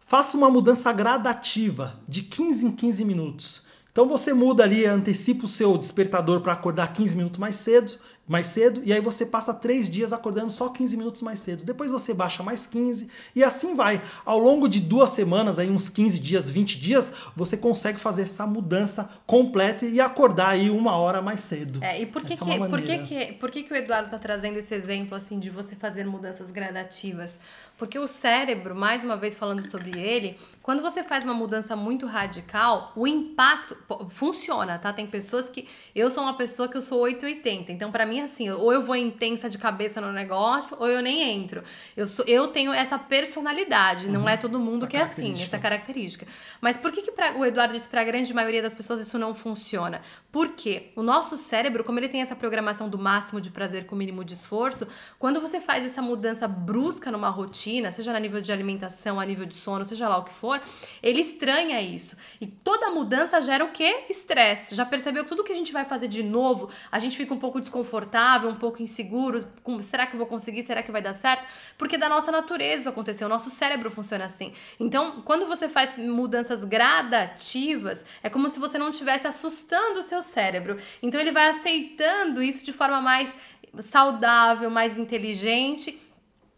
Faça 0.08 0.36
uma 0.36 0.50
mudança 0.50 0.92
gradativa, 0.92 2.00
de 2.08 2.24
15 2.24 2.66
em 2.66 2.72
15 2.72 3.06
minutos. 3.06 3.62
Então 3.92 4.08
você 4.08 4.34
muda 4.34 4.64
ali, 4.64 4.88
antecipa 4.88 5.46
o 5.46 5.48
seu 5.48 5.78
despertador 5.78 6.42
para 6.42 6.54
acordar 6.54 6.92
15 6.92 7.16
minutos 7.16 7.38
mais 7.38 7.58
cedo 7.58 7.94
mais 8.28 8.48
cedo 8.48 8.82
e 8.84 8.92
aí 8.92 9.00
você 9.00 9.26
passa 9.26 9.54
três 9.54 9.90
dias 9.90 10.12
acordando 10.12 10.52
só 10.52 10.70
15 10.70 10.98
minutos 10.98 11.22
mais 11.22 11.40
cedo. 11.40 11.64
Depois 11.64 11.90
você 11.90 12.14
baixa 12.14 12.44
mais 12.44 12.66
15 12.68 13.08
e 13.36 13.44
assim 13.44 13.76
vai. 13.76 14.02
Ao 14.26 14.38
longo 14.38 14.68
de 14.68 14.82
duas 14.82 15.12
semanas, 15.12 15.58
aí 15.58 15.70
uns 15.70 15.88
15 15.88 16.20
dias, 16.20 16.50
20 16.50 16.80
dias, 16.80 17.12
você 17.36 17.56
consegue 17.56 18.00
fazer 18.00 18.24
essa 18.24 18.46
mudança 18.46 19.10
completa 19.26 19.86
e 19.86 20.02
acordar 20.02 20.50
aí 20.50 20.70
uma 20.70 20.98
hora 20.98 21.22
mais 21.22 21.40
cedo. 21.42 21.82
É, 21.82 22.02
e 22.02 22.06
por 22.06 22.24
que, 22.24 22.34
é 22.34 22.38
que, 22.38 22.52
é 22.52 22.68
por 22.68 22.82
que, 22.82 22.98
que, 23.00 23.34
por 23.34 23.52
que, 23.52 23.64
que 23.64 23.74
o 23.74 23.76
Eduardo 23.76 24.08
está 24.08 24.20
trazendo 24.20 24.58
esse 24.58 24.74
exemplo 24.76 25.16
assim 25.16 25.40
de 25.40 25.50
você 25.50 25.76
fazer 25.76 26.06
mudanças 26.06 26.52
gradativas? 26.52 27.38
Porque 27.78 28.00
o 28.00 28.08
cérebro, 28.08 28.76
mais 28.76 29.04
uma 29.04 29.16
vez 29.16 29.38
falando 29.38 29.64
sobre 29.70 30.00
ele, 30.00 30.36
quando 30.64 30.82
você 30.82 31.04
faz 31.04 31.24
uma 31.24 31.34
mudança 31.34 31.76
muito 31.76 32.08
radical, 32.08 32.92
o 32.96 33.06
impacto 33.06 33.78
funciona, 34.10 34.80
tá? 34.80 34.92
Tem 34.92 35.06
pessoas 35.06 35.48
que 35.48 35.68
eu 35.94 36.10
sou 36.10 36.24
uma 36.24 36.34
pessoa 36.34 36.68
que 36.68 36.76
eu 36.76 36.82
sou 36.82 37.02
880, 37.02 37.72
então 37.72 37.92
para 37.92 38.04
mim 38.04 38.20
assim, 38.20 38.50
ou 38.50 38.74
eu 38.74 38.82
vou 38.82 38.96
intensa 38.96 39.48
de 39.48 39.60
cabeça 39.60 40.02
no 40.02 40.12
negócio, 40.12 40.76
ou 40.80 40.88
eu 40.88 41.04
nem 41.04 41.22
entro. 41.22 41.64
Eu 41.96 42.08
sou 42.08 42.26
eu 42.28 42.48
tenho 42.48 42.74
essa 42.74 42.98
personalidade, 42.98 44.08
uhum. 44.08 44.14
não 44.14 44.28
é 44.28 44.36
todo 44.36 44.60
mundo 44.60 44.78
essa 44.78 44.88
que 44.88 44.98
é 44.98 45.02
assim, 45.02 45.44
essa 45.44 45.60
característica. 45.60 46.26
Mas 46.60 46.78
por 46.78 46.92
que 46.92 47.04
que 47.04 47.12
pra, 47.12 47.38
o 47.38 47.46
Eduardo 47.46 47.76
disse 47.76 47.88
para 47.88 48.02
a 48.02 48.04
grande 48.04 48.34
maioria 48.34 48.62
das 48.64 48.74
pessoas 48.74 49.00
isso 49.00 49.20
não 49.20 49.36
funciona? 49.36 50.02
Porque 50.32 50.92
o 50.96 51.04
nosso 51.04 51.38
cérebro, 51.38 51.84
como 51.84 52.00
ele 52.00 52.10
tem 52.10 52.22
essa 52.22 52.36
programação 52.36 52.90
do 52.90 52.98
máximo 52.98 53.40
de 53.40 53.52
prazer 53.52 53.86
com 53.86 53.94
o 53.94 53.98
mínimo 53.98 54.26
de 54.26 54.34
esforço, 54.34 54.88
quando 55.20 55.40
você 55.40 55.62
faz 55.62 55.86
essa 55.86 56.02
mudança 56.02 56.48
brusca 56.48 57.12
numa 57.12 57.30
rotina 57.30 57.67
rotina, 57.68 57.92
seja 57.92 58.16
a 58.16 58.20
nível 58.20 58.42
de 58.42 58.52
alimentação, 58.52 59.20
a 59.20 59.26
nível 59.26 59.46
de 59.46 59.56
sono, 59.56 59.84
seja 59.84 60.08
lá 60.08 60.18
o 60.18 60.24
que 60.24 60.34
for, 60.34 60.62
ele 61.04 61.20
estranha 61.20 61.82
isso. 61.82 62.16
E 62.40 62.48
toda 62.48 62.90
mudança 62.92 63.42
gera 63.42 63.66
o 63.66 63.72
quê? 63.72 64.06
Estresse. 64.10 64.74
Já 64.74 64.86
percebeu 64.86 65.24
que 65.24 65.30
tudo 65.30 65.44
que 65.44 65.52
a 65.52 65.56
gente 65.56 65.74
vai 65.74 65.84
fazer 65.84 66.08
de 66.08 66.24
novo, 66.24 66.70
a 66.92 67.00
gente 67.00 67.18
fica 67.18 67.34
um 67.34 67.38
pouco 67.38 67.60
desconfortável, 67.60 68.50
um 68.50 68.56
pouco 68.56 68.82
inseguro, 68.82 69.46
será 69.82 70.08
que 70.08 70.14
eu 70.16 70.18
vou 70.18 70.28
conseguir? 70.28 70.64
Será 70.64 70.82
que 70.82 70.92
vai 70.92 71.02
dar 71.02 71.14
certo? 71.14 71.46
Porque 71.78 71.98
da 71.98 72.08
nossa 72.08 72.32
natureza 72.32 72.78
isso 72.82 72.90
aconteceu, 72.90 73.28
o 73.28 73.30
nosso 73.30 73.50
cérebro 73.50 73.92
funciona 73.92 74.26
assim. 74.26 74.54
Então, 74.80 75.22
quando 75.22 75.46
você 75.46 75.68
faz 75.68 75.98
mudanças 75.98 76.64
gradativas, 76.64 78.06
é 78.24 78.30
como 78.30 78.50
se 78.50 78.60
você 78.60 78.78
não 78.78 78.92
estivesse 78.92 79.28
assustando 79.28 80.00
o 80.00 80.04
seu 80.04 80.22
cérebro. 80.22 80.78
Então 81.02 81.20
ele 81.20 81.32
vai 81.32 81.50
aceitando 81.50 82.42
isso 82.42 82.64
de 82.64 82.72
forma 82.72 83.02
mais 83.02 83.36
saudável, 83.80 84.70
mais 84.70 84.98
inteligente 84.98 86.07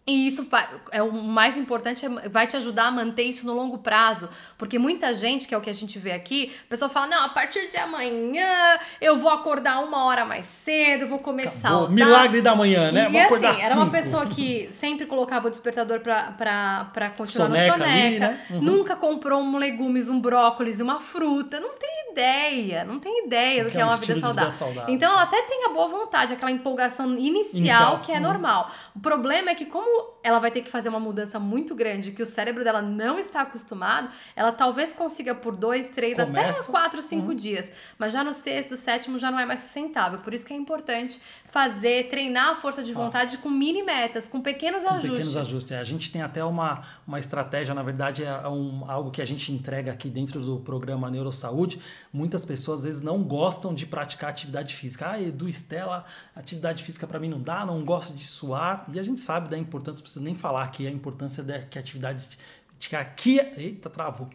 e 0.09 0.27
isso 0.27 0.47
é 0.91 1.03
o 1.03 1.11
mais 1.11 1.55
importante, 1.55 2.05
é, 2.05 2.09
vai 2.29 2.47
te 2.47 2.57
ajudar 2.57 2.87
a 2.87 2.91
manter 2.91 3.23
isso 3.23 3.45
no 3.45 3.53
longo 3.53 3.77
prazo. 3.77 4.27
Porque 4.57 4.79
muita 4.79 5.13
gente, 5.13 5.47
que 5.47 5.53
é 5.53 5.57
o 5.57 5.61
que 5.61 5.69
a 5.69 5.73
gente 5.73 5.99
vê 5.99 6.11
aqui, 6.11 6.51
a 6.65 6.69
pessoa 6.69 6.89
fala: 6.89 7.07
não, 7.07 7.25
a 7.25 7.29
partir 7.29 7.67
de 7.67 7.77
amanhã 7.77 8.79
eu 8.99 9.17
vou 9.17 9.29
acordar 9.29 9.83
uma 9.83 10.05
hora 10.05 10.25
mais 10.25 10.47
cedo, 10.47 11.05
vou 11.05 11.19
começar 11.19 11.69
Acabou. 11.69 11.91
Milagre 11.91 12.41
da 12.41 12.55
manhã, 12.55 12.91
né? 12.91 13.07
E, 13.07 13.11
vou 13.11 13.21
acordar 13.21 13.51
assim, 13.51 13.61
era 13.63 13.75
uma 13.75 13.91
pessoa 13.91 14.25
que 14.25 14.69
sempre 14.71 15.05
colocava 15.05 15.47
o 15.47 15.51
despertador 15.51 15.99
pra, 15.99 16.31
pra, 16.31 16.89
pra 16.91 17.09
continuar 17.11 17.47
soneca 17.47 17.77
no 17.77 17.83
soneca, 17.83 18.05
ali, 18.07 18.19
né? 18.19 18.45
uhum. 18.49 18.61
nunca 18.61 18.95
comprou 18.95 19.39
um 19.39 19.57
legumes, 19.57 20.09
um 20.09 20.19
brócolis, 20.19 20.79
uma 20.79 20.99
fruta, 20.99 21.59
não 21.59 21.75
tem 21.77 21.89
ideia, 22.11 22.83
não 22.83 22.99
tem 22.99 23.25
ideia 23.25 23.63
do 23.63 23.69
que 23.69 23.77
é, 23.77 23.81
é 23.81 23.85
uma 23.85 23.97
vida 23.97 24.19
saudável. 24.19 24.49
vida 24.49 24.51
saudável. 24.51 24.93
Então 24.93 25.11
ela 25.11 25.21
até 25.21 25.41
tem 25.43 25.65
a 25.65 25.69
boa 25.69 25.87
vontade, 25.87 26.33
aquela 26.33 26.51
empolgação 26.51 27.15
inicial, 27.17 27.59
inicial. 27.59 27.99
que 27.99 28.11
é 28.11 28.15
uhum. 28.15 28.21
normal. 28.21 28.71
O 28.95 28.99
problema 28.99 29.51
é 29.51 29.55
que 29.55 29.65
como 29.65 29.98
ela 30.21 30.39
vai 30.39 30.51
ter 30.51 30.61
que 30.61 30.69
fazer 30.69 30.89
uma 30.89 30.99
mudança 30.99 31.39
muito 31.39 31.73
grande 31.73 32.11
que 32.11 32.21
o 32.21 32.25
cérebro 32.25 32.63
dela 32.63 32.81
não 32.81 33.17
está 33.17 33.41
acostumado, 33.41 34.09
ela 34.35 34.51
talvez 34.51 34.93
consiga 34.93 35.33
por 35.33 35.55
dois, 35.55 35.89
três, 35.89 36.17
Começa. 36.17 36.61
até 36.61 36.71
quatro, 36.71 37.01
cinco 37.01 37.29
uhum. 37.29 37.35
dias. 37.35 37.71
Mas 37.97 38.13
já 38.13 38.23
no 38.23 38.33
sexto, 38.33 38.75
sétimo 38.75 39.17
já 39.17 39.31
não 39.31 39.39
é 39.39 39.45
mais 39.45 39.61
sustentável. 39.61 40.19
Por 40.19 40.33
isso 40.33 40.45
que 40.45 40.53
é 40.53 40.55
importante 40.57 41.21
fazer, 41.49 42.09
treinar 42.09 42.49
a 42.49 42.55
força 42.55 42.83
de 42.83 42.93
vontade 42.93 43.37
com 43.39 43.49
mini 43.49 43.81
metas, 43.81 44.27
com 44.27 44.39
pequenos 44.39 44.83
com 44.83 44.89
ajustes. 44.89 45.11
Pequenos 45.11 45.37
ajustes. 45.37 45.71
É, 45.71 45.79
a 45.79 45.83
gente 45.83 46.11
tem 46.11 46.21
até 46.21 46.43
uma, 46.43 46.83
uma 47.07 47.19
estratégia, 47.19 47.73
na 47.73 47.81
verdade, 47.81 48.23
é 48.23 48.47
um, 48.47 48.89
algo 48.89 49.09
que 49.09 49.21
a 49.21 49.25
gente 49.25 49.51
entrega 49.51 49.91
aqui 49.91 50.09
dentro 50.09 50.39
do 50.41 50.59
programa 50.59 51.09
Neurosaúde. 51.09 51.81
Muitas 52.13 52.45
pessoas 52.45 52.79
às 52.79 52.85
vezes 52.85 53.01
não 53.01 53.23
gostam 53.23 53.73
de 53.73 53.85
praticar 53.85 54.29
atividade 54.29 54.75
física. 54.75 55.09
Ah, 55.09 55.21
Edu, 55.21 55.49
Estela, 55.49 56.05
atividade 56.35 56.83
física 56.83 57.07
para 57.07 57.19
mim 57.19 57.29
não 57.29 57.41
dá, 57.41 57.65
não 57.65 57.83
gosto 57.83 58.13
de 58.13 58.23
suar. 58.23 58.85
E 58.87 58.99
a 58.99 59.03
gente 59.03 59.19
sabe 59.19 59.49
da 59.49 59.57
importância, 59.57 59.97
não 59.99 60.03
precisa 60.03 60.23
nem 60.23 60.35
falar 60.35 60.63
aqui, 60.63 60.85
a 60.85 60.91
importância 60.91 61.43
da 61.43 61.59
que 61.59 61.77
a 61.77 61.81
atividade 61.81 62.37
de, 62.77 62.95
aqui, 62.95 63.39
eita, 63.57 63.89
travou 63.89 64.29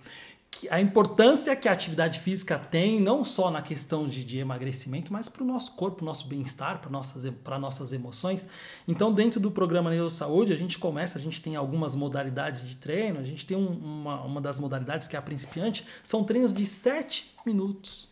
a 0.71 0.81
importância 0.81 1.55
que 1.57 1.69
a 1.69 1.73
atividade 1.73 2.21
física 2.21 2.59
tem, 2.59 3.01
não 3.01 3.25
só 3.25 3.51
na 3.51 3.63
questão 3.63 4.07
de, 4.07 4.25
de 4.25 4.39
emagrecimento, 4.39 5.13
mas 5.13 5.29
para 5.29 5.43
o 5.43 5.47
nosso 5.47 5.73
corpo, 5.73 5.99
para 5.99 6.03
o 6.05 6.07
nosso 6.07 6.27
bem-estar, 6.27 6.81
para 6.81 6.91
nossas, 6.91 7.25
nossas 7.61 7.93
emoções. 7.93 8.47
Então, 8.87 9.13
dentro 9.13 9.41
do 9.41 9.51
programa 9.51 9.91
Neurosaúde, 9.91 10.53
a 10.53 10.57
gente 10.57 10.79
começa, 10.79 11.19
a 11.19 11.21
gente 11.21 11.41
tem 11.43 11.57
algumas 11.57 11.95
modalidades 11.95 12.69
de 12.69 12.77
treino, 12.77 13.21
a 13.21 13.25
gente 13.25 13.47
tem 13.47 13.57
um, 13.57 13.69
uma, 13.69 14.23
uma 14.23 14.41
das 14.41 14.61
modalidades 14.61 15.09
que 15.09 15.17
é 15.17 15.19
a 15.19 15.23
principiante, 15.23 15.87
são 16.03 16.25
treinos 16.25 16.53
de 16.53 16.65
7 16.65 17.35
minutos. 17.45 18.09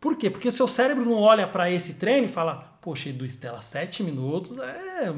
Por 0.00 0.16
quê? 0.16 0.30
Porque 0.30 0.48
o 0.48 0.52
seu 0.52 0.68
cérebro 0.68 1.04
não 1.04 1.20
olha 1.20 1.46
para 1.46 1.70
esse 1.70 1.94
treino 1.94 2.26
e 2.26 2.30
fala, 2.30 2.78
poxa, 2.80 3.08
Edu 3.08 3.24
Estela, 3.24 3.62
7 3.62 4.02
minutos 4.02 4.56
é 4.58 5.14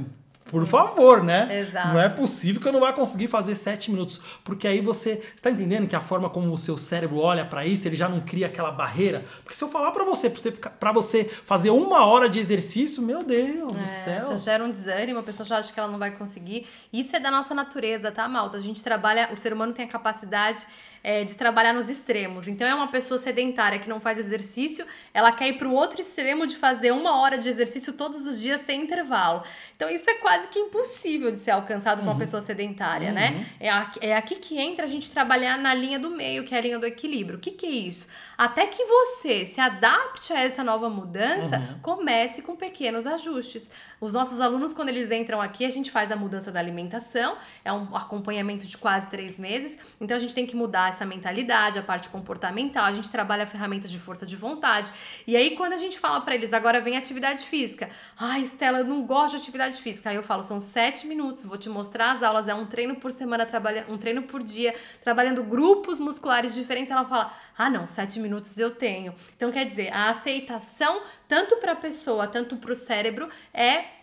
por 0.49 0.66
favor, 0.66 1.22
né? 1.22 1.61
Exato. 1.61 1.88
Não 1.88 2.01
é 2.01 2.09
possível 2.09 2.61
que 2.61 2.66
eu 2.66 2.72
não 2.72 2.80
vá 2.80 2.92
conseguir 2.92 3.28
fazer 3.28 3.55
sete 3.55 3.90
minutos. 3.90 4.20
Porque 4.42 4.66
aí 4.66 4.80
você 4.80 5.22
está 5.36 5.51
entendendo 5.51 5.86
que 5.86 5.94
a 5.94 6.01
forma 6.01 6.28
como 6.28 6.53
o 6.53 6.59
seu 6.59 6.76
cérebro 6.76 7.18
olha 7.18 7.44
para 7.44 7.64
isso, 7.64 7.86
ele 7.86 7.96
já 7.96 8.09
não 8.09 8.20
cria 8.20 8.46
aquela 8.46 8.72
barreira. 8.72 9.24
Porque 9.42 9.55
se 9.55 9.62
eu 9.62 9.68
falar 9.68 9.90
para 9.92 10.05
você, 10.05 10.28
para 10.30 10.40
você, 10.40 10.51
pra 10.53 10.92
você 10.92 11.24
fazer 11.24 11.70
uma 11.70 12.07
hora 12.07 12.28
de 12.28 12.38
exercício, 12.38 13.03
meu 13.03 13.22
Deus 13.22 13.72
do 13.72 13.82
É, 13.82 13.86
céu. 13.86 14.26
Já 14.32 14.38
gera 14.38 14.64
um 14.64 14.70
desânimo, 14.70 15.20
a 15.20 15.22
pessoa 15.22 15.46
já 15.46 15.59
acha 15.59 15.72
que 15.72 15.78
ela 15.78 15.88
não 15.88 15.99
vai 15.99 16.11
conseguir. 16.12 16.66
Isso 16.92 17.14
é 17.14 17.20
da 17.20 17.30
nossa 17.30 17.55
natureza, 17.55 18.11
tá, 18.11 18.26
Malta? 18.28 18.57
A 18.57 18.61
gente 18.61 18.82
trabalha, 18.82 19.28
o 19.32 19.36
ser 19.36 19.53
humano 19.53 19.72
tem 19.72 19.84
a 19.84 19.88
capacidade 19.88 20.66
é, 21.03 21.24
de 21.24 21.36
trabalhar 21.36 21.72
nos 21.72 21.88
extremos. 21.88 22.49
Então 22.49 22.66
é 22.66 22.74
uma 22.74 22.88
pessoa 22.88 23.18
sedentária 23.18 23.78
que 23.78 23.88
não 23.88 24.01
faz 24.01 24.18
exercício, 24.18 24.86
ela 25.12 25.32
quer 25.32 25.49
ir 25.49 25.59
pro 25.59 25.72
outro 25.72 26.01
extremo 26.01 26.46
de 26.46 26.57
fazer 26.57 26.92
uma 26.92 27.20
hora 27.20 27.38
de 27.38 27.49
exercício 27.49 27.92
todos 27.92 28.26
os 28.26 28.40
dias 28.40 28.61
sem 28.62 28.82
intervalo. 28.82 29.42
Então 29.76 29.88
isso 29.88 30.09
é 30.11 30.14
quase 30.14 30.49
que 30.49 30.59
impossível 30.59 31.30
de 31.30 31.38
ser 31.38 31.53
alcançado 31.53 32.01
com 32.01 32.11
uma 32.11 32.18
pessoa 32.18 32.42
sedentária, 32.42 33.12
né? 33.12 33.46
É 33.61 33.70
aqui, 33.70 33.99
é 34.03 34.16
aqui 34.16 34.36
que 34.36 34.59
entra 34.59 34.84
a 34.84 34.88
gente 34.88 35.11
trabalhar 35.11 35.57
na 35.59 35.72
linha 35.72 35.99
do 35.99 36.11
meio, 36.11 36.44
que 36.44 36.55
é 36.55 36.59
a 36.59 36.61
linha 36.61 36.78
do 36.78 36.86
equilíbrio. 36.86 37.38
O 37.38 37.40
que, 37.40 37.53
que 37.53 37.66
é 37.66 37.70
isso? 37.70 38.09
Até 38.36 38.66
que 38.66 38.84
você 38.84 39.46
se 39.46 39.61
adapte 39.61 40.32
a 40.32 40.40
essa 40.40 40.64
nova 40.64 40.88
mudança, 40.90 41.78
comece 41.82 42.42
com 42.42 42.57
pequenos 42.57 43.07
ajustes. 43.07 43.70
Os 44.01 44.12
nossos 44.12 44.40
alunos, 44.40 44.72
quando 44.72 44.88
eles 44.90 45.11
entram 45.11 45.40
aqui, 45.40 45.64
a 45.64 45.70
gente 45.70 45.90
faz 45.90 46.11
a 46.11 46.16
mudança 46.16 46.53
da 46.53 46.61
alimentação, 46.61 47.36
é 47.64 47.72
um 47.72 47.96
acompanhamento 47.96 48.66
de 48.66 48.76
quase 48.76 49.09
três 49.09 49.38
meses, 49.38 49.76
então 50.01 50.16
a 50.16 50.20
gente 50.20 50.34
tem 50.34 50.46
que 50.46 50.55
mudar 50.55 50.88
essa 50.89 51.07
mentalidade, 51.07 51.78
a 51.78 51.82
parte 51.82 52.09
comportamental, 52.09 52.84
a 52.84 52.93
gente 52.93 53.11
trabalha 53.11 53.47
ferramentas 53.47 53.91
de 53.91 53.99
força 53.99 54.26
de 54.26 54.36
vontade. 54.36 54.93
E 55.26 55.36
aí, 55.36 55.57
quando 55.57 55.72
a 55.72 55.76
gente 55.76 55.99
fala 55.99 56.20
para 56.20 56.34
eles, 56.34 56.53
agora 56.53 56.80
vem 56.80 56.97
atividade 56.97 57.45
física. 57.45 57.89
Ai, 58.18 58.43
Estela, 58.43 58.78
eu 58.78 58.84
não 58.84 59.03
gosto 59.03 59.36
de 59.36 59.43
atividade 59.43 59.80
física. 59.80 60.11
Aí 60.11 60.16
eu 60.16 60.22
falo, 60.22 60.43
são 60.43 60.59
sete 60.59 61.07
minutos, 61.07 61.45
vou 61.45 61.57
te 61.57 61.68
mostrar 61.68 62.12
as 62.12 62.22
aulas, 62.22 62.49
é 62.49 62.55
um 62.55 62.66
treino 62.66 62.97
por 62.97 63.12
semana, 63.12 63.47
trabalha, 63.47 63.86
um 63.89 63.97
treino 63.97 64.22
por 64.22 64.43
dia, 64.43 64.74
trabalhando 65.03 65.43
grupos 65.43 66.01
musculares 66.01 66.55
diferentes. 66.55 66.91
Ela 66.91 67.05
fala, 67.05 67.32
ah, 67.57 67.70
não, 67.70 67.86
sete 67.86 68.18
minutos 68.18 68.57
eu 68.59 68.70
tenho. 68.70 69.14
Então, 69.36 69.51
quer 69.53 69.66
dizer, 69.66 69.93
a 69.93 70.11
aceitação, 70.11 71.03
tanto 71.26 71.57
para 71.57 71.72
a 71.72 71.76
pessoa, 71.76 72.26
tanto 72.26 72.57
para 72.57 72.72
o 72.72 72.76
cérebro, 72.76 73.28
é 73.53 73.99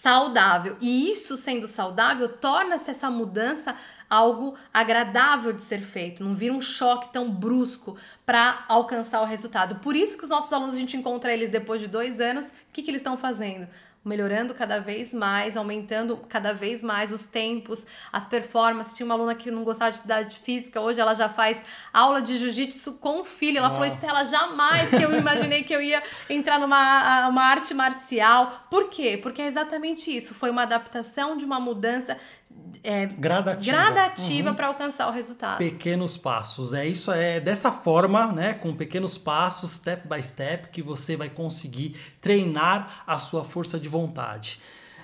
saudável. 0.00 0.76
E 0.80 1.10
isso 1.10 1.36
sendo 1.36 1.68
saudável, 1.68 2.28
torna-se 2.28 2.90
essa 2.90 3.10
mudança 3.10 3.76
algo 4.10 4.56
agradável 4.74 5.52
de 5.52 5.62
ser 5.62 5.82
feito, 5.82 6.24
não 6.24 6.34
vira 6.34 6.52
um 6.52 6.60
choque 6.60 7.12
tão 7.12 7.30
brusco 7.30 7.96
para 8.26 8.64
alcançar 8.68 9.22
o 9.22 9.24
resultado. 9.24 9.76
Por 9.76 9.94
isso 9.94 10.18
que 10.18 10.24
os 10.24 10.30
nossos 10.30 10.52
alunos, 10.52 10.74
a 10.74 10.78
gente 10.78 10.96
encontra 10.96 11.32
eles 11.32 11.48
depois 11.48 11.80
de 11.80 11.86
dois 11.86 12.20
anos, 12.20 12.46
o 12.46 12.50
que, 12.72 12.82
que 12.82 12.90
eles 12.90 13.00
estão 13.00 13.16
fazendo? 13.16 13.68
melhorando 14.04 14.54
cada 14.54 14.78
vez 14.78 15.12
mais, 15.12 15.56
aumentando 15.56 16.16
cada 16.28 16.54
vez 16.54 16.82
mais 16.82 17.12
os 17.12 17.26
tempos, 17.26 17.86
as 18.10 18.26
performances. 18.26 18.96
Tinha 18.96 19.04
uma 19.04 19.14
aluna 19.14 19.34
que 19.34 19.50
não 19.50 19.62
gostava 19.62 19.90
de 19.90 19.98
atividade 19.98 20.40
física, 20.40 20.80
hoje 20.80 21.00
ela 21.00 21.14
já 21.14 21.28
faz 21.28 21.62
aula 21.92 22.22
de 22.22 22.38
jiu-jitsu 22.38 22.94
com 22.94 23.20
o 23.20 23.24
filho. 23.24 23.58
Ela 23.58 23.70
falou, 23.70 23.84
Estela, 23.84 24.24
jamais 24.24 24.88
que 24.88 25.02
eu 25.02 25.14
imaginei 25.16 25.62
que 25.62 25.74
eu 25.74 25.82
ia 25.82 26.02
entrar 26.30 26.58
numa 26.58 27.28
uma 27.28 27.42
arte 27.42 27.74
marcial. 27.74 28.66
Por 28.70 28.88
quê? 28.88 29.18
Porque 29.22 29.42
é 29.42 29.46
exatamente 29.46 30.14
isso. 30.14 30.34
Foi 30.34 30.50
uma 30.50 30.62
adaptação 30.62 31.36
de 31.36 31.44
uma 31.44 31.60
mudança 31.60 32.16
é, 32.82 33.06
Gradativa. 33.06 33.76
gradativa 33.76 34.54
para 34.54 34.66
alcançar 34.68 35.08
o 35.08 35.12
resultado. 35.12 35.58
Pequenos 35.58 36.16
passos. 36.16 36.72
É 36.72 36.86
isso, 36.86 37.12
é 37.12 37.40
dessa 37.40 37.70
forma, 37.70 38.32
né, 38.32 38.54
com 38.54 38.74
pequenos 38.74 39.18
passos, 39.18 39.72
step 39.72 40.08
by 40.08 40.22
step, 40.22 40.68
que 40.68 40.82
você 40.82 41.16
vai 41.16 41.28
conseguir 41.28 41.96
treinar 42.20 43.02
a 43.06 43.18
sua 43.18 43.44
força 43.44 43.78
de 43.78 43.88
vontade. 43.88 44.60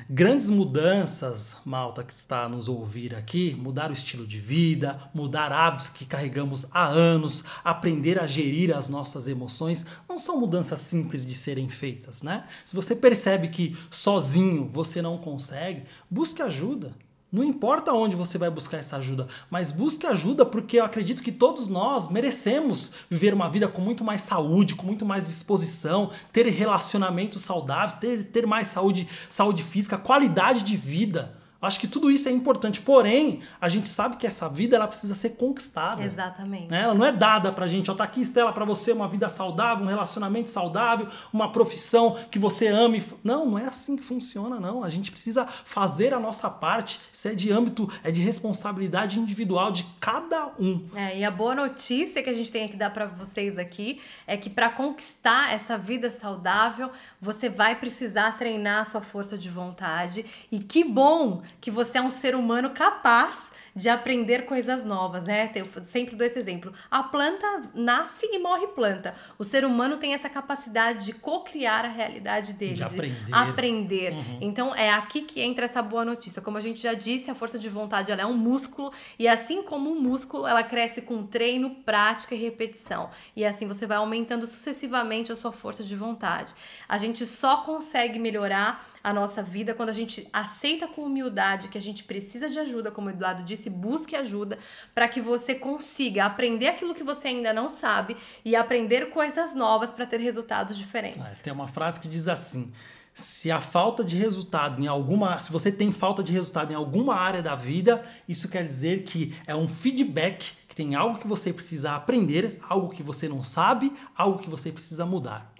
Grandes 0.09 0.49
mudanças, 0.49 1.57
malta 1.65 2.05
que 2.05 2.13
está 2.13 2.45
a 2.45 2.49
nos 2.49 2.69
ouvir 2.69 3.15
aqui, 3.15 3.57
mudar 3.59 3.91
o 3.91 3.93
estilo 3.93 4.27
de 4.27 4.39
vida, 4.39 5.01
mudar 5.13 5.51
hábitos 5.51 5.89
que 5.89 6.05
carregamos 6.05 6.67
há 6.71 6.87
anos, 6.87 7.43
aprender 7.65 8.21
a 8.21 8.27
gerir 8.27 8.77
as 8.77 8.89
nossas 8.89 9.27
emoções, 9.27 9.85
não 10.09 10.19
são 10.19 10.39
mudanças 10.39 10.81
simples 10.81 11.27
de 11.27 11.35
serem 11.35 11.69
feitas, 11.69 12.23
né? 12.23 12.45
Se 12.65 12.77
você 12.77 12.95
percebe 12.95 13.49
que 13.49 13.77
sozinho 13.91 14.71
você 14.73 15.03
não 15.03 15.19
consegue, 15.19 15.85
busque 16.09 16.41
ajuda. 16.41 16.95
Não 17.31 17.43
importa 17.43 17.93
onde 17.93 18.15
você 18.15 18.39
vai 18.39 18.49
buscar 18.49 18.79
essa 18.79 18.97
ajuda, 18.99 19.27
mas 19.51 19.73
busque 19.73 20.07
ajuda 20.07 20.47
porque 20.47 20.79
eu 20.79 20.85
acredito 20.85 21.23
que 21.23 21.33
todos 21.33 21.67
nós 21.67 22.09
merecemos 22.09 22.93
viver 23.11 23.35
uma 23.35 23.49
vida 23.49 23.67
com 23.67 23.83
muito 23.83 24.05
mais 24.05 24.23
saúde, 24.23 24.77
com 24.77 24.87
muito 24.87 25.05
mais 25.05 25.27
disposição, 25.27 26.13
ter 26.33 26.47
relacionamentos 26.47 27.43
saudáveis, 27.43 27.95
ter, 27.95 28.25
ter 28.27 28.47
mais 28.47 28.69
saúde, 28.69 29.09
saúde 29.29 29.65
física, 29.65 29.99
qualidade 29.99 30.63
de 30.63 30.77
vida. 30.77 31.36
Acho 31.61 31.81
que 31.81 31.89
tudo 31.89 32.11
isso 32.11 32.29
é 32.29 32.33
importante, 32.33 32.81
porém, 32.81 33.41
a 33.61 33.69
gente 33.69 33.89
sabe 33.89 34.17
que 34.17 34.27
essa 34.27 34.49
vida 34.49 34.77
ela 34.77 34.87
precisa 34.87 35.15
ser 35.15 35.31
conquistada. 35.31 36.03
Exatamente. 36.03 36.69
Né? 36.69 36.83
Ela 36.83 36.95
não 36.95 37.05
é 37.05 37.11
dada 37.11 37.51
pra 37.51 37.67
gente, 37.67 37.91
ó, 37.91 37.95
tá 37.95 38.05
aqui, 38.05 38.21
Estela, 38.21 38.53
pra 38.53 38.65
você 38.65 38.93
uma 38.93 39.09
vida 39.09 39.29
saudável, 39.29 39.85
um 39.85 39.89
relacionamento 39.89 40.51
saudável, 40.51 41.09
uma 41.33 41.51
profissão 41.51 42.19
que 42.31 42.39
você 42.39 42.67
ame. 42.67 43.03
Não, 43.25 43.47
não 43.47 43.59
é 43.59 43.67
assim 43.67 43.97
que 43.97 44.03
funciona, 44.03 44.61
não. 44.61 44.85
A 44.85 44.91
gente 44.91 45.11
precisa 45.11 45.47
fazer 45.47 46.13
a 46.13 46.21
nossa 46.21 46.51
parte. 46.51 47.01
Isso 47.13 47.29
é 47.29 47.35
de 47.35 47.51
âmbito, 47.51 47.91
é 48.05 48.11
de 48.11 48.21
responsabilidade 48.21 49.19
individual 49.19 49.73
de 49.73 49.87
cada 49.99 50.53
um. 50.59 50.87
É, 50.95 51.19
e 51.19 51.25
a 51.25 51.31
boa 51.31 51.55
notícia 51.55 52.23
que 52.23 52.31
a 52.31 52.35
gente 52.35 52.53
tem 52.53 52.69
que 52.69 52.77
dar 52.77 52.91
para 52.91 53.07
vocês 53.07 53.59
aqui 53.59 54.01
é 54.27 54.37
que 54.37 54.51
para 54.51 54.69
conquistar 54.69 55.53
essa 55.53 55.79
vida 55.79 56.11
saudável, 56.11 56.91
você 57.21 57.49
vai 57.49 57.77
precisar 57.77 58.37
treinar 58.37 58.83
a 58.83 58.85
sua 58.85 59.01
força 59.01 59.39
de 59.39 59.49
vontade. 59.49 60.27
E 60.53 60.59
que 60.59 60.85
bom 60.85 61.43
que 61.61 61.71
você 61.71 61.99
é 61.99 62.03
um 62.03 62.11
ser 62.11 62.35
humano 62.35 62.71
capaz 62.71 63.51
de 63.77 63.91
aprender 63.91 64.47
coisas 64.47 64.83
novas, 64.83 65.25
né? 65.25 65.53
Eu 65.55 65.67
sempre 65.85 66.17
dou 66.17 66.27
esse 66.27 66.39
exemplo. 66.39 66.73
A 66.91 67.03
planta 67.03 67.47
nasce 67.75 68.27
e 68.33 68.39
morre 68.39 68.69
planta. 68.69 69.15
O 69.39 69.45
ser 69.45 69.67
humano 69.67 69.99
tem 69.99 70.15
essa 70.15 70.31
capacidade 70.31 71.05
de 71.05 71.13
co-criar 71.13 71.85
a 71.85 71.89
realidade 71.89 72.55
dele, 72.55 72.75
De 72.75 72.83
aprender. 72.83 73.15
aprender. 73.31 74.15
Então 74.41 74.75
é 74.75 74.91
aqui 74.91 75.21
que 75.21 75.43
entra 75.43 75.67
essa 75.67 75.83
boa 75.83 76.07
notícia. 76.07 76.41
Como 76.41 76.57
a 76.57 76.61
gente 76.61 76.81
já 76.81 76.95
disse, 76.95 77.31
a 77.31 77.35
força 77.35 77.59
de 77.59 77.69
vontade 77.69 78.11
ela 78.11 78.23
é 78.23 78.27
um 78.27 78.37
músculo 78.37 78.91
e 79.19 79.29
assim 79.29 79.63
como 79.63 79.91
um 79.91 80.01
músculo, 80.01 80.47
ela 80.47 80.63
cresce 80.63 81.03
com 81.03 81.27
treino, 81.27 81.71
prática 81.85 82.35
e 82.35 82.39
repetição. 82.39 83.11
E 83.37 83.45
assim 83.45 83.67
você 83.67 83.87
vai 83.87 83.99
aumentando 83.99 84.47
sucessivamente 84.47 85.31
a 85.31 85.37
sua 85.37 85.53
força 85.53 85.85
de 85.85 85.95
vontade. 85.95 86.55
A 86.89 86.97
gente 86.97 87.27
só 87.27 87.59
consegue 87.59 88.19
melhorar 88.19 88.87
a 89.05 89.13
nossa 89.13 89.43
vida 89.43 89.75
quando 89.75 89.91
a 89.91 89.93
gente 89.93 90.27
aceita 90.33 90.89
com 90.89 91.03
humildade 91.03 91.69
que 91.69 91.79
a 91.79 91.83
gente 91.83 92.03
precisa 92.05 92.49
de 92.49 92.59
ajuda, 92.59 92.91
como 92.91 93.09
o 93.09 93.11
Eduardo 93.11 93.43
disse, 93.45 93.66
busque 93.71 94.17
ajuda 94.17 94.59
para 94.95 95.09
que 95.09 95.21
você 95.21 95.55
consiga 95.55 96.25
aprender 96.25 96.69
aquilo 96.69 96.95
que 96.95 97.05
você 97.05 97.29
ainda 97.29 97.53
não 97.53 97.71
sabe 97.71 98.17
e 98.45 98.55
aprender 98.55 99.11
coisas 99.11 99.55
novas 99.55 99.93
para 99.93 100.07
ter 100.07 100.21
resultados 100.21 100.77
diferentes. 100.77 101.21
É, 101.21 101.43
tem 101.43 101.53
uma 101.53 101.69
frase 101.69 102.01
que 102.01 102.09
diz 102.09 102.29
assim: 102.29 102.73
se 103.17 103.51
a 103.51 103.63
falta 103.63 104.05
de 104.05 104.15
resultado 104.15 104.83
em 104.83 104.87
alguma, 104.87 105.41
se 105.41 105.51
você 105.51 105.73
tem 105.73 105.91
falta 105.91 106.23
de 106.23 106.35
resultado 106.35 106.71
em 106.71 106.77
alguma 106.77 107.15
área 107.15 107.43
da 107.43 107.55
vida, 107.55 108.05
isso 108.29 108.47
quer 108.47 108.67
dizer 108.67 109.05
que 109.05 109.35
é 109.47 109.55
um 109.55 109.67
feedback, 109.67 110.53
que 110.69 110.77
tem 110.77 110.95
algo 110.95 111.19
que 111.19 111.27
você 111.27 111.51
precisa 111.51 111.93
aprender, 111.93 112.59
algo 112.69 112.91
que 112.91 113.03
você 113.03 113.27
não 113.27 113.43
sabe, 113.43 113.91
algo 114.15 114.39
que 114.39 114.51
você 114.51 114.71
precisa 114.71 115.07
mudar. 115.07 115.56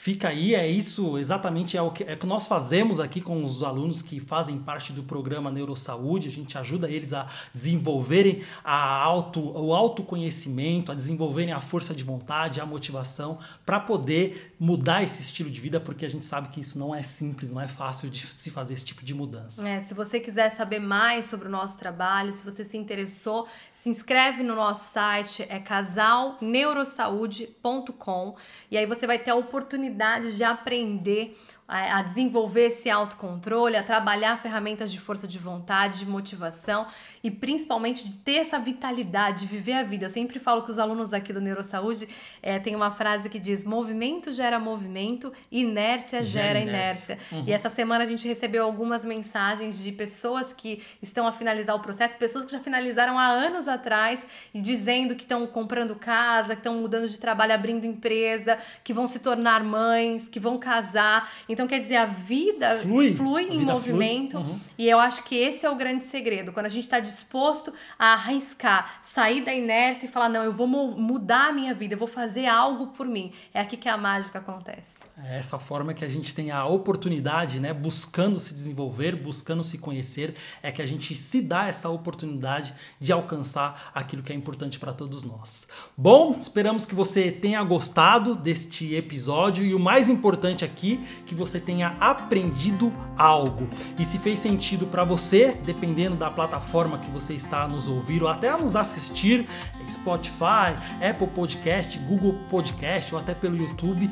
Fica 0.00 0.28
aí, 0.28 0.54
é 0.54 0.64
isso 0.64 1.18
exatamente 1.18 1.76
é 1.76 1.82
o 1.82 1.90
que, 1.90 2.04
é 2.04 2.14
que 2.14 2.24
nós 2.24 2.46
fazemos 2.46 3.00
aqui 3.00 3.20
com 3.20 3.44
os 3.44 3.64
alunos 3.64 4.00
que 4.00 4.20
fazem 4.20 4.56
parte 4.56 4.92
do 4.92 5.02
programa 5.02 5.50
Neurosaúde. 5.50 6.28
A 6.28 6.30
gente 6.30 6.56
ajuda 6.56 6.88
eles 6.88 7.12
a 7.12 7.26
desenvolverem 7.52 8.44
a 8.62 9.02
auto, 9.02 9.40
o 9.40 9.74
autoconhecimento, 9.74 10.92
a 10.92 10.94
desenvolverem 10.94 11.52
a 11.52 11.60
força 11.60 11.92
de 11.92 12.04
vontade, 12.04 12.60
a 12.60 12.64
motivação 12.64 13.40
para 13.66 13.80
poder 13.80 14.54
mudar 14.56 15.02
esse 15.02 15.20
estilo 15.20 15.50
de 15.50 15.60
vida, 15.60 15.80
porque 15.80 16.06
a 16.06 16.08
gente 16.08 16.24
sabe 16.24 16.50
que 16.50 16.60
isso 16.60 16.78
não 16.78 16.94
é 16.94 17.02
simples, 17.02 17.50
não 17.50 17.60
é 17.60 17.66
fácil 17.66 18.08
de 18.08 18.24
se 18.24 18.52
fazer 18.52 18.74
esse 18.74 18.84
tipo 18.84 19.04
de 19.04 19.12
mudança. 19.12 19.68
É, 19.68 19.80
se 19.80 19.94
você 19.94 20.20
quiser 20.20 20.54
saber 20.54 20.78
mais 20.78 21.24
sobre 21.24 21.48
o 21.48 21.50
nosso 21.50 21.76
trabalho, 21.76 22.32
se 22.32 22.44
você 22.44 22.64
se 22.64 22.76
interessou, 22.76 23.48
se 23.74 23.88
inscreve 23.88 24.44
no 24.44 24.54
nosso 24.54 24.92
site, 24.92 25.44
é 25.48 25.58
casalneurosaude.com 25.58 28.36
e 28.70 28.78
aí 28.78 28.86
você 28.86 29.04
vai 29.04 29.18
ter 29.18 29.32
a 29.32 29.34
oportunidade 29.34 29.87
de 30.36 30.44
aprender 30.44 31.36
a 31.68 31.98
a 31.98 32.02
desenvolver 32.02 32.66
esse 32.66 32.88
autocontrole, 32.88 33.76
a 33.76 33.82
trabalhar 33.82 34.36
ferramentas 34.38 34.90
de 34.92 35.00
força 35.00 35.26
de 35.26 35.38
vontade, 35.38 35.98
de 35.98 36.06
motivação 36.06 36.86
e 37.24 37.30
principalmente 37.30 38.06
de 38.06 38.16
ter 38.18 38.36
essa 38.36 38.58
vitalidade, 38.58 39.40
de 39.40 39.46
viver 39.46 39.72
a 39.72 39.82
vida. 39.82 40.06
Eu 40.06 40.10
sempre 40.10 40.38
falo 40.38 40.62
que 40.62 40.70
os 40.70 40.78
alunos 40.78 41.12
aqui 41.12 41.32
do 41.32 41.40
Neurosaúde 41.40 42.08
é, 42.42 42.58
tem 42.58 42.76
uma 42.76 42.92
frase 42.92 43.28
que 43.28 43.38
diz: 43.38 43.64
movimento 43.64 44.30
gera 44.30 44.58
movimento, 44.58 45.32
inércia 45.50 46.22
Gera 46.22 46.58
gera, 46.58 46.58
inércia. 46.60 47.18
inércia. 47.32 47.50
E 47.50 47.52
essa 47.52 47.68
semana 47.68 48.04
a 48.04 48.06
gente 48.06 48.26
recebeu 48.28 48.64
algumas 48.64 49.04
mensagens 49.04 49.82
de 49.82 49.90
pessoas 49.92 50.52
que 50.52 50.82
estão 51.02 51.26
a 51.26 51.32
finalizar 51.32 51.74
o 51.74 51.80
processo, 51.80 52.16
pessoas 52.16 52.44
que 52.44 52.52
já 52.52 52.60
finalizaram 52.60 53.18
há 53.18 53.26
anos 53.26 53.66
atrás 53.66 54.24
e 54.54 54.60
dizendo 54.60 55.14
que 55.14 55.22
estão 55.22 55.46
comprando 55.46 55.96
casa, 55.96 56.50
que 56.54 56.60
estão 56.60 56.74
mudando 56.74 57.08
de 57.08 57.18
trabalho, 57.18 57.52
abrindo 57.52 57.84
empresa, 57.84 58.56
que 58.84 58.92
vão 58.92 59.06
se 59.06 59.18
tornar 59.18 59.64
mães, 59.64 60.28
que 60.28 60.38
vão 60.38 60.58
casar. 60.58 61.28
Então, 61.48 61.57
quer 61.66 61.80
dizer, 61.80 61.96
a 61.96 62.04
vida 62.04 62.76
Flui. 62.78 63.14
flui 63.14 63.44
A 63.44 63.54
em 63.54 63.58
vida 63.60 63.72
movimento. 63.72 64.38
flui. 64.38 64.52
Uhum. 64.52 64.60
E 64.78 64.88
eu 64.88 64.98
acho 65.00 65.24
que 65.24 65.34
esse 65.36 65.64
é 65.66 65.70
o 65.70 65.74
grande 65.74 66.04
segredo. 66.04 66.52
Quando 66.52 66.66
a 66.66 66.68
gente 66.70 66.84
está 66.84 67.00
disposto 67.00 67.72
a 67.98 68.12
arriscar, 68.12 69.00
sair 69.02 69.40
da 69.40 69.52
inércia 69.54 70.06
e 70.06 70.08
falar: 70.08 70.28
não, 70.28 70.44
eu 70.44 70.52
vou 70.52 70.66
mu- 70.66 70.92
mudar 70.96 71.48
a 71.48 71.52
minha 71.52 71.74
vida, 71.74 71.94
eu 71.94 71.98
vou 71.98 72.08
fazer 72.08 72.46
algo 72.46 72.88
por 72.88 73.06
mim. 73.06 73.32
É 73.52 73.60
aqui 73.60 73.76
que 73.76 73.88
a 73.88 73.96
mágica 73.96 74.38
acontece. 74.38 75.07
É 75.24 75.36
essa 75.36 75.58
forma 75.58 75.92
que 75.92 76.04
a 76.04 76.08
gente 76.08 76.32
tem 76.32 76.52
a 76.52 76.64
oportunidade, 76.64 77.58
né, 77.58 77.72
buscando 77.72 78.38
se 78.38 78.54
desenvolver, 78.54 79.16
buscando 79.16 79.64
se 79.64 79.76
conhecer, 79.76 80.36
é 80.62 80.70
que 80.70 80.80
a 80.80 80.86
gente 80.86 81.16
se 81.16 81.42
dá 81.42 81.66
essa 81.66 81.88
oportunidade 81.88 82.72
de 83.00 83.10
alcançar 83.10 83.90
aquilo 83.92 84.22
que 84.22 84.32
é 84.32 84.36
importante 84.36 84.78
para 84.78 84.92
todos 84.92 85.24
nós. 85.24 85.66
Bom, 85.96 86.36
esperamos 86.38 86.86
que 86.86 86.94
você 86.94 87.32
tenha 87.32 87.60
gostado 87.64 88.36
deste 88.36 88.94
episódio 88.94 89.64
e 89.64 89.74
o 89.74 89.80
mais 89.80 90.08
importante 90.08 90.64
aqui, 90.64 91.00
que 91.26 91.34
você 91.34 91.58
tenha 91.58 91.96
aprendido 91.98 92.92
algo. 93.16 93.68
E 93.98 94.04
se 94.04 94.18
fez 94.18 94.38
sentido 94.38 94.86
para 94.86 95.02
você, 95.02 95.52
dependendo 95.64 96.14
da 96.14 96.30
plataforma 96.30 96.96
que 96.98 97.10
você 97.10 97.34
está 97.34 97.64
a 97.64 97.68
nos 97.68 97.88
ouvir 97.88 98.22
ou 98.22 98.28
até 98.28 98.50
a 98.50 98.56
nos 98.56 98.76
assistir, 98.76 99.48
Spotify, 99.90 100.76
Apple 101.02 101.26
Podcast, 101.28 101.98
Google 102.00 102.38
Podcast 102.48 103.12
ou 103.14 103.20
até 103.20 103.34
pelo 103.34 103.56
YouTube, 103.56 104.08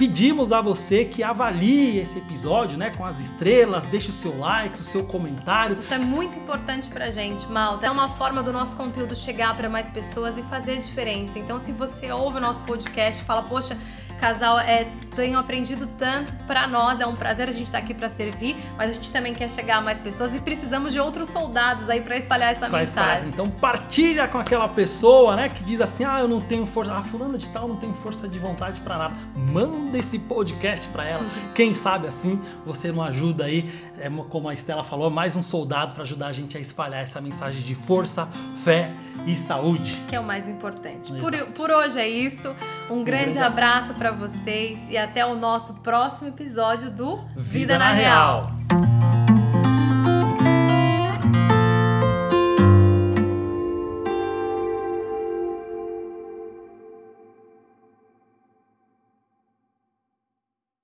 pedimos 0.00 0.50
a 0.50 0.62
você 0.62 1.04
que 1.04 1.22
avalie 1.22 1.98
esse 1.98 2.16
episódio, 2.16 2.78
né, 2.78 2.90
com 2.96 3.04
as 3.04 3.20
estrelas, 3.20 3.84
deixe 3.84 4.08
o 4.08 4.12
seu 4.12 4.38
like, 4.38 4.80
o 4.80 4.82
seu 4.82 5.04
comentário. 5.04 5.78
Isso 5.78 5.92
é 5.92 5.98
muito 5.98 6.38
importante 6.38 6.88
pra 6.88 7.10
gente, 7.10 7.46
Malta. 7.46 7.84
É 7.84 7.90
uma 7.90 8.08
forma 8.08 8.42
do 8.42 8.50
nosso 8.50 8.74
conteúdo 8.78 9.14
chegar 9.14 9.54
para 9.54 9.68
mais 9.68 9.90
pessoas 9.90 10.38
e 10.38 10.42
fazer 10.44 10.72
a 10.72 10.76
diferença. 10.76 11.38
Então, 11.38 11.60
se 11.60 11.70
você 11.70 12.10
ouve 12.10 12.38
o 12.38 12.40
nosso 12.40 12.62
podcast 12.62 13.22
fala, 13.24 13.42
poxa, 13.42 13.76
casal, 14.20 14.58
é, 14.60 14.86
tenho 15.16 15.38
aprendido 15.38 15.86
tanto, 15.98 16.32
pra 16.46 16.66
nós 16.66 17.00
é 17.00 17.06
um 17.06 17.16
prazer 17.16 17.48
a 17.48 17.52
gente 17.52 17.64
estar 17.64 17.78
aqui 17.78 17.92
pra 17.94 18.08
servir, 18.08 18.54
mas 18.76 18.90
a 18.90 18.94
gente 18.94 19.10
também 19.10 19.32
quer 19.32 19.50
chegar 19.50 19.78
a 19.78 19.80
mais 19.80 19.98
pessoas 19.98 20.34
e 20.34 20.40
precisamos 20.40 20.92
de 20.92 21.00
outros 21.00 21.28
soldados 21.30 21.88
aí 21.90 22.00
pra 22.00 22.16
espalhar 22.16 22.52
essa 22.52 22.68
Pra 22.68 22.82
espalhar. 22.82 23.08
mensagem. 23.10 23.28
Então 23.32 23.46
partilha 23.46 24.28
com 24.28 24.38
aquela 24.38 24.68
pessoa, 24.68 25.34
né, 25.36 25.48
que 25.48 25.64
diz 25.64 25.80
assim: 25.80 26.04
"Ah, 26.04 26.20
eu 26.20 26.28
não 26.28 26.40
tenho 26.40 26.66
força, 26.66 26.92
ah, 26.94 27.02
fulano 27.02 27.36
de 27.38 27.48
tal 27.48 27.66
não 27.66 27.76
tem 27.76 27.92
força 28.02 28.28
de 28.28 28.38
vontade 28.38 28.80
pra 28.80 28.96
nada". 28.98 29.14
Manda 29.34 29.98
esse 29.98 30.18
podcast 30.18 30.86
pra 30.88 31.04
ela. 31.06 31.24
Quem 31.54 31.74
sabe 31.74 32.06
assim 32.06 32.40
você 32.64 32.92
não 32.92 33.02
ajuda 33.02 33.44
aí, 33.46 33.68
é 33.98 34.08
como 34.28 34.48
a 34.48 34.54
Estela 34.54 34.84
falou, 34.84 35.10
mais 35.10 35.34
um 35.34 35.42
soldado 35.42 35.92
pra 35.94 36.02
ajudar 36.04 36.28
a 36.28 36.32
gente 36.32 36.56
a 36.56 36.60
espalhar 36.60 37.02
essa 37.02 37.20
mensagem 37.20 37.62
de 37.62 37.74
força, 37.74 38.28
fé 38.62 38.90
e 39.26 39.36
saúde. 39.36 39.94
Que 40.08 40.16
é 40.16 40.20
o 40.20 40.24
mais 40.24 40.48
importante. 40.48 41.12
Por, 41.12 41.36
por 41.48 41.70
hoje 41.70 41.98
é 41.98 42.08
isso. 42.08 42.48
Um, 42.88 43.04
grande 43.04 43.20
grande 43.32 43.38
abraço 43.38 43.92
pra 44.10 44.26
vocês 44.26 44.78
e 44.90 44.98
até 44.98 45.24
o 45.24 45.36
nosso 45.36 45.74
próximo 45.74 46.28
episódio 46.28 46.90
do 46.90 47.20
Vida 47.36 47.78
na 47.78 47.92
real. 47.92 48.50